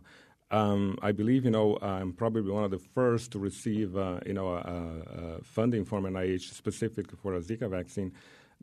Um, 0.50 0.98
I 1.02 1.12
believe, 1.12 1.44
you 1.44 1.52
know, 1.52 1.78
I'm 1.82 2.14
probably 2.14 2.50
one 2.50 2.64
of 2.64 2.72
the 2.72 2.80
first 2.80 3.34
to 3.34 3.40
receive, 3.40 3.98
uh, 3.98 4.22
you 4.26 4.32
know, 4.32 4.48
uh, 4.48 4.60
uh, 4.60 5.40
funding 5.44 5.84
from 5.84 6.06
NIH 6.06 6.54
specifically 6.54 7.18
for 7.22 7.36
a 7.36 7.42
Zika 7.42 7.70
vaccine. 7.70 8.14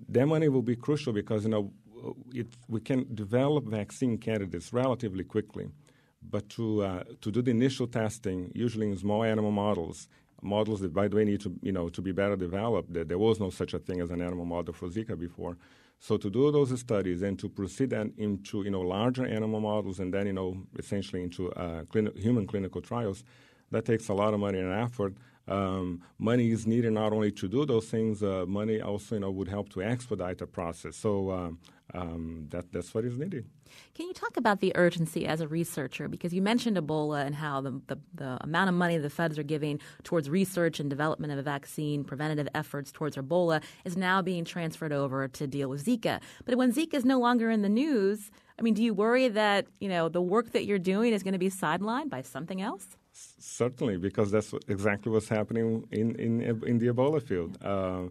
That 0.09 0.27
money 0.27 0.49
will 0.49 0.63
be 0.63 0.77
crucial 0.77 1.13
because, 1.13 1.45
you 1.45 1.51
know, 1.51 1.73
it, 2.35 2.49
we 2.69 2.81
can 2.81 3.07
develop 3.15 3.65
vaccine 3.67 4.19
candidates 4.19 4.73
relatively 4.73 5.25
quickly, 5.25 5.69
but 6.23 6.49
to 6.51 6.83
uh, 6.83 7.03
to 7.21 7.31
do 7.31 7.43
the 7.43 7.51
initial 7.51 7.87
testing, 7.87 8.51
usually 8.55 8.89
in 8.89 8.97
small 8.97 9.23
animal 9.25 9.51
models, 9.51 10.09
models 10.43 10.81
that 10.81 10.93
by 10.93 11.09
the 11.09 11.17
way 11.17 11.25
need 11.25 11.41
to 11.41 11.53
you 11.63 11.73
know 11.73 11.89
to 11.89 12.03
be 12.03 12.13
better 12.13 12.37
developed. 12.37 12.93
There, 12.93 13.05
there 13.05 13.19
was 13.19 13.41
no 13.41 13.51
such 13.51 13.75
a 13.75 13.79
thing 13.79 14.01
as 14.01 14.11
an 14.11 14.21
animal 14.21 14.45
model 14.45 14.75
for 14.75 14.89
Zika 14.89 15.19
before. 15.19 15.57
So 16.01 16.17
to 16.19 16.29
do 16.29 16.51
those 16.51 16.79
studies 16.79 17.23
and 17.23 17.39
to 17.39 17.49
proceed 17.49 17.93
into 17.93 18.63
you 18.63 18.71
know 18.71 18.83
larger 18.83 19.25
animal 19.27 19.61
models 19.61 20.01
and 20.01 20.13
then 20.13 20.27
you 20.27 20.33
know 20.33 20.57
essentially 20.79 21.23
into 21.23 21.51
uh, 21.53 21.85
human 22.17 22.47
clinical 22.47 22.81
trials, 22.83 23.25
that 23.71 23.85
takes 23.85 24.09
a 24.09 24.15
lot 24.15 24.35
of 24.35 24.41
money 24.41 24.59
and 24.59 24.73
effort. 24.73 25.15
Um, 25.47 26.01
money 26.19 26.51
is 26.51 26.67
needed 26.67 26.93
not 26.93 27.13
only 27.13 27.31
to 27.33 27.49
do 27.49 27.67
those 27.67 27.87
things, 27.87 28.23
uh, 28.23 28.45
money 28.47 28.81
also 28.81 29.15
you 29.17 29.21
know 29.21 29.31
would 29.31 29.49
help 29.49 29.69
to 29.71 29.83
expedite 29.83 30.39
the 30.39 30.47
process. 30.47 30.97
So 30.97 31.31
uh, 31.31 31.51
um, 31.93 32.47
that 32.51 32.73
that's 32.73 32.95
what 32.95 33.05
is 33.05 33.19
needed. 33.19 33.47
Can 33.95 34.07
you 34.07 34.15
talk 34.15 34.37
about 34.37 34.61
the 34.61 34.73
urgency 34.75 35.27
as 35.27 35.41
a 35.41 35.49
researcher? 35.49 36.09
Because 36.09 36.33
you 36.33 36.41
mentioned 36.41 36.77
Ebola 36.77 37.25
and 37.25 37.35
how 37.35 37.61
the, 37.61 37.81
the, 37.87 37.99
the, 38.15 38.39
amount 38.41 38.69
of 38.69 38.75
money 38.75 38.97
the 38.99 39.11
feds 39.11 39.39
are 39.39 39.43
giving 39.43 39.81
towards 40.03 40.31
research 40.31 40.81
and 40.81 40.89
development 40.89 41.33
of 41.33 41.39
a 41.39 41.43
vaccine, 41.43 42.05
preventative 42.05 42.49
efforts 42.55 42.91
towards 42.91 43.17
Ebola, 43.17 43.63
is 43.85 43.97
now 43.97 44.23
being 44.23 44.45
transferred 44.45 44.93
over 44.93 45.29
to 45.29 45.47
deal 45.47 45.69
with 45.69 45.85
Zika. 45.85 46.21
But 46.45 46.57
when 46.57 46.73
Zika 46.73 46.95
is 46.95 47.05
no 47.05 47.19
longer 47.19 47.51
in 47.51 47.63
the 47.63 47.69
news, 47.69 48.31
I 48.59 48.63
mean, 48.63 48.75
do 48.75 48.83
you 48.83 48.95
worry 48.95 49.29
that 49.29 49.67
you 49.81 49.89
know 49.89 50.09
the 50.09 50.23
work 50.23 50.53
that 50.53 50.65
you're 50.65 50.79
doing 50.79 51.13
is 51.13 51.23
going 51.23 51.33
to 51.33 51.39
be 51.39 51.51
sidelined 51.51 52.11
by 52.11 52.23
something 52.23 52.63
else? 52.63 52.97
Certainly, 53.13 53.99
because 53.99 54.31
that's 54.31 54.53
exactly 54.69 55.13
what's 55.13 55.29
happening 55.29 55.87
in 55.91 56.15
in 56.17 56.41
in 56.65 56.79
the 56.79 56.87
Ebola 56.89 57.23
field. 57.23 57.59
Uh, 57.63 58.09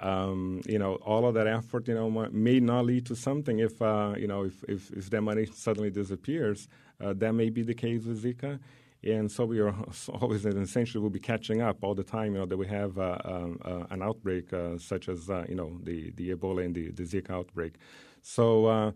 um, 0.00 0.60
you 0.66 0.78
know, 0.78 0.94
all 0.96 1.26
of 1.26 1.34
that 1.34 1.46
effort, 1.46 1.88
you 1.88 1.94
know, 1.94 2.10
may 2.30 2.60
not 2.60 2.84
lead 2.84 3.06
to 3.06 3.16
something 3.16 3.58
if, 3.58 3.80
uh, 3.82 4.14
you 4.16 4.28
know, 4.28 4.44
if, 4.44 4.62
if, 4.64 4.90
if 4.92 5.10
that 5.10 5.22
money 5.22 5.46
suddenly 5.46 5.90
disappears. 5.90 6.68
Uh, 7.00 7.12
that 7.14 7.32
may 7.32 7.50
be 7.50 7.62
the 7.62 7.74
case 7.74 8.04
with 8.04 8.22
Zika. 8.22 8.58
And 9.04 9.30
so 9.30 9.44
we 9.44 9.60
are 9.60 9.74
always 10.20 10.44
essentially 10.44 11.02
will 11.02 11.10
be 11.10 11.20
catching 11.20 11.62
up 11.62 11.82
all 11.82 11.94
the 11.94 12.04
time, 12.04 12.34
you 12.34 12.38
know, 12.38 12.46
that 12.46 12.56
we 12.56 12.66
have 12.68 12.98
uh, 12.98 13.18
um, 13.24 13.58
uh, 13.64 13.84
an 13.90 14.02
outbreak 14.02 14.52
uh, 14.52 14.78
such 14.78 15.08
as, 15.08 15.30
uh, 15.30 15.44
you 15.48 15.54
know, 15.54 15.78
the, 15.82 16.10
the 16.12 16.34
Ebola 16.34 16.64
and 16.64 16.74
the, 16.74 16.90
the 16.90 17.02
Zika 17.02 17.30
outbreak. 17.30 17.74
So 18.22 18.94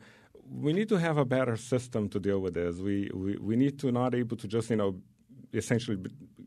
we 0.50 0.72
need 0.72 0.88
to 0.88 0.96
have 0.96 1.18
a 1.18 1.24
better 1.24 1.57
system 1.57 2.09
to 2.11 2.20
deal 2.20 2.40
with 2.40 2.55
this. 2.55 2.78
We, 2.78 3.11
we, 3.14 3.36
we 3.36 3.57
need 3.57 3.78
to 3.80 3.92
not 3.92 4.14
able 4.14 4.36
to 4.36 4.48
just, 4.48 4.70
you 4.70 4.76
know, 4.76 4.96
essentially 5.53 5.98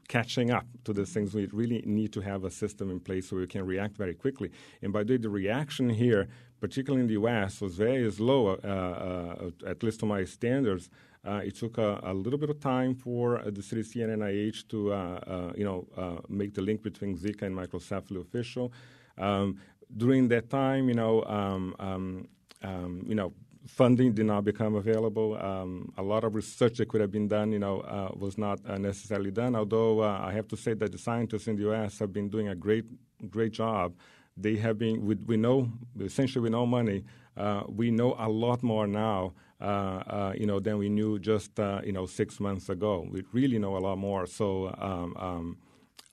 catching 0.08 0.52
up 0.52 0.66
to 0.84 0.94
the 0.94 1.06
things. 1.06 1.34
We 1.34 1.48
really 1.48 1.84
need 1.86 2.14
to 2.14 2.22
have 2.22 2.44
a 2.44 2.52
system 2.52 2.92
in 2.92 3.00
place 3.00 3.30
so 3.30 3.38
we 3.38 3.48
can 3.48 3.66
react 3.66 3.98
very 3.98 4.14
quickly. 4.14 4.52
And 4.82 4.94
by 4.94 5.04
the 5.04 5.14
way, 5.14 5.18
the 5.18 5.30
reaction 5.30 5.90
here, 5.90 6.28
particularly 6.60 7.02
in 7.02 7.08
the 7.08 7.14
U.S., 7.14 7.62
was 7.62 7.76
very 7.76 8.12
slow, 8.12 8.48
uh, 8.48 8.68
uh, 8.68 9.70
at 9.70 9.84
least 9.84 10.00
to 10.02 10.06
my 10.06 10.24
standards. 10.24 10.90
Uh, 11.26 11.42
it 11.44 11.56
took 11.56 11.80
a, 11.80 12.00
a, 12.04 12.14
little 12.14 12.38
bit 12.38 12.52
of 12.52 12.60
time 12.60 12.94
for 12.94 13.40
uh, 13.40 13.46
the 13.46 13.62
CDC 13.62 14.04
and 14.04 14.22
NIH 14.22 14.68
to, 14.68 14.94
uh, 14.94 14.96
uh, 14.96 15.54
you 15.58 15.66
know, 15.66 16.22
make 16.30 16.54
the 16.54 16.62
link 16.62 16.84
between 16.84 17.18
Zika 17.18 17.44
and 17.44 17.56
microcephaly 17.56 18.22
official. 18.22 18.72
Um, 19.18 19.60
during 19.98 20.28
that 20.28 20.50
time, 20.50 20.88
you 20.88 20.94
know, 20.94 21.24
um, 21.24 21.76
um, 21.80 22.28
um 22.62 23.04
you 23.08 23.16
know, 23.16 23.34
funding 23.68 24.14
did 24.14 24.26
not 24.26 24.44
become 24.44 24.76
available. 24.76 25.38
Um, 25.38 25.92
a 25.98 26.04
lot 26.04 26.24
of 26.24 26.36
research 26.36 26.78
that 26.78 26.88
could 26.90 27.02
have 27.02 27.12
been 27.12 27.28
done, 27.28 27.52
you 27.52 27.60
know, 27.60 27.82
uh, 27.82 28.12
was 28.16 28.38
not 28.38 28.60
uh, 28.68 28.78
necessarily 28.78 29.32
done. 29.32 29.56
Although 29.56 30.02
uh, 30.02 30.20
I 30.24 30.32
have 30.34 30.48
to 30.50 30.58
say 30.58 30.74
that 30.76 30.92
the 30.92 30.98
scientists 30.98 31.48
in 31.48 31.56
the 31.56 31.64
U.S. 31.64 32.00
have 32.00 32.14
been 32.14 32.30
doing 32.30 32.48
a 32.50 32.56
great, 32.56 32.86
great 33.30 33.54
job. 33.54 33.94
They 34.38 34.56
have 34.58 34.78
been. 34.78 35.06
We, 35.06 35.16
we 35.16 35.38
know 35.38 35.72
essentially 36.00 36.44
we 36.44 36.50
know 36.50 36.66
money. 36.66 37.06
Uh, 37.38 37.64
we 37.68 37.92
know 37.92 38.16
a 38.18 38.30
lot 38.30 38.64
more 38.64 38.88
now, 38.88 39.34
uh, 39.60 39.64
uh, 39.64 40.34
you 40.38 40.46
know, 40.46 40.60
than 40.60 40.78
we 40.78 40.90
knew 40.90 41.20
just 41.20 41.52
you 41.84 41.92
know 41.92 42.06
six 42.06 42.40
months 42.40 42.70
ago. 42.70 43.08
We 43.10 43.24
really 43.32 43.60
know 43.60 43.78
a 43.78 43.80
lot 43.80 43.98
more. 43.98 44.26
So, 44.28 44.74
um, 44.78 45.16
um, 45.18 45.58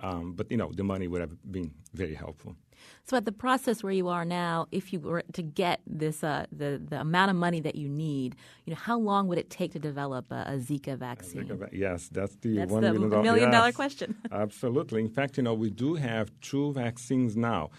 um 0.00 0.32
but 0.34 0.50
you 0.50 0.56
know, 0.56 0.70
the 0.72 0.84
money 0.84 1.08
would 1.08 1.20
have 1.20 1.52
been 1.52 1.72
very 1.92 2.14
helpful. 2.14 2.56
So 3.04 3.16
at 3.16 3.24
the 3.24 3.32
process 3.32 3.82
where 3.82 3.92
you 3.92 4.08
are 4.08 4.24
now, 4.24 4.68
if 4.70 4.92
you 4.92 5.00
were 5.00 5.24
to 5.32 5.42
get 5.42 5.80
this 5.86 6.22
uh, 6.22 6.46
the 6.52 6.80
the 6.82 7.00
amount 7.00 7.30
of 7.30 7.36
money 7.36 7.60
that 7.60 7.74
you 7.74 7.88
need, 7.88 8.36
you 8.64 8.72
know, 8.72 8.78
how 8.80 8.98
long 8.98 9.26
would 9.28 9.38
it 9.38 9.50
take 9.50 9.72
to 9.72 9.78
develop 9.78 10.30
a, 10.30 10.44
a 10.46 10.56
Zika 10.58 10.96
vaccine? 10.96 11.44
Zika, 11.44 11.68
yes, 11.72 12.08
that's 12.12 12.36
the 12.36 12.56
that's 12.56 12.70
one 12.70 12.82
the 12.82 12.92
million, 12.92 13.10
dollar, 13.10 13.22
million 13.22 13.52
yes, 13.52 13.74
question. 13.74 14.16
absolutely. 14.32 15.00
In 15.00 15.08
fact, 15.08 15.36
you 15.36 15.42
know, 15.42 15.54
we 15.54 15.70
do 15.70 15.96
have 15.96 16.30
two 16.40 16.72
vaccines 16.72 17.36
now. 17.36 17.70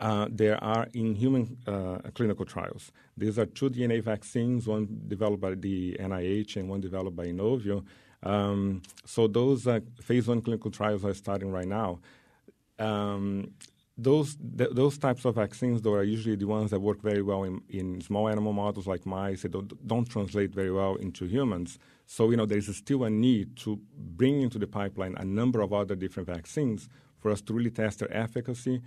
Uh, 0.00 0.26
there 0.28 0.62
are 0.62 0.88
in 0.92 1.14
human 1.14 1.56
uh, 1.68 1.98
clinical 2.14 2.44
trials. 2.44 2.90
These 3.16 3.38
are 3.38 3.46
two 3.46 3.70
DNA 3.70 4.02
vaccines, 4.02 4.66
one 4.66 5.02
developed 5.06 5.40
by 5.40 5.54
the 5.54 5.96
NIH 6.00 6.56
and 6.56 6.68
one 6.68 6.80
developed 6.80 7.16
by 7.16 7.26
Inovio. 7.26 7.84
Um, 8.24 8.82
so 9.04 9.28
those 9.28 9.66
uh, 9.66 9.80
phase 10.00 10.26
one 10.26 10.40
clinical 10.42 10.70
trials 10.70 11.04
are 11.04 11.14
starting 11.14 11.52
right 11.52 11.68
now. 11.68 12.00
Um, 12.78 13.52
those 13.96 14.36
th- 14.58 14.70
those 14.72 14.98
types 14.98 15.24
of 15.24 15.36
vaccines, 15.36 15.82
though, 15.82 15.94
are 15.94 16.02
usually 16.02 16.36
the 16.36 16.46
ones 16.46 16.70
that 16.70 16.80
work 16.80 17.00
very 17.00 17.22
well 17.22 17.44
in, 17.44 17.60
in 17.68 18.00
small 18.00 18.28
animal 18.28 18.52
models 18.52 18.86
like 18.86 19.06
mice. 19.06 19.42
They 19.42 19.48
don't, 19.48 19.86
don't 19.86 20.08
translate 20.08 20.52
very 20.52 20.72
well 20.72 20.96
into 20.96 21.26
humans. 21.26 21.78
So, 22.06 22.30
you 22.30 22.36
know, 22.36 22.46
there 22.46 22.58
is 22.58 22.76
still 22.76 23.04
a 23.04 23.10
need 23.10 23.56
to 23.58 23.80
bring 23.96 24.42
into 24.42 24.58
the 24.58 24.66
pipeline 24.66 25.14
a 25.16 25.24
number 25.24 25.60
of 25.60 25.72
other 25.72 25.94
different 25.94 26.28
vaccines 26.28 26.88
for 27.18 27.30
us 27.30 27.40
to 27.42 27.54
really 27.54 27.70
test 27.70 28.00
their 28.00 28.12
efficacy 28.12 28.82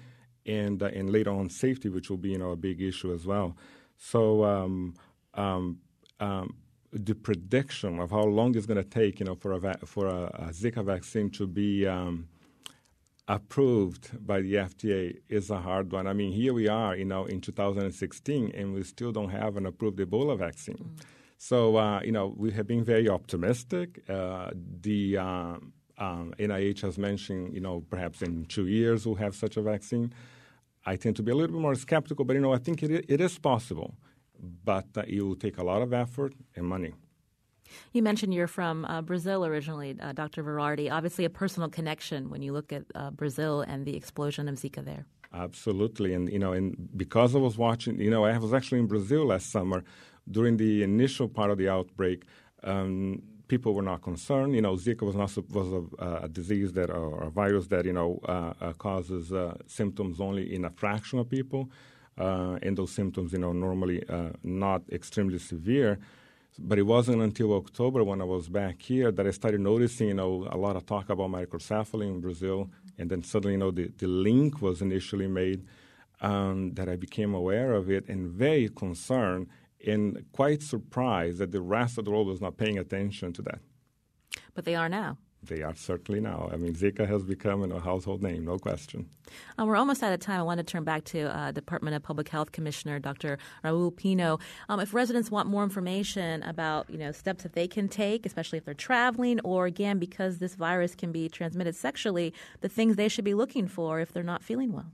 and 0.46 0.84
uh, 0.84 0.88
and 0.88 1.10
later 1.10 1.32
on 1.32 1.50
safety, 1.50 1.90
which 1.90 2.10
will 2.10 2.18
be 2.18 2.30
you 2.30 2.38
know 2.38 2.52
a 2.52 2.58
big 2.58 2.82
issue 2.82 3.14
as 3.14 3.26
well. 3.26 3.56
So. 3.98 4.44
Um, 4.44 4.96
um, 5.34 5.80
um, 6.20 6.56
the 6.92 7.14
prediction 7.14 8.00
of 8.00 8.12
how 8.12 8.24
long 8.24 8.56
it's 8.56 8.66
going 8.66 8.82
to 8.82 8.90
take, 8.90 9.20
you 9.20 9.26
know, 9.26 9.36
for 9.36 9.52
a 9.54 9.60
va- 9.60 9.80
for 9.86 10.08
a, 10.08 10.24
a, 10.34 10.50
Zika 10.52 10.84
vaccine 10.84 11.30
to 11.32 11.46
be 11.46 11.86
um, 11.86 12.28
approved 13.28 14.26
by 14.26 14.42
the 14.42 14.54
FDA 14.54 15.18
is 15.28 15.50
a 15.50 15.60
hard 15.60 15.92
one. 15.92 16.08
I 16.08 16.14
mean, 16.14 16.32
here 16.32 16.54
we 16.54 16.68
are, 16.68 16.96
you 16.96 17.06
know, 17.06 17.26
in 17.26 17.42
2016, 17.42 18.52
and 18.56 18.74
we 18.74 18.84
still 18.84 19.12
don't 19.12 19.30
have 19.30 19.58
an 19.58 19.66
approved 19.66 20.00
Ebola 20.00 20.38
vaccine. 20.38 20.78
Mm. 20.78 21.04
So, 21.38 21.78
uh, 21.78 22.02
you 22.02 22.12
know, 22.12 22.34
we 22.36 22.52
have 22.52 22.68
been 22.68 22.84
very 22.84 23.10
optimistic. 23.10 24.02
Uh, 24.10 24.52
the 24.82 25.18
um, 25.18 25.74
um, 25.98 26.34
NIH 26.40 26.82
has 26.82 26.98
mentioned, 26.98 27.54
you 27.54 27.60
know, 27.60 27.84
perhaps 27.90 28.22
in 28.22 28.46
two 28.46 28.68
years 28.68 29.06
we'll 29.06 29.16
have 29.16 29.36
such 29.36 29.58
a 29.58 29.62
vaccine. 29.62 30.14
I 30.86 30.96
tend 30.96 31.18
to 31.18 31.24
be 31.24 31.32
a 31.32 31.36
little 31.36 31.56
bit 31.56 31.62
more 31.62 31.76
skeptical, 31.76 32.24
but, 32.24 32.36
you 32.36 32.42
know, 32.42 32.54
I 32.54 32.60
think 32.60 32.82
it, 32.82 33.06
it 33.10 33.22
is 33.22 33.38
possible, 33.38 33.96
but 34.64 34.86
uh, 34.96 35.04
it 35.08 35.22
will 35.22 35.36
take 35.36 35.58
a 35.58 35.64
lot 35.64 35.82
of 35.82 35.94
effort 35.94 36.34
and 36.56 36.66
money. 36.66 36.94
You 37.94 38.02
mentioned 38.04 38.34
you're 38.34 38.48
from 38.48 38.86
uh, 38.86 39.02
Brazil 39.02 39.46
originally, 39.46 39.96
uh, 40.00 40.12
Dr. 40.14 40.44
Verardi. 40.44 40.92
Obviously, 40.92 41.26
a 41.26 41.30
personal 41.30 41.70
connection 41.70 42.30
when 42.30 42.42
you 42.42 42.54
look 42.54 42.72
at 42.72 42.84
uh, 42.96 43.12
Brazil 43.12 43.62
and 43.62 43.86
the 43.86 43.96
explosion 43.96 44.48
of 44.48 44.56
Zika 44.56 44.84
there. 44.84 45.06
Absolutely, 45.34 46.14
and 46.14 46.32
you 46.32 46.40
know, 46.40 46.54
and 46.54 46.90
because 46.96 47.36
I 47.36 47.40
was 47.40 47.58
watching, 47.58 48.00
you 48.00 48.10
know, 48.10 48.26
I 48.26 48.38
was 48.38 48.54
actually 48.54 48.80
in 48.80 48.88
Brazil 48.88 49.26
last 49.26 49.52
summer 49.52 49.84
during 50.30 50.58
the 50.58 50.84
initial 50.84 51.28
part 51.28 51.52
of 51.52 51.58
the 51.58 51.70
outbreak. 51.70 52.24
Um, 52.64 53.22
people 53.48 53.74
were 53.74 53.82
not 53.82 54.02
concerned. 54.02 54.56
You 54.56 54.62
know, 54.62 54.74
Zika 54.76 55.02
was 55.02 55.16
not 55.16 55.36
was 55.50 55.74
a, 56.00 56.06
a 56.24 56.30
disease 56.30 56.74
that 56.74 56.90
or 56.90 57.24
a 57.24 57.30
virus 57.30 57.68
that 57.68 57.86
you 57.86 57.94
know 57.94 58.20
uh, 58.26 58.54
uh, 58.62 58.74
causes 58.74 59.34
uh, 59.34 59.58
symptoms 59.68 60.20
only 60.20 60.54
in 60.56 60.66
a 60.66 60.70
fraction 60.70 61.20
of 61.20 61.30
people, 61.30 61.70
and 62.18 62.78
those 62.78 62.92
symptoms, 62.92 63.34
you 63.34 63.40
know, 63.40 63.52
normally 63.52 64.04
not 64.44 64.82
extremely 64.92 65.40
severe. 65.40 66.00
But 66.60 66.80
it 66.80 66.84
wasn't 66.84 67.22
until 67.22 67.54
October 67.54 68.04
when 68.04 68.20
I 68.22 68.24
was 68.24 68.50
back 68.50 68.82
here 68.82 69.12
that 69.12 69.28
I 69.28 69.32
started 69.32 69.62
noticing, 69.62 70.08
you 70.08 70.14
know, 70.16 70.48
a 70.52 70.58
lot 70.58 70.76
of 70.76 70.86
talk 70.86 71.10
about 71.10 71.30
microcephaly 71.30 72.08
in 72.08 72.20
Brazil, 72.20 72.72
and 72.98 73.10
then 73.10 73.24
suddenly, 73.24 73.54
you 73.54 73.60
know, 73.60 73.72
the, 73.72 73.92
the 73.98 74.08
link 74.08 74.62
was 74.62 74.82
initially 74.82 75.28
made 75.28 75.66
um, 76.22 76.74
that 76.74 76.90
I 76.90 76.96
became 76.96 77.36
aware 77.36 77.74
of 77.74 77.92
it 77.92 78.08
and 78.10 78.28
very 78.32 78.70
concerned 78.70 79.48
and 79.86 80.26
quite 80.32 80.64
surprised 80.64 81.38
that 81.38 81.52
the 81.52 81.62
rest 81.62 81.98
of 81.98 82.06
the 82.06 82.12
world 82.12 82.28
was 82.28 82.42
not 82.42 82.58
paying 82.58 82.80
attention 82.80 83.34
to 83.34 83.42
that. 83.44 83.60
But 84.56 84.66
they 84.66 84.76
are 84.76 84.90
now. 84.90 85.18
They 85.44 85.62
are 85.62 85.76
certainly 85.76 86.20
now. 86.20 86.50
I 86.52 86.58
mean, 86.58 86.74
Zika 86.74 87.08
has 87.08 87.24
become 87.24 87.64
a 87.72 87.80
household 87.80 88.24
name, 88.24 88.46
no 88.46 88.58
question. 88.58 89.08
Uh, 89.58 89.66
we're 89.66 89.76
almost 89.76 90.04
out 90.04 90.12
of 90.12 90.20
time. 90.20 90.40
I 90.40 90.44
want 90.44 90.58
to 90.58 90.64
turn 90.64 90.84
back 90.84 91.04
to 91.06 91.36
uh, 91.36 91.52
Department 91.52 91.96
of 91.96 92.04
Public 92.04 92.28
Health 92.28 92.52
Commissioner 92.52 93.00
Dr. 93.00 93.38
Raul 93.64 93.96
Pino. 93.96 94.40
Um, 94.68 94.80
if 94.80 94.94
residents 94.94 95.30
want 95.30 95.48
more 95.48 95.64
information 95.64 96.44
about, 96.44 96.90
you 96.90 96.98
know, 96.98 97.12
steps 97.12 97.44
that 97.44 97.54
they 97.54 97.68
can 97.68 97.88
take, 97.88 98.26
especially 98.26 98.58
if 98.58 98.66
they're 98.66 98.74
traveling, 98.74 99.40
or 99.42 99.66
again 99.68 100.00
because 100.00 100.40
this 100.40 100.56
virus 100.56 100.96
can 100.96 101.12
be 101.12 101.30
transmitted 101.30 101.76
sexually, 101.76 102.34
the 102.62 102.70
things 102.70 102.96
they 102.96 103.08
should 103.08 103.26
be 103.26 103.34
looking 103.34 103.68
for 103.68 104.00
if 104.00 104.12
they're 104.12 104.24
not 104.24 104.44
feeling 104.44 104.74
well. 104.74 104.92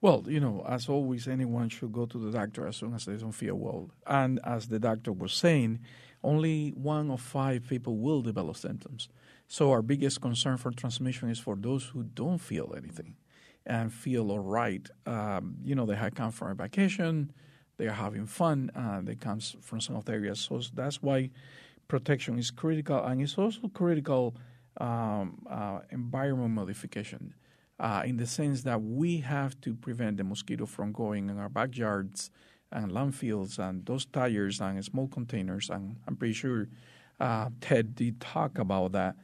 Well, 0.00 0.24
you 0.28 0.38
know, 0.38 0.64
as 0.68 0.88
always, 0.88 1.26
anyone 1.26 1.68
should 1.68 1.92
go 1.92 2.06
to 2.06 2.18
the 2.18 2.30
doctor 2.30 2.66
as 2.66 2.76
soon 2.76 2.94
as 2.94 3.04
they 3.04 3.16
don't 3.16 3.32
feel 3.32 3.56
well. 3.56 3.90
And 4.06 4.38
as 4.44 4.68
the 4.68 4.78
doctor 4.78 5.12
was 5.12 5.32
saying, 5.32 5.80
only 6.22 6.70
one 6.70 7.10
of 7.10 7.20
five 7.20 7.66
people 7.68 7.96
will 7.96 8.22
develop 8.22 8.56
symptoms. 8.56 9.08
So 9.50 9.70
our 9.70 9.80
biggest 9.80 10.20
concern 10.20 10.58
for 10.58 10.70
transmission 10.70 11.30
is 11.30 11.38
for 11.38 11.56
those 11.56 11.86
who 11.86 12.02
don't 12.02 12.38
feel 12.38 12.74
anything 12.76 13.16
and 13.64 13.90
feel 13.90 14.30
all 14.30 14.38
right. 14.40 14.86
Um, 15.06 15.56
you 15.64 15.74
know, 15.74 15.86
they 15.86 15.96
have 15.96 16.14
come 16.14 16.32
from 16.32 16.50
a 16.50 16.54
vacation, 16.54 17.32
they 17.78 17.86
are 17.86 17.92
having 17.92 18.26
fun, 18.26 18.70
uh, 18.76 19.00
they 19.02 19.14
come 19.14 19.40
from 19.40 19.80
some 19.80 19.96
of 19.96 20.04
the 20.04 20.12
areas. 20.12 20.40
So 20.40 20.60
that's 20.74 21.02
why 21.02 21.30
protection 21.88 22.38
is 22.38 22.50
critical, 22.50 23.02
and 23.02 23.22
it's 23.22 23.38
also 23.38 23.68
critical 23.68 24.36
um, 24.78 25.46
uh, 25.50 25.80
environment 25.90 26.50
modification. 26.50 27.34
Uh, 27.80 28.02
in 28.04 28.16
the 28.16 28.26
sense 28.26 28.64
that 28.64 28.82
we 28.82 29.18
have 29.18 29.58
to 29.60 29.74
prevent 29.74 30.16
the 30.16 30.24
mosquito 30.24 30.66
from 30.66 30.92
going 30.92 31.30
in 31.30 31.38
our 31.38 31.48
backyards 31.48 32.30
and 32.72 32.90
landfills 32.90 33.58
and 33.58 33.86
those 33.86 34.04
tires 34.04 34.60
and 34.60 34.84
small 34.84 35.06
containers. 35.06 35.70
And 35.70 35.96
I'm 36.06 36.16
pretty 36.16 36.34
sure 36.34 36.68
uh, 37.20 37.50
Ted 37.60 37.94
did 37.94 38.20
talk 38.20 38.58
about 38.58 38.92
that 38.92 39.14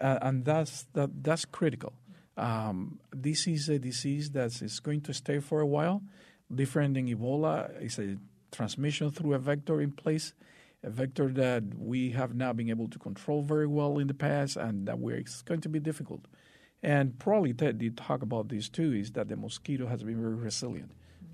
uh, 0.00 0.18
and 0.22 0.44
that's 0.44 0.86
that, 0.94 1.10
that's 1.22 1.44
critical. 1.44 1.92
Um, 2.36 2.98
this 3.12 3.46
is 3.46 3.68
a 3.68 3.78
disease 3.78 4.30
that 4.30 4.60
is 4.60 4.80
going 4.80 5.02
to 5.02 5.14
stay 5.14 5.38
for 5.38 5.60
a 5.60 5.66
while. 5.66 6.02
Different 6.52 6.94
than 6.94 7.08
Ebola, 7.08 7.70
it's 7.80 7.98
a 7.98 8.16
transmission 8.50 9.10
through 9.10 9.34
a 9.34 9.38
vector 9.38 9.80
in 9.80 9.92
place, 9.92 10.34
a 10.82 10.90
vector 10.90 11.28
that 11.28 11.62
we 11.78 12.10
have 12.10 12.34
not 12.34 12.56
been 12.56 12.70
able 12.70 12.88
to 12.88 12.98
control 12.98 13.42
very 13.42 13.66
well 13.66 13.98
in 13.98 14.06
the 14.06 14.14
past, 14.14 14.56
and 14.56 14.86
that 14.86 14.98
we're, 14.98 15.16
it's 15.16 15.42
going 15.42 15.60
to 15.62 15.68
be 15.68 15.80
difficult. 15.80 16.26
And 16.82 17.18
probably 17.18 17.54
Ted 17.54 17.78
did 17.78 17.96
talk 17.96 18.22
about 18.22 18.48
this 18.48 18.68
too, 18.68 18.92
is 18.92 19.12
that 19.12 19.28
the 19.28 19.36
mosquito 19.36 19.86
has 19.86 20.02
been 20.02 20.20
very 20.20 20.34
resilient. 20.34 20.92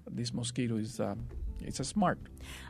This 0.09 0.33
mosquito 0.33 0.77
is 0.77 1.01
um, 1.01 1.27
it's 1.67 1.81
a 1.81 1.85
smart. 1.85 2.19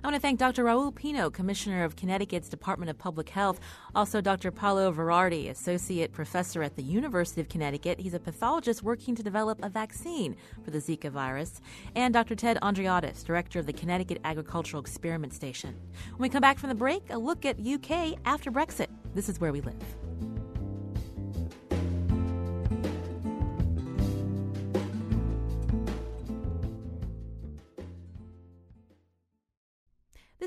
I 0.02 0.06
want 0.06 0.14
to 0.14 0.20
thank 0.20 0.38
Dr. 0.38 0.64
Raul 0.64 0.94
Pino, 0.94 1.30
Commissioner 1.30 1.84
of 1.84 1.96
Connecticut's 1.96 2.48
Department 2.48 2.90
of 2.90 2.98
Public 2.98 3.28
Health. 3.28 3.60
Also, 3.94 4.20
Dr. 4.20 4.50
Paolo 4.50 4.92
Verardi, 4.92 5.48
Associate 5.48 6.12
Professor 6.12 6.62
at 6.62 6.76
the 6.76 6.82
University 6.82 7.40
of 7.40 7.48
Connecticut. 7.48 8.00
He's 8.00 8.14
a 8.14 8.20
pathologist 8.20 8.82
working 8.82 9.14
to 9.14 9.22
develop 9.22 9.58
a 9.62 9.68
vaccine 9.68 10.36
for 10.64 10.70
the 10.70 10.78
Zika 10.78 11.10
virus. 11.10 11.60
And 11.94 12.12
Dr. 12.12 12.34
Ted 12.34 12.58
Andreadis, 12.62 13.24
Director 13.24 13.58
of 13.58 13.66
the 13.66 13.72
Connecticut 13.72 14.20
Agricultural 14.24 14.80
Experiment 14.80 15.32
Station. 15.32 15.74
When 16.16 16.22
we 16.22 16.28
come 16.28 16.40
back 16.40 16.58
from 16.58 16.68
the 16.68 16.74
break, 16.74 17.02
a 17.10 17.18
look 17.18 17.44
at 17.44 17.58
UK 17.60 18.18
after 18.24 18.50
Brexit. 18.50 18.88
This 19.14 19.28
is 19.28 19.40
where 19.40 19.52
we 19.52 19.60
live. 19.60 19.99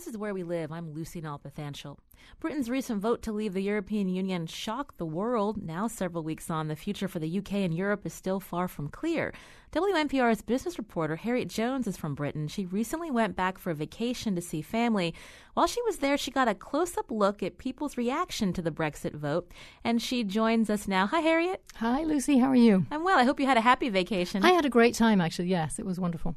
This 0.03 0.15
is 0.15 0.17
where 0.17 0.33
we 0.33 0.43
live. 0.43 0.69
I'm 0.69 0.91
Lucy 0.91 1.21
Nalpathanchel. 1.21 1.97
Britain's 2.41 2.69
recent 2.69 2.99
vote 2.99 3.21
to 3.21 3.31
leave 3.31 3.53
the 3.53 3.63
European 3.63 4.09
Union 4.09 4.47
shocked 4.47 4.97
the 4.97 5.05
world. 5.05 5.63
Now, 5.63 5.87
several 5.87 6.23
weeks 6.23 6.49
on, 6.49 6.67
the 6.67 6.75
future 6.75 7.07
for 7.07 7.19
the 7.19 7.37
UK 7.37 7.53
and 7.53 7.73
Europe 7.73 8.05
is 8.05 8.13
still 8.13 8.41
far 8.41 8.67
from 8.67 8.89
clear. 8.89 9.33
WNPR's 9.71 10.41
business 10.41 10.77
reporter 10.77 11.15
Harriet 11.15 11.47
Jones 11.47 11.87
is 11.87 11.95
from 11.95 12.15
Britain. 12.15 12.49
She 12.49 12.65
recently 12.65 13.11
went 13.11 13.37
back 13.37 13.57
for 13.57 13.71
a 13.71 13.75
vacation 13.75 14.35
to 14.35 14.41
see 14.41 14.61
family. 14.61 15.13
While 15.53 15.67
she 15.67 15.81
was 15.83 15.99
there, 15.99 16.17
she 16.17 16.31
got 16.31 16.49
a 16.49 16.53
close 16.53 16.97
up 16.97 17.09
look 17.09 17.41
at 17.41 17.57
people's 17.57 17.95
reaction 17.95 18.51
to 18.53 18.61
the 18.61 18.71
Brexit 18.71 19.15
vote, 19.15 19.49
and 19.85 20.01
she 20.01 20.25
joins 20.25 20.69
us 20.69 20.85
now. 20.85 21.07
Hi, 21.07 21.21
Harriet. 21.21 21.63
Hi, 21.75 22.03
Lucy. 22.03 22.39
How 22.39 22.49
are 22.49 22.55
you? 22.55 22.85
I'm 22.91 23.05
well. 23.05 23.17
I 23.17 23.23
hope 23.23 23.39
you 23.39 23.45
had 23.45 23.57
a 23.57 23.61
happy 23.61 23.87
vacation. 23.87 24.43
I 24.43 24.51
had 24.51 24.65
a 24.65 24.69
great 24.69 24.95
time, 24.95 25.21
actually. 25.21 25.47
Yes, 25.47 25.79
it 25.79 25.85
was 25.85 25.97
wonderful. 25.97 26.35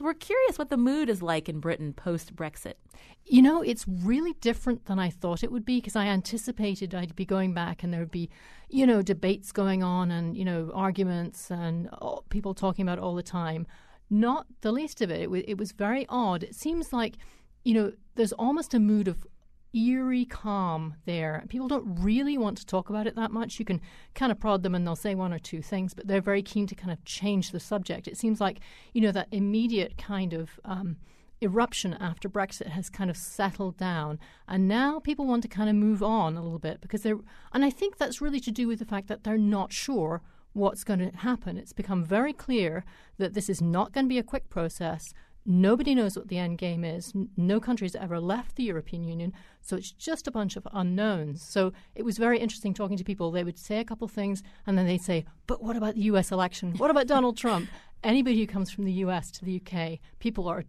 So 0.00 0.06
we're 0.06 0.14
curious 0.14 0.58
what 0.58 0.70
the 0.70 0.78
mood 0.78 1.10
is 1.10 1.20
like 1.20 1.46
in 1.46 1.60
Britain 1.60 1.92
post 1.92 2.34
Brexit. 2.34 2.76
You 3.26 3.42
know, 3.42 3.60
it's 3.60 3.86
really 3.86 4.32
different 4.40 4.86
than 4.86 4.98
I 4.98 5.10
thought 5.10 5.44
it 5.44 5.52
would 5.52 5.66
be 5.66 5.76
because 5.76 5.94
I 5.94 6.06
anticipated 6.06 6.94
I'd 6.94 7.14
be 7.14 7.26
going 7.26 7.52
back 7.52 7.82
and 7.82 7.92
there 7.92 8.00
would 8.00 8.10
be, 8.10 8.30
you 8.70 8.86
know, 8.86 9.02
debates 9.02 9.52
going 9.52 9.82
on 9.82 10.10
and, 10.10 10.38
you 10.38 10.42
know, 10.46 10.70
arguments 10.74 11.50
and 11.50 11.90
oh, 12.00 12.24
people 12.30 12.54
talking 12.54 12.82
about 12.82 12.98
all 12.98 13.14
the 13.14 13.22
time. 13.22 13.66
Not 14.08 14.46
the 14.62 14.72
least 14.72 15.02
of 15.02 15.10
it. 15.10 15.30
It, 15.30 15.44
it 15.46 15.58
was 15.58 15.72
very 15.72 16.06
odd. 16.08 16.44
It 16.44 16.54
seems 16.54 16.94
like, 16.94 17.18
you 17.62 17.74
know, 17.74 17.92
there's 18.14 18.32
almost 18.32 18.72
a 18.72 18.80
mood 18.80 19.06
of 19.06 19.26
eerie 19.72 20.24
calm 20.24 20.94
there. 21.04 21.44
People 21.48 21.68
don't 21.68 22.00
really 22.00 22.36
want 22.36 22.58
to 22.58 22.66
talk 22.66 22.90
about 22.90 23.06
it 23.06 23.16
that 23.16 23.30
much. 23.30 23.58
You 23.58 23.64
can 23.64 23.80
kind 24.14 24.32
of 24.32 24.40
prod 24.40 24.62
them 24.62 24.74
and 24.74 24.86
they'll 24.86 24.96
say 24.96 25.14
one 25.14 25.32
or 25.32 25.38
two 25.38 25.62
things, 25.62 25.94
but 25.94 26.06
they're 26.06 26.20
very 26.20 26.42
keen 26.42 26.66
to 26.66 26.74
kind 26.74 26.92
of 26.92 27.04
change 27.04 27.50
the 27.50 27.60
subject. 27.60 28.08
It 28.08 28.16
seems 28.16 28.40
like, 28.40 28.60
you 28.92 29.00
know, 29.00 29.12
that 29.12 29.28
immediate 29.30 29.96
kind 29.96 30.32
of 30.32 30.58
um, 30.64 30.96
eruption 31.40 31.94
after 31.94 32.28
Brexit 32.28 32.68
has 32.68 32.90
kind 32.90 33.10
of 33.10 33.16
settled 33.16 33.76
down. 33.76 34.18
And 34.48 34.68
now 34.68 35.00
people 35.00 35.26
want 35.26 35.42
to 35.42 35.48
kind 35.48 35.70
of 35.70 35.76
move 35.76 36.02
on 36.02 36.36
a 36.36 36.42
little 36.42 36.58
bit 36.58 36.80
because 36.80 37.02
they're, 37.02 37.18
and 37.52 37.64
I 37.64 37.70
think 37.70 37.96
that's 37.96 38.20
really 38.20 38.40
to 38.40 38.50
do 38.50 38.66
with 38.66 38.78
the 38.78 38.84
fact 38.84 39.08
that 39.08 39.24
they're 39.24 39.38
not 39.38 39.72
sure 39.72 40.22
what's 40.52 40.84
going 40.84 40.98
to 40.98 41.16
happen. 41.16 41.56
It's 41.56 41.72
become 41.72 42.04
very 42.04 42.32
clear 42.32 42.84
that 43.18 43.34
this 43.34 43.48
is 43.48 43.62
not 43.62 43.92
going 43.92 44.06
to 44.06 44.08
be 44.08 44.18
a 44.18 44.24
quick 44.24 44.50
process. 44.50 45.14
Nobody 45.46 45.94
knows 45.94 46.16
what 46.16 46.28
the 46.28 46.38
end 46.38 46.58
game 46.58 46.84
is. 46.84 47.12
No 47.36 47.60
country 47.60 47.86
has 47.86 47.96
ever 47.96 48.20
left 48.20 48.56
the 48.56 48.62
European 48.64 49.04
Union, 49.04 49.32
so 49.60 49.76
it's 49.76 49.90
just 49.90 50.26
a 50.26 50.30
bunch 50.30 50.56
of 50.56 50.68
unknowns. 50.72 51.42
So 51.42 51.72
it 51.94 52.04
was 52.04 52.18
very 52.18 52.38
interesting 52.38 52.74
talking 52.74 52.98
to 52.98 53.04
people. 53.04 53.30
They 53.30 53.44
would 53.44 53.58
say 53.58 53.78
a 53.78 53.84
couple 53.84 54.06
things, 54.06 54.42
and 54.66 54.76
then 54.76 54.86
they'd 54.86 55.02
say, 55.02 55.24
"But 55.46 55.62
what 55.62 55.76
about 55.76 55.94
the 55.94 56.02
U.S. 56.02 56.30
election? 56.30 56.74
What 56.76 56.90
about 56.90 57.06
Donald 57.06 57.36
Trump?" 57.36 57.68
Anybody 58.04 58.38
who 58.38 58.46
comes 58.46 58.70
from 58.70 58.84
the 58.84 58.92
U.S. 59.04 59.30
to 59.32 59.44
the 59.44 59.60
UK, 59.60 59.98
people 60.20 60.48
are 60.48 60.64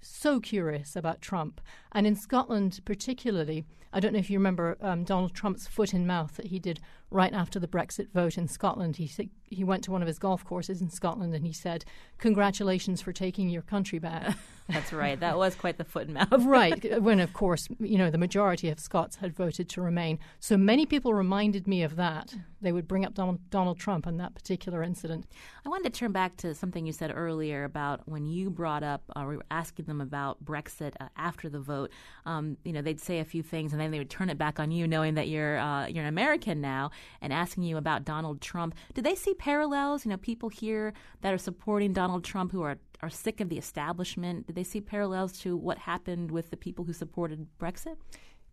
so 0.00 0.40
curious 0.40 0.96
about 0.96 1.20
Trump, 1.20 1.60
and 1.92 2.06
in 2.06 2.16
Scotland 2.16 2.80
particularly. 2.84 3.64
I 3.92 4.00
don't 4.00 4.12
know 4.12 4.18
if 4.18 4.28
you 4.28 4.38
remember 4.40 4.76
um, 4.80 5.04
Donald 5.04 5.34
Trump's 5.34 5.68
foot 5.68 5.94
in 5.94 6.04
mouth 6.04 6.34
that 6.34 6.46
he 6.46 6.58
did 6.58 6.80
right 7.10 7.32
after 7.32 7.60
the 7.60 7.68
Brexit 7.68 8.10
vote 8.12 8.36
in 8.36 8.48
Scotland. 8.48 8.96
He 8.96 9.10
he 9.48 9.62
went 9.62 9.84
to 9.84 9.92
one 9.92 10.02
of 10.02 10.08
his 10.08 10.18
golf 10.18 10.44
courses 10.44 10.80
in 10.80 10.90
Scotland 10.90 11.34
and 11.34 11.46
he 11.46 11.52
said, 11.52 11.84
"Congratulations 12.18 13.00
for 13.00 13.12
taking 13.12 13.48
your 13.48 13.62
country 13.62 13.98
back." 13.98 14.36
That's 14.68 14.94
right. 14.94 15.20
That 15.20 15.36
was 15.36 15.54
quite 15.54 15.76
the 15.76 15.84
foot 15.84 16.08
in 16.08 16.14
mouth. 16.14 16.28
right. 16.46 17.00
When 17.04 17.20
of 17.20 17.34
course, 17.34 17.68
you 17.78 17.98
know, 17.98 18.10
the 18.10 18.18
majority 18.18 18.70
of 18.70 18.80
Scots 18.80 19.16
had 19.16 19.36
voted 19.36 19.68
to 19.70 19.82
remain. 19.82 20.18
So 20.40 20.56
many 20.56 20.86
people 20.86 21.12
reminded 21.12 21.68
me 21.68 21.82
of 21.82 21.96
that. 21.96 22.34
They 22.62 22.72
would 22.72 22.88
bring 22.88 23.04
up 23.04 23.12
Donald, 23.12 23.50
Donald 23.50 23.78
Trump 23.78 24.06
and 24.06 24.18
that 24.20 24.34
particular 24.34 24.82
incident. 24.82 25.26
I 25.66 25.68
wanted 25.68 25.92
to 25.92 25.98
turn 25.98 26.12
back 26.12 26.36
to 26.38 26.54
something 26.54 26.86
you 26.86 26.92
said 26.92 27.12
earlier 27.14 27.64
about 27.64 28.08
when 28.08 28.24
you 28.24 28.48
brought 28.48 28.82
up, 28.82 29.02
uh, 29.14 29.24
we 29.28 29.36
were 29.36 29.44
asking 29.50 29.84
them 29.84 30.00
about 30.00 30.42
Brexit 30.42 30.94
uh, 30.98 31.08
after 31.16 31.50
the 31.50 31.60
vote. 31.60 31.90
Um, 32.24 32.56
you 32.64 32.72
know, 32.72 32.80
they'd 32.80 33.00
say 33.00 33.18
a 33.18 33.24
few 33.24 33.42
things 33.42 33.72
and 33.72 33.80
then 33.80 33.90
they 33.90 33.98
would 33.98 34.08
turn 34.08 34.30
it 34.30 34.38
back 34.38 34.58
on 34.58 34.70
you, 34.70 34.88
knowing 34.88 35.14
that 35.14 35.28
you're 35.28 35.58
uh, 35.58 35.86
you're 35.86 36.04
an 36.04 36.08
American 36.08 36.62
now, 36.62 36.90
and 37.20 37.32
asking 37.32 37.64
you 37.64 37.76
about 37.76 38.04
Donald 38.04 38.40
Trump. 38.40 38.74
Do 38.94 39.02
they 39.02 39.14
see 39.14 39.34
parallels? 39.34 40.04
You 40.04 40.10
know, 40.10 40.16
people 40.16 40.48
here 40.48 40.92
that 41.20 41.32
are 41.32 41.38
supporting 41.38 41.92
Donald 41.92 42.24
Trump 42.24 42.52
who 42.52 42.62
are 42.62 42.78
are 43.02 43.10
sick 43.10 43.40
of 43.40 43.50
the 43.50 43.58
establishment. 43.58 44.46
Do 44.46 44.54
they 44.54 44.64
see 44.64 44.80
parallels 44.80 45.38
to 45.40 45.56
what 45.56 45.78
happened 45.78 46.30
with 46.30 46.50
the 46.50 46.56
people 46.56 46.84
who 46.84 46.92
supported 46.92 47.46
Brexit? 47.58 47.96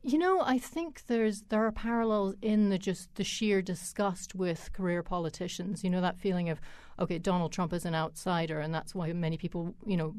You 0.04 0.18
know, 0.18 0.42
I 0.42 0.58
think 0.58 1.06
there's 1.06 1.44
there 1.44 1.66
are 1.66 1.72
parallels 1.72 2.36
in 2.42 2.70
the 2.70 2.80
just 2.80 3.14
the 3.16 3.24
sheer 3.24 3.62
disgust 3.62 4.34
with 4.34 4.74
career 4.74 5.04
politicians. 5.04 5.84
You 5.84 5.92
know 5.92 6.02
that 6.02 6.20
feeling 6.20 6.50
of 6.50 6.60
okay, 7.00 7.20
Donald 7.20 7.52
Trump 7.52 7.72
is 7.72 7.86
an 7.86 7.94
outsider, 7.94 8.60
and 8.60 8.74
that's 8.74 8.96
why 8.96 9.14
many 9.14 9.38
people, 9.38 9.76
you 9.86 9.98
know, 9.98 10.16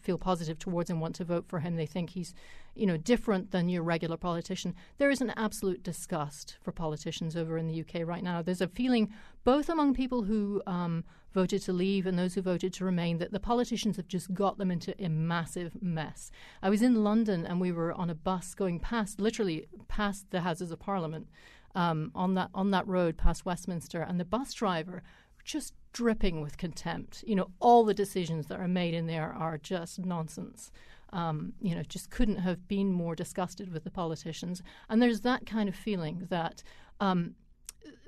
feel 0.00 0.18
positive 0.18 0.58
towards 0.58 0.90
and 0.90 1.00
want 1.00 1.14
to 1.16 1.24
vote 1.24 1.46
for 1.48 1.60
him. 1.60 1.76
They 1.76 1.86
think 1.86 2.10
he's, 2.10 2.34
you 2.74 2.86
know, 2.86 2.96
different 2.96 3.50
than 3.50 3.68
your 3.68 3.82
regular 3.82 4.16
politician. 4.16 4.74
There 4.98 5.10
is 5.10 5.20
an 5.20 5.32
absolute 5.36 5.82
disgust 5.82 6.58
for 6.62 6.72
politicians 6.72 7.36
over 7.36 7.58
in 7.58 7.66
the 7.66 7.80
UK 7.80 8.06
right 8.06 8.22
now. 8.22 8.42
There's 8.42 8.60
a 8.60 8.68
feeling 8.68 9.12
both 9.44 9.68
among 9.68 9.94
people 9.94 10.22
who 10.22 10.62
um, 10.66 11.04
voted 11.32 11.62
to 11.62 11.72
leave 11.72 12.06
and 12.06 12.18
those 12.18 12.34
who 12.34 12.42
voted 12.42 12.72
to 12.74 12.84
remain 12.84 13.18
that 13.18 13.32
the 13.32 13.40
politicians 13.40 13.96
have 13.96 14.08
just 14.08 14.32
got 14.34 14.58
them 14.58 14.70
into 14.70 14.94
a 15.02 15.08
massive 15.08 15.80
mess. 15.82 16.30
I 16.62 16.70
was 16.70 16.82
in 16.82 17.04
London 17.04 17.46
and 17.46 17.60
we 17.60 17.72
were 17.72 17.92
on 17.92 18.10
a 18.10 18.14
bus 18.14 18.54
going 18.54 18.80
past, 18.80 19.20
literally 19.20 19.66
past 19.88 20.30
the 20.30 20.40
Houses 20.40 20.70
of 20.70 20.80
Parliament. 20.80 21.28
Um, 21.72 22.10
on 22.16 22.34
that 22.34 22.50
on 22.52 22.72
that 22.72 22.88
road 22.88 23.16
past 23.16 23.46
Westminster, 23.46 24.02
and 24.02 24.18
the 24.18 24.24
bus 24.24 24.52
driver 24.52 25.04
just 25.44 25.74
dripping 25.92 26.40
with 26.40 26.56
contempt. 26.56 27.24
You 27.26 27.36
know, 27.36 27.50
all 27.60 27.84
the 27.84 27.94
decisions 27.94 28.46
that 28.46 28.60
are 28.60 28.68
made 28.68 28.94
in 28.94 29.06
there 29.06 29.32
are 29.32 29.58
just 29.58 29.98
nonsense. 29.98 30.70
Um, 31.12 31.54
you 31.60 31.74
know, 31.74 31.82
just 31.82 32.10
couldn't 32.10 32.38
have 32.38 32.68
been 32.68 32.92
more 32.92 33.16
disgusted 33.16 33.72
with 33.72 33.82
the 33.82 33.90
politicians. 33.90 34.62
And 34.88 35.02
there's 35.02 35.22
that 35.22 35.46
kind 35.46 35.68
of 35.68 35.74
feeling 35.74 36.26
that. 36.30 36.62
Um, 37.00 37.34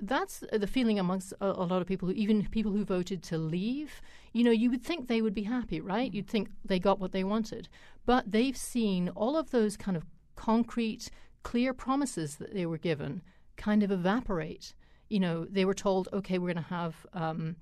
that's 0.02 0.42
the 0.52 0.66
feeling 0.66 0.98
amongst 0.98 1.32
a, 1.40 1.46
a, 1.46 1.64
lot 1.64 1.80
of 1.80 1.86
people, 1.86 2.12
even 2.12 2.46
people 2.48 2.72
who 2.72 2.84
voted 2.84 3.22
to 3.22 3.38
leave. 3.38 4.02
You 4.32 4.44
know, 4.44 4.50
you 4.50 4.68
would 4.70 4.82
think 4.82 5.06
they 5.06 5.22
would 5.22 5.32
be 5.32 5.44
happy, 5.44 5.80
right? 5.80 6.12
You'd 6.12 6.28
think 6.28 6.50
they 6.64 6.78
got 6.78 6.98
what 6.98 7.12
they 7.12 7.24
wanted. 7.24 7.68
But 8.04 8.30
they've 8.30 8.56
seen 8.56 9.08
all 9.10 9.36
of 9.36 9.50
those 9.50 9.76
kind 9.76 9.96
of 9.96 10.04
concrete, 10.36 11.08
clear 11.42 11.72
promises 11.72 12.36
that 12.36 12.52
they 12.52 12.66
were 12.66 12.78
given 12.78 13.22
kind 13.56 13.82
of 13.82 13.90
evaporate 13.90 14.74
you 15.12 15.20
know, 15.20 15.44
they 15.44 15.66
were 15.66 15.74
told, 15.74 16.08
okay, 16.12 16.38
we're 16.38 16.54
going 16.54 16.64
to 16.64 16.70
have 16.70 17.06
um, 17.12 17.56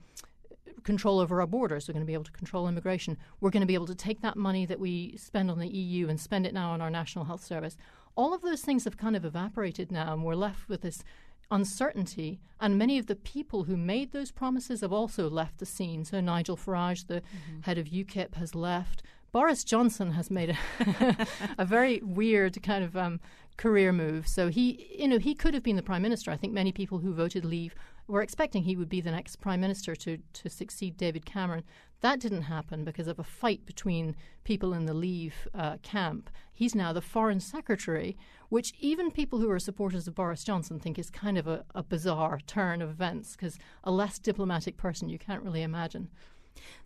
control 0.84 1.18
over 1.18 1.40
our 1.40 1.46
borders. 1.48 1.88
We're 1.88 1.94
going 1.94 2.06
to 2.06 2.06
be 2.06 2.14
able 2.14 2.24
to 2.24 2.30
control 2.30 2.68
immigration. 2.68 3.18
We're 3.40 3.50
going 3.50 3.62
to 3.62 3.66
be 3.66 3.74
able 3.74 3.88
to 3.88 3.94
take 3.94 4.20
that 4.22 4.36
money 4.36 4.66
that 4.66 4.78
we 4.78 5.16
spend 5.16 5.50
on 5.50 5.58
the 5.58 5.68
EU 5.68 6.08
and 6.08 6.20
spend 6.20 6.46
it 6.46 6.54
now 6.54 6.70
on 6.70 6.80
our 6.80 6.90
national 6.90 7.24
health 7.24 7.44
service. 7.44 7.76
All 8.14 8.32
of 8.32 8.42
those 8.42 8.62
things 8.62 8.84
have 8.84 8.96
kind 8.96 9.16
of 9.16 9.24
evaporated 9.24 9.90
now, 9.90 10.12
and 10.12 10.24
we're 10.24 10.36
left 10.36 10.68
with 10.68 10.82
this 10.82 11.02
uncertainty. 11.50 12.40
And 12.60 12.78
many 12.78 12.98
of 12.98 13.06
the 13.06 13.16
people 13.16 13.64
who 13.64 13.76
made 13.76 14.12
those 14.12 14.30
promises 14.30 14.82
have 14.82 14.92
also 14.92 15.28
left 15.28 15.58
the 15.58 15.66
scene. 15.66 16.04
So 16.04 16.20
Nigel 16.20 16.56
Farage, 16.56 17.08
the 17.08 17.20
mm-hmm. 17.20 17.62
head 17.62 17.78
of 17.78 17.86
UKIP, 17.86 18.36
has 18.36 18.54
left. 18.54 19.02
Boris 19.32 19.62
Johnson 19.64 20.12
has 20.12 20.30
made 20.30 20.50
a, 20.50 21.26
a 21.58 21.64
very 21.64 22.00
weird 22.02 22.60
kind 22.62 22.82
of 22.84 22.96
um, 22.96 23.20
career 23.56 23.92
move. 23.92 24.26
So 24.26 24.48
he, 24.48 24.88
you 24.98 25.06
know, 25.06 25.18
he 25.18 25.34
could 25.34 25.54
have 25.54 25.62
been 25.62 25.76
the 25.76 25.82
prime 25.82 26.02
minister. 26.02 26.30
I 26.30 26.36
think 26.36 26.52
many 26.52 26.72
people 26.72 26.98
who 26.98 27.12
voted 27.12 27.44
Leave 27.44 27.74
were 28.08 28.22
expecting 28.22 28.64
he 28.64 28.74
would 28.74 28.88
be 28.88 29.00
the 29.00 29.10
next 29.12 29.36
prime 29.36 29.60
minister 29.60 29.94
to 29.94 30.18
to 30.32 30.48
succeed 30.48 30.96
David 30.96 31.24
Cameron. 31.24 31.62
That 32.00 32.18
didn't 32.18 32.42
happen 32.42 32.84
because 32.84 33.06
of 33.06 33.18
a 33.18 33.24
fight 33.24 33.66
between 33.66 34.16
people 34.42 34.72
in 34.72 34.86
the 34.86 34.94
Leave 34.94 35.46
uh, 35.54 35.76
camp. 35.82 36.30
He's 36.52 36.74
now 36.74 36.92
the 36.92 37.02
foreign 37.02 37.40
secretary, 37.40 38.16
which 38.48 38.72
even 38.80 39.10
people 39.10 39.38
who 39.38 39.50
are 39.50 39.58
supporters 39.58 40.08
of 40.08 40.14
Boris 40.14 40.42
Johnson 40.42 40.80
think 40.80 40.98
is 40.98 41.10
kind 41.10 41.36
of 41.38 41.46
a, 41.46 41.64
a 41.74 41.82
bizarre 41.82 42.40
turn 42.46 42.82
of 42.82 42.90
events 42.90 43.36
because 43.36 43.58
a 43.84 43.90
less 43.90 44.18
diplomatic 44.18 44.76
person 44.76 45.08
you 45.08 45.18
can't 45.18 45.42
really 45.42 45.62
imagine. 45.62 46.08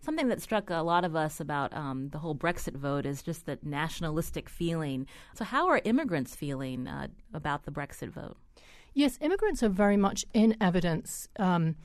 Something 0.01 0.27
that 0.29 0.41
struck 0.41 0.69
a 0.69 0.81
lot 0.81 1.03
of 1.03 1.15
us 1.15 1.39
about 1.39 1.73
um, 1.73 2.09
the 2.09 2.19
whole 2.19 2.35
Brexit 2.35 2.75
vote 2.75 3.05
is 3.05 3.21
just 3.21 3.45
that 3.45 3.65
nationalistic 3.65 4.49
feeling. 4.49 5.07
So, 5.33 5.45
how 5.45 5.67
are 5.67 5.81
immigrants 5.83 6.35
feeling 6.35 6.87
uh, 6.87 7.07
about 7.33 7.63
the 7.63 7.71
Brexit 7.71 8.09
vote? 8.09 8.37
Yes, 8.93 9.17
immigrants 9.21 9.61
are 9.63 9.69
very 9.69 9.97
much 9.97 10.25
in 10.33 10.55
evidence. 10.61 11.27
Um, 11.37 11.75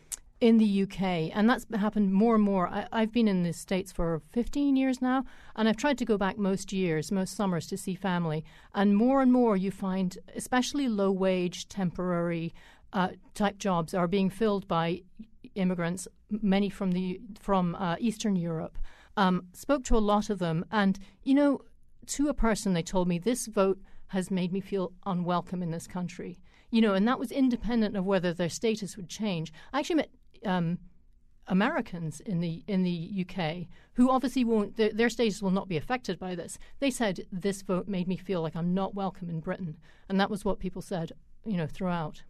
in 0.40 0.56
the 0.56 0.82
UK, 0.82 1.02
and 1.36 1.48
that's 1.50 1.66
happened 1.74 2.14
more 2.14 2.34
and 2.34 2.42
more. 2.42 2.66
I, 2.68 3.00
have 3.00 3.12
been 3.12 3.28
in 3.28 3.42
the 3.42 3.52
States 3.52 3.92
for 3.92 4.22
15 4.32 4.74
years 4.74 5.02
now, 5.02 5.24
and 5.54 5.68
I've 5.68 5.76
tried 5.76 5.98
to 5.98 6.04
go 6.06 6.16
back 6.16 6.38
most 6.38 6.72
years, 6.72 7.12
most 7.12 7.36
summers 7.36 7.66
to 7.66 7.76
see 7.76 7.94
family. 7.94 8.42
And 8.74 8.96
more 8.96 9.20
and 9.20 9.32
more 9.32 9.56
you 9.56 9.70
find, 9.70 10.16
especially 10.34 10.88
low 10.88 11.12
wage, 11.12 11.68
temporary 11.68 12.54
uh, 12.92 13.10
type 13.34 13.58
jobs, 13.58 13.92
are 13.92 14.08
being 14.08 14.30
filled 14.30 14.66
by 14.66 15.02
immigrants, 15.54 16.08
many 16.30 16.68
from, 16.68 16.92
the, 16.92 17.20
from 17.38 17.74
uh, 17.76 17.96
Eastern 17.98 18.36
Europe. 18.36 18.78
Um, 19.16 19.46
spoke 19.52 19.84
to 19.84 19.96
a 19.96 19.98
lot 19.98 20.30
of 20.30 20.38
them, 20.38 20.64
and, 20.70 20.98
you 21.24 21.34
know, 21.34 21.60
to 22.06 22.28
a 22.28 22.34
person, 22.34 22.72
they 22.72 22.82
told 22.82 23.08
me 23.08 23.18
this 23.18 23.46
vote 23.46 23.78
has 24.08 24.30
made 24.30 24.52
me 24.52 24.60
feel 24.60 24.92
unwelcome 25.06 25.62
in 25.62 25.70
this 25.70 25.86
country. 25.86 26.38
You 26.70 26.80
know, 26.80 26.94
and 26.94 27.06
that 27.06 27.18
was 27.18 27.32
independent 27.32 27.96
of 27.96 28.04
whether 28.04 28.32
their 28.32 28.48
status 28.48 28.96
would 28.96 29.08
change. 29.08 29.52
I 29.72 29.80
actually 29.80 29.96
met 29.96 30.10
um, 30.44 30.78
Americans 31.46 32.20
in 32.20 32.40
the 32.40 32.62
in 32.66 32.82
the 32.82 33.24
UK 33.24 33.66
who 33.94 34.10
obviously 34.10 34.44
won't 34.44 34.76
their, 34.76 34.92
their 34.92 35.10
status 35.10 35.42
will 35.42 35.50
not 35.50 35.68
be 35.68 35.76
affected 35.76 36.18
by 36.18 36.34
this. 36.34 36.58
They 36.78 36.90
said 36.90 37.26
this 37.32 37.62
vote 37.62 37.88
made 37.88 38.06
me 38.06 38.16
feel 38.16 38.40
like 38.40 38.54
I'm 38.56 38.72
not 38.72 38.94
welcome 38.94 39.28
in 39.28 39.40
Britain, 39.40 39.76
and 40.08 40.18
that 40.20 40.30
was 40.30 40.44
what 40.44 40.60
people 40.60 40.82
said, 40.82 41.12
you 41.44 41.56
know, 41.56 41.66
throughout. 41.66 42.22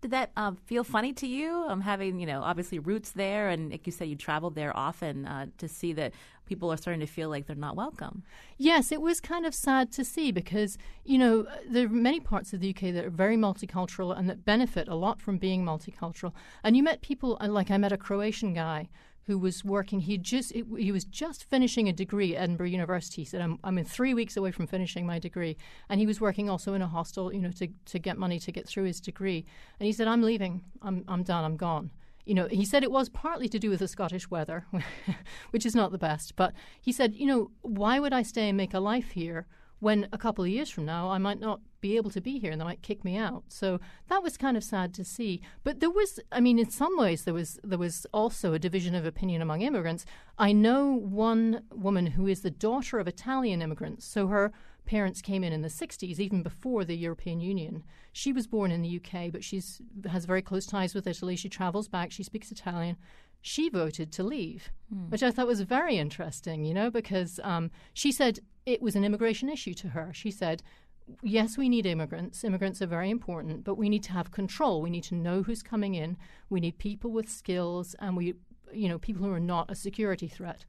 Did 0.00 0.10
that 0.12 0.30
uh, 0.36 0.52
feel 0.66 0.84
funny 0.84 1.12
to 1.14 1.26
you? 1.26 1.64
Um, 1.68 1.80
having 1.80 2.20
you 2.20 2.26
know 2.26 2.42
obviously 2.42 2.78
roots 2.78 3.10
there, 3.10 3.48
and 3.48 3.70
like 3.70 3.86
you 3.86 3.92
said, 3.92 4.08
you 4.08 4.16
traveled 4.16 4.54
there 4.54 4.76
often 4.76 5.26
uh, 5.26 5.46
to 5.58 5.68
see 5.68 5.92
that 5.94 6.12
people 6.46 6.72
are 6.72 6.76
starting 6.76 7.00
to 7.00 7.06
feel 7.06 7.28
like 7.28 7.46
they're 7.46 7.56
not 7.56 7.76
welcome. 7.76 8.22
Yes, 8.56 8.90
it 8.90 9.02
was 9.02 9.20
kind 9.20 9.44
of 9.44 9.54
sad 9.54 9.92
to 9.92 10.04
see 10.04 10.32
because 10.32 10.78
you 11.04 11.18
know 11.18 11.46
there 11.68 11.86
are 11.86 11.90
many 11.90 12.20
parts 12.20 12.52
of 12.52 12.60
the 12.60 12.70
UK 12.70 12.94
that 12.94 13.04
are 13.04 13.10
very 13.10 13.36
multicultural 13.36 14.16
and 14.16 14.28
that 14.28 14.44
benefit 14.44 14.88
a 14.88 14.94
lot 14.94 15.20
from 15.20 15.38
being 15.38 15.64
multicultural. 15.64 16.32
And 16.62 16.76
you 16.76 16.82
met 16.82 17.02
people 17.02 17.36
uh, 17.40 17.48
like 17.48 17.70
I 17.70 17.76
met 17.76 17.92
a 17.92 17.98
Croatian 17.98 18.54
guy 18.54 18.88
who 19.28 19.38
was 19.38 19.62
working. 19.62 20.00
He 20.00 20.16
just 20.16 20.52
he 20.52 20.90
was 20.90 21.04
just 21.04 21.44
finishing 21.44 21.86
a 21.86 21.92
degree 21.92 22.34
at 22.34 22.42
Edinburgh 22.44 22.68
University. 22.68 23.22
He 23.22 23.26
said, 23.26 23.42
"I'm 23.42 23.58
I'm 23.62 23.76
in 23.76 23.84
three 23.84 24.14
weeks 24.14 24.38
away 24.38 24.50
from 24.50 24.66
finishing 24.66 25.06
my 25.06 25.18
degree," 25.18 25.58
and 25.90 26.00
he 26.00 26.06
was 26.06 26.18
working 26.18 26.48
also 26.48 26.72
in 26.72 26.80
a 26.80 26.88
hostel, 26.88 27.32
you 27.32 27.40
know, 27.40 27.52
to 27.52 27.68
to 27.68 27.98
get 27.98 28.16
money 28.16 28.40
to 28.40 28.50
get 28.50 28.66
through 28.66 28.84
his 28.84 29.00
degree. 29.00 29.44
And 29.78 29.86
he 29.86 29.92
said, 29.92 30.08
"I'm 30.08 30.22
leaving. 30.22 30.62
I'm 30.80 31.04
I'm 31.06 31.22
done. 31.22 31.44
I'm 31.44 31.58
gone." 31.58 31.90
You 32.24 32.34
know, 32.34 32.48
he 32.48 32.64
said 32.64 32.82
it 32.82 32.90
was 32.90 33.10
partly 33.10 33.48
to 33.50 33.58
do 33.58 33.68
with 33.70 33.80
the 33.80 33.88
Scottish 33.88 34.30
weather, 34.30 34.66
which 35.50 35.66
is 35.66 35.74
not 35.74 35.92
the 35.92 35.98
best. 35.98 36.34
But 36.34 36.54
he 36.80 36.92
said, 36.92 37.14
you 37.14 37.26
know, 37.26 37.50
why 37.62 38.00
would 38.00 38.12
I 38.12 38.22
stay 38.22 38.48
and 38.48 38.56
make 38.56 38.74
a 38.74 38.80
life 38.80 39.12
here 39.12 39.46
when 39.80 40.08
a 40.12 40.18
couple 40.18 40.44
of 40.44 40.50
years 40.50 40.70
from 40.70 40.84
now 40.84 41.10
I 41.10 41.18
might 41.18 41.40
not 41.40 41.60
be 41.80 41.96
able 41.96 42.10
to 42.10 42.20
be 42.20 42.38
here 42.38 42.50
and 42.50 42.60
they 42.60 42.64
might 42.64 42.82
kick 42.82 43.04
me 43.04 43.16
out. 43.16 43.44
So 43.48 43.80
that 44.08 44.22
was 44.22 44.36
kind 44.36 44.56
of 44.56 44.64
sad 44.64 44.92
to 44.94 45.04
see. 45.04 45.40
But 45.62 45.80
there 45.80 45.90
was 45.90 46.18
I 46.32 46.40
mean 46.40 46.58
in 46.58 46.70
some 46.70 46.96
ways 46.98 47.24
there 47.24 47.34
was 47.34 47.58
there 47.62 47.78
was 47.78 48.06
also 48.12 48.52
a 48.52 48.58
division 48.58 48.94
of 48.94 49.06
opinion 49.06 49.42
among 49.42 49.62
immigrants. 49.62 50.04
I 50.38 50.52
know 50.52 50.92
one 50.92 51.62
woman 51.72 52.06
who 52.06 52.26
is 52.26 52.42
the 52.42 52.50
daughter 52.50 52.98
of 52.98 53.08
Italian 53.08 53.62
immigrants. 53.62 54.04
So 54.06 54.26
her 54.28 54.52
parents 54.86 55.20
came 55.20 55.44
in 55.44 55.52
in 55.52 55.60
the 55.60 55.68
60s 55.68 56.18
even 56.18 56.42
before 56.42 56.84
the 56.84 56.96
European 56.96 57.40
Union. 57.40 57.84
She 58.12 58.32
was 58.32 58.46
born 58.46 58.70
in 58.72 58.82
the 58.82 59.00
UK 59.00 59.30
but 59.30 59.44
she's 59.44 59.80
has 60.08 60.24
very 60.24 60.42
close 60.42 60.66
ties 60.66 60.94
with 60.94 61.06
Italy. 61.06 61.36
She 61.36 61.48
travels 61.48 61.88
back, 61.88 62.10
she 62.10 62.22
speaks 62.22 62.50
Italian 62.50 62.96
she 63.40 63.68
voted 63.68 64.12
to 64.12 64.22
leave, 64.22 64.70
mm. 64.92 65.10
which 65.10 65.22
I 65.22 65.30
thought 65.30 65.46
was 65.46 65.60
very 65.62 65.96
interesting, 65.96 66.64
you 66.64 66.74
know, 66.74 66.90
because 66.90 67.40
um, 67.42 67.70
she 67.94 68.12
said 68.12 68.40
it 68.66 68.82
was 68.82 68.96
an 68.96 69.04
immigration 69.04 69.48
issue 69.48 69.74
to 69.74 69.88
her. 69.88 70.12
She 70.12 70.30
said, 70.30 70.62
yes, 71.22 71.56
we 71.56 71.68
need 71.68 71.86
immigrants. 71.86 72.44
Immigrants 72.44 72.82
are 72.82 72.86
very 72.86 73.10
important, 73.10 73.64
but 73.64 73.76
we 73.76 73.88
need 73.88 74.02
to 74.04 74.12
have 74.12 74.30
control. 74.30 74.82
We 74.82 74.90
need 74.90 75.04
to 75.04 75.14
know 75.14 75.42
who's 75.42 75.62
coming 75.62 75.94
in. 75.94 76.16
We 76.50 76.60
need 76.60 76.78
people 76.78 77.10
with 77.10 77.28
skills, 77.28 77.94
and 77.98 78.16
we, 78.16 78.34
you 78.72 78.88
know, 78.88 78.98
people 78.98 79.24
who 79.24 79.32
are 79.32 79.40
not 79.40 79.70
a 79.70 79.74
security 79.74 80.28
threat. 80.28 80.64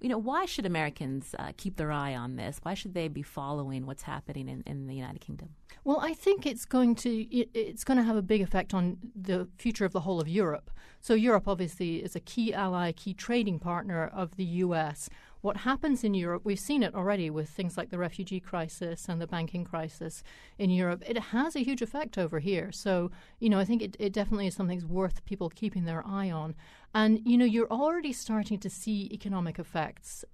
You 0.00 0.08
know, 0.10 0.18
why 0.18 0.44
should 0.44 0.66
Americans 0.66 1.34
uh, 1.38 1.52
keep 1.56 1.76
their 1.76 1.90
eye 1.90 2.14
on 2.14 2.36
this? 2.36 2.60
Why 2.62 2.74
should 2.74 2.94
they 2.94 3.08
be 3.08 3.22
following 3.22 3.86
what's 3.86 4.02
happening 4.02 4.48
in, 4.48 4.62
in 4.66 4.86
the 4.86 4.94
United 4.94 5.20
Kingdom? 5.20 5.50
Well, 5.84 6.00
I 6.00 6.12
think 6.12 6.46
it's 6.46 6.64
going 6.64 6.94
to 6.96 7.10
it, 7.10 7.48
it's 7.54 7.84
going 7.84 7.96
to 7.96 8.04
have 8.04 8.16
a 8.16 8.22
big 8.22 8.42
effect 8.42 8.74
on 8.74 8.98
the 9.14 9.48
future 9.56 9.84
of 9.84 9.92
the 9.92 10.00
whole 10.00 10.20
of 10.20 10.28
Europe. 10.28 10.70
So 11.00 11.14
Europe 11.14 11.48
obviously 11.48 11.96
is 11.96 12.14
a 12.14 12.20
key 12.20 12.52
ally, 12.52 12.92
key 12.92 13.14
trading 13.14 13.58
partner 13.58 14.06
of 14.06 14.36
the 14.36 14.44
U.S 14.44 15.08
what 15.46 15.58
happens 15.58 16.02
in 16.02 16.12
Europe, 16.12 16.42
we've 16.44 16.58
seen 16.58 16.82
it 16.82 16.92
already 16.92 17.30
with 17.30 17.48
things 17.48 17.76
like 17.76 17.90
the 17.90 17.98
refugee 17.98 18.40
crisis 18.40 19.06
and 19.08 19.20
the 19.20 19.28
banking 19.28 19.64
crisis 19.64 20.24
in 20.58 20.70
Europe. 20.70 21.04
It 21.06 21.16
has 21.18 21.54
a 21.54 21.62
huge 21.62 21.82
effect 21.82 22.18
over 22.18 22.40
here. 22.40 22.72
So, 22.72 23.12
you 23.38 23.48
know, 23.48 23.60
I 23.60 23.64
think 23.64 23.80
it, 23.80 23.96
it 24.00 24.12
definitely 24.12 24.48
is 24.48 24.56
something 24.56 24.78
that's 24.78 24.90
worth 24.90 25.24
people 25.24 25.48
keeping 25.48 25.84
their 25.84 26.04
eye 26.04 26.32
on. 26.32 26.56
And, 26.96 27.20
you 27.26 27.36
know, 27.36 27.44
you're 27.44 27.70
already 27.70 28.14
starting 28.14 28.58
to 28.60 28.70
see 28.70 29.10
economic 29.12 29.58
effects 29.58 30.24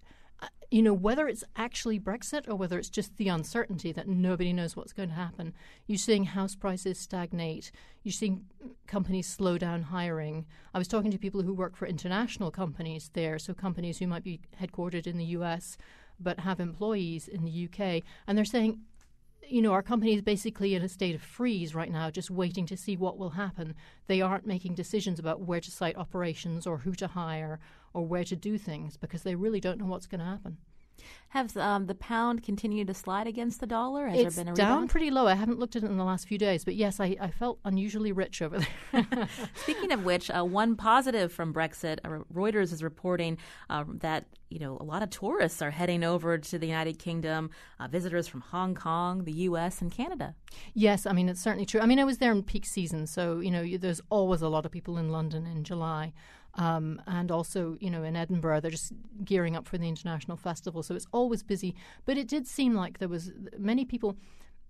uh, 0.40 0.46
you 0.70 0.80
know, 0.82 0.92
whether 0.92 1.28
it's 1.28 1.44
actually 1.56 2.00
Brexit 2.00 2.48
or 2.48 2.54
whether 2.56 2.78
it's 2.78 2.88
just 2.88 3.16
the 3.16 3.28
uncertainty 3.28 3.92
that 3.92 4.08
nobody 4.08 4.52
knows 4.52 4.74
what's 4.74 4.92
going 4.92 5.08
to 5.10 5.14
happen, 5.14 5.54
you're 5.86 5.98
seeing 5.98 6.24
house 6.24 6.56
prices 6.56 6.98
stagnate. 6.98 7.70
You're 8.02 8.12
seeing 8.12 8.46
companies 8.86 9.28
slow 9.28 9.58
down 9.58 9.82
hiring. 9.82 10.46
I 10.74 10.78
was 10.78 10.88
talking 10.88 11.10
to 11.10 11.18
people 11.18 11.42
who 11.42 11.54
work 11.54 11.76
for 11.76 11.86
international 11.86 12.50
companies 12.50 13.10
there, 13.12 13.38
so 13.38 13.54
companies 13.54 13.98
who 13.98 14.06
might 14.06 14.24
be 14.24 14.40
headquartered 14.60 15.06
in 15.06 15.18
the 15.18 15.26
US 15.36 15.76
but 16.18 16.40
have 16.40 16.60
employees 16.60 17.28
in 17.28 17.44
the 17.44 17.68
UK, 17.68 18.02
and 18.26 18.38
they're 18.38 18.44
saying, 18.44 18.80
you 19.48 19.62
know, 19.62 19.72
our 19.72 19.82
company 19.82 20.14
is 20.14 20.22
basically 20.22 20.74
in 20.74 20.82
a 20.82 20.88
state 20.88 21.14
of 21.14 21.22
freeze 21.22 21.74
right 21.74 21.90
now, 21.90 22.10
just 22.10 22.30
waiting 22.30 22.66
to 22.66 22.76
see 22.76 22.96
what 22.96 23.18
will 23.18 23.30
happen. 23.30 23.74
They 24.06 24.20
aren't 24.20 24.46
making 24.46 24.74
decisions 24.74 25.18
about 25.18 25.40
where 25.40 25.60
to 25.60 25.70
site 25.70 25.96
operations 25.96 26.66
or 26.66 26.78
who 26.78 26.92
to 26.94 27.08
hire 27.08 27.60
or 27.92 28.06
where 28.06 28.24
to 28.24 28.36
do 28.36 28.58
things 28.58 28.96
because 28.96 29.22
they 29.22 29.34
really 29.34 29.60
don't 29.60 29.78
know 29.78 29.86
what's 29.86 30.06
going 30.06 30.20
to 30.20 30.24
happen. 30.24 30.58
Has 31.28 31.56
um, 31.56 31.86
the 31.86 31.94
pound 31.94 32.42
continued 32.42 32.88
to 32.88 32.94
slide 32.94 33.26
against 33.26 33.60
the 33.60 33.66
dollar? 33.66 34.08
Has 34.08 34.20
it's 34.20 34.36
there 34.36 34.44
been 34.44 34.52
a 34.52 34.56
down 34.56 34.70
rebound? 34.70 34.90
pretty 34.90 35.10
low. 35.10 35.26
I 35.26 35.34
haven't 35.34 35.58
looked 35.58 35.76
at 35.76 35.82
it 35.82 35.86
in 35.86 35.96
the 35.96 36.04
last 36.04 36.28
few 36.28 36.38
days, 36.38 36.64
but 36.64 36.74
yes, 36.74 37.00
I, 37.00 37.16
I 37.20 37.30
felt 37.30 37.58
unusually 37.64 38.12
rich 38.12 38.42
over 38.42 38.58
there. 38.92 39.28
Speaking 39.54 39.92
of 39.92 40.04
which, 40.04 40.30
uh, 40.30 40.44
one 40.44 40.76
positive 40.76 41.32
from 41.32 41.54
Brexit, 41.54 41.98
uh, 42.04 42.22
Reuters 42.32 42.72
is 42.72 42.82
reporting 42.82 43.38
uh, 43.70 43.84
that 44.00 44.26
you 44.50 44.58
know 44.58 44.76
a 44.78 44.84
lot 44.84 45.02
of 45.02 45.10
tourists 45.10 45.62
are 45.62 45.70
heading 45.70 46.04
over 46.04 46.36
to 46.36 46.58
the 46.58 46.66
United 46.66 46.98
Kingdom, 46.98 47.50
uh, 47.80 47.88
visitors 47.88 48.28
from 48.28 48.42
Hong 48.42 48.74
Kong, 48.74 49.24
the 49.24 49.32
U.S., 49.32 49.80
and 49.80 49.90
Canada. 49.90 50.34
Yes, 50.74 51.06
I 51.06 51.12
mean 51.12 51.28
it's 51.28 51.40
certainly 51.40 51.66
true. 51.66 51.80
I 51.80 51.86
mean 51.86 51.98
I 51.98 52.04
was 52.04 52.18
there 52.18 52.32
in 52.32 52.42
peak 52.42 52.66
season, 52.66 53.06
so 53.06 53.40
you 53.40 53.50
know 53.50 53.66
there's 53.78 54.00
always 54.10 54.42
a 54.42 54.48
lot 54.48 54.66
of 54.66 54.72
people 54.72 54.98
in 54.98 55.08
London 55.10 55.46
in 55.46 55.64
July. 55.64 56.12
Um, 56.54 57.00
and 57.06 57.30
also, 57.30 57.76
you 57.80 57.90
know, 57.90 58.02
in 58.02 58.14
Edinburgh, 58.14 58.60
they're 58.60 58.70
just 58.70 58.92
gearing 59.24 59.56
up 59.56 59.66
for 59.66 59.78
the 59.78 59.88
international 59.88 60.36
festival, 60.36 60.82
so 60.82 60.94
it's 60.94 61.06
always 61.12 61.42
busy. 61.42 61.74
But 62.04 62.18
it 62.18 62.28
did 62.28 62.46
seem 62.46 62.74
like 62.74 62.98
there 62.98 63.08
was 63.08 63.32
many 63.58 63.84
people 63.84 64.16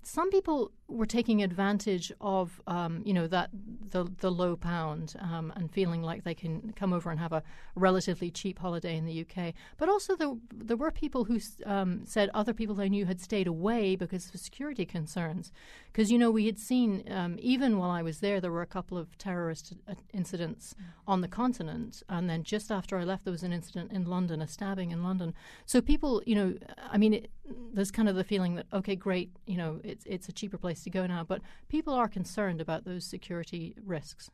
some 0.03 0.31
people 0.31 0.73
were 0.89 1.07
taking 1.07 1.43
advantage 1.43 2.13
of, 2.21 2.61
um, 2.67 3.03
you 3.05 3.15
know, 3.15 3.27
that 3.27 3.51
the 3.91 4.05
the 4.19 4.31
low 4.31 4.57
pound 4.57 5.15
um, 5.21 5.53
and 5.57 5.71
feeling 5.71 6.03
like 6.03 6.25
they 6.25 6.35
can 6.35 6.73
come 6.77 6.93
over 6.93 7.11
and 7.11 7.19
have 7.19 7.33
a 7.33 7.43
relatively 7.75 8.31
cheap 8.31 8.59
holiday 8.59 8.97
in 8.97 9.07
the 9.07 9.21
UK. 9.21 9.55
But 9.79 9.89
also 9.89 10.17
there 10.17 10.35
there 10.53 10.77
were 10.77 10.91
people 10.91 11.25
who 11.25 11.39
um, 11.65 12.03
said 12.05 12.31
other 12.35 12.53
people 12.53 12.75
they 12.75 12.89
knew 12.89 13.07
had 13.07 13.21
stayed 13.21 13.47
away 13.47 13.97
because 13.97 14.33
of 14.35 14.41
security 14.41 14.85
concerns. 14.85 15.53
Because 15.93 16.11
you 16.11 16.19
know 16.19 16.31
we 16.31 16.47
had 16.47 16.59
seen 16.59 17.05
um, 17.11 17.37
even 17.41 17.79
while 17.79 17.91
I 17.91 18.03
was 18.03 18.21
there, 18.21 18.41
there 18.41 18.53
were 18.53 18.63
a 18.63 18.67
couple 18.67 18.99
of 18.99 19.17
terrorist 19.19 19.75
uh, 19.89 19.95
incidents 20.13 20.75
mm. 20.79 20.85
on 21.07 21.21
the 21.21 21.29
continent, 21.29 22.03
and 22.09 22.29
then 22.29 22.43
just 22.43 22.71
after 22.71 22.97
I 22.99 23.05
left, 23.05 23.25
there 23.25 23.33
was 23.33 23.43
an 23.43 23.53
incident 23.53 23.93
in 23.93 24.05
London, 24.05 24.43
a 24.43 24.49
stabbing 24.49 24.91
in 24.91 25.03
London. 25.03 25.35
So 25.67 25.81
people, 25.81 26.23
you 26.27 26.35
know, 26.35 26.55
I 26.91 26.99
mean, 26.99 27.15
it, 27.15 27.31
there's 27.73 27.91
kind 27.91 28.09
of 28.09 28.15
the 28.15 28.25
feeling 28.25 28.55
that 28.57 28.67
okay, 28.73 28.97
great, 28.97 29.31
you 29.47 29.57
know 29.57 29.81
it's 29.85 30.05
it's 30.07 30.29
a 30.29 30.33
cheaper 30.33 30.59
place 30.59 30.83
to 30.85 30.91
go 30.91 31.07
now. 31.07 31.25
But 31.25 31.43
people 31.69 31.95
are 31.95 32.09
concerned 32.09 32.61
about 32.61 32.85
those 32.85 33.05
security 33.05 33.75
risks. 33.85 34.31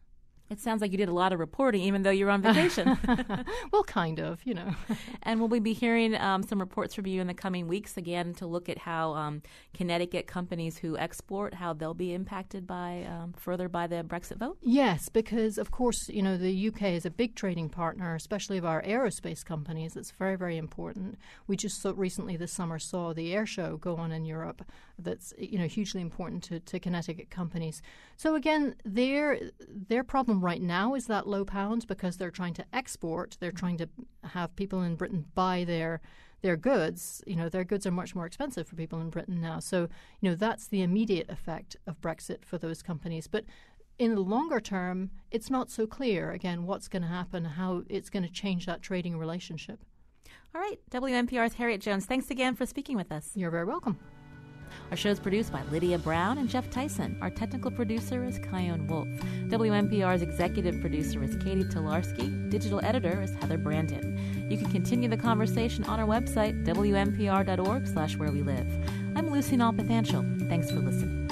It 0.51 0.61
sounds 0.61 0.81
like 0.81 0.93
you 0.93 0.99
did 0.99 1.11
a 1.11 1.15
lot 1.15 1.33
of 1.33 1.39
reporting, 1.39 1.83
even 1.83 2.03
though 2.03 2.11
you're 2.11 2.31
on 2.31 2.41
vacation. 2.41 2.99
well, 3.73 3.85
kind 3.85 4.19
of, 4.19 4.41
you 4.45 4.55
know. 4.55 4.75
and 5.23 5.41
will 5.41 5.49
we 5.49 5.61
be 5.61 5.75
hearing 5.75 6.15
um, 6.15 6.43
some 6.43 6.59
reports 6.59 6.95
from 6.95 7.07
you 7.07 7.21
in 7.21 7.27
the 7.27 7.35
coming 7.35 7.69
weeks 7.69 7.97
again 7.99 8.33
to 8.35 8.47
look 8.47 8.69
at 8.69 8.79
how 8.79 9.15
um, 9.15 9.43
Connecticut 9.75 10.27
companies 10.27 10.79
who 10.79 10.97
export 10.97 11.55
how 11.55 11.75
they'll 11.75 11.93
be 11.93 12.15
impacted 12.15 12.67
by 12.67 13.07
um, 13.09 13.35
further 13.37 13.69
by 13.69 13.87
the 13.87 14.03
Brexit 14.03 14.39
vote? 14.39 14.57
Yes, 14.63 15.11
because 15.11 15.59
of 15.59 15.71
course, 15.71 16.09
you 16.09 16.23
know, 16.23 16.39
the 16.39 16.69
UK 16.69 16.83
is 16.83 17.05
a 17.05 17.11
big 17.11 17.35
trading 17.35 17.69
partner, 17.69 18.15
especially 18.15 18.57
of 18.57 18.65
our 18.65 18.83
aerospace 18.83 19.45
companies. 19.45 19.97
It's 19.97 20.13
very, 20.13 20.37
very 20.37 20.57
important. 20.57 21.19
We 21.47 21.57
just 21.57 21.83
so 21.83 21.93
recently 21.93 22.37
this 22.37 22.53
summer 22.53 22.79
saw 22.79 23.13
the 23.13 23.35
air 23.35 23.45
show 23.45 23.77
go 23.77 23.97
on 23.97 24.13
in 24.13 24.25
Europe. 24.25 24.65
That's 24.99 25.35
you 25.39 25.59
know 25.59 25.67
hugely 25.67 26.01
important 26.01 26.43
to, 26.45 26.59
to 26.61 26.81
Connecticut 26.81 27.31
companies. 27.31 27.83
So 28.17 28.35
again, 28.35 28.77
their 28.85 29.39
their 29.69 30.03
problem 30.03 30.38
right 30.43 30.63
now 30.63 30.95
is 30.95 31.07
that 31.07 31.27
low 31.27 31.45
pound 31.45 31.87
because 31.87 32.17
they're 32.17 32.31
trying 32.31 32.55
to 32.55 32.65
export. 32.73 33.37
They're 33.41 33.53
trying 33.53 33.79
to 33.79 33.89
have 34.25 34.57
people 34.57 34.83
in 34.83 34.97
Britain 34.97 35.27
buy 35.35 35.65
their 35.65 36.01
their 36.41 36.57
goods. 36.57 37.23
You 37.27 37.37
know, 37.37 37.49
their 37.49 37.65
goods 37.65 37.87
are 37.87 37.91
much 37.91 38.15
more 38.15 38.27
expensive 38.27 38.69
for 38.69 38.77
people 38.77 39.01
in 39.01 39.11
Britain 39.11 39.41
now. 39.41 39.59
So 39.59 39.89
you 40.21 40.31
know 40.31 40.35
that's 40.35 40.69
the 40.69 40.83
immediate 40.83 41.29
effect 41.29 41.77
of 41.87 42.01
Brexit 42.01 42.45
for 42.45 42.59
those 42.59 42.83
companies. 42.83 43.27
But 43.27 43.45
in 43.99 44.15
the 44.15 44.21
longer 44.21 44.61
term, 44.61 45.11
it's 45.31 45.51
not 45.51 45.71
so 45.71 45.87
clear, 45.87 46.31
again, 46.31 46.67
what's 46.67 46.89
going 46.89 47.03
to 47.03 47.09
happen, 47.09 47.45
how 47.45 47.83
it's 47.89 48.11
going 48.11 48.23
to 48.23 48.31
change 48.31 48.67
that 48.67 48.81
trading 48.81 49.19
relationship. 49.19 49.81
All 50.55 50.61
right, 50.61 50.79
WNPR's 50.91 51.55
Harriet 51.55 51.81
Jones, 51.81 52.07
thanks 52.07 52.31
again 52.31 52.55
for 52.55 52.65
speaking 52.65 52.97
with 52.97 53.13
us. 53.13 53.33
You're 53.35 53.51
very 53.51 53.65
welcome. 53.65 53.99
Our 54.91 54.97
show 54.97 55.11
is 55.11 55.21
produced 55.21 55.53
by 55.53 55.63
Lydia 55.71 55.99
Brown 55.99 56.39
and 56.39 56.49
Jeff 56.49 56.71
Tyson. 56.71 57.17
Our 57.21 57.29
technical 57.31 57.71
producer 57.71 58.25
is 58.25 58.39
Chion 58.39 58.87
Wolf. 58.87 59.09
WNPR's 59.49 60.23
executive 60.23 60.81
producer 60.81 61.23
is 61.23 61.37
Catie 61.37 61.65
Talarski. 61.65 62.49
Digital 62.49 62.81
editor 62.83 63.21
is 63.21 63.35
Heather 63.35 63.59
Brandon. 63.59 64.49
You 64.51 64.57
can 64.57 64.71
continue 64.71 65.09
the 65.09 65.17
conversation 65.17 65.85
on 65.85 66.01
our 66.01 66.07
website, 66.07 66.65
wnpr.org 66.65 67.87
slash 67.87 68.17
where 68.17 68.33
we 68.33 68.43
live. 68.43 68.67
I'm 69.15 69.31
Lucy 69.31 69.57
Nalpathanchel. 69.57 70.49
Thanks 70.49 70.71
for 70.71 70.79
listening. 70.79 71.28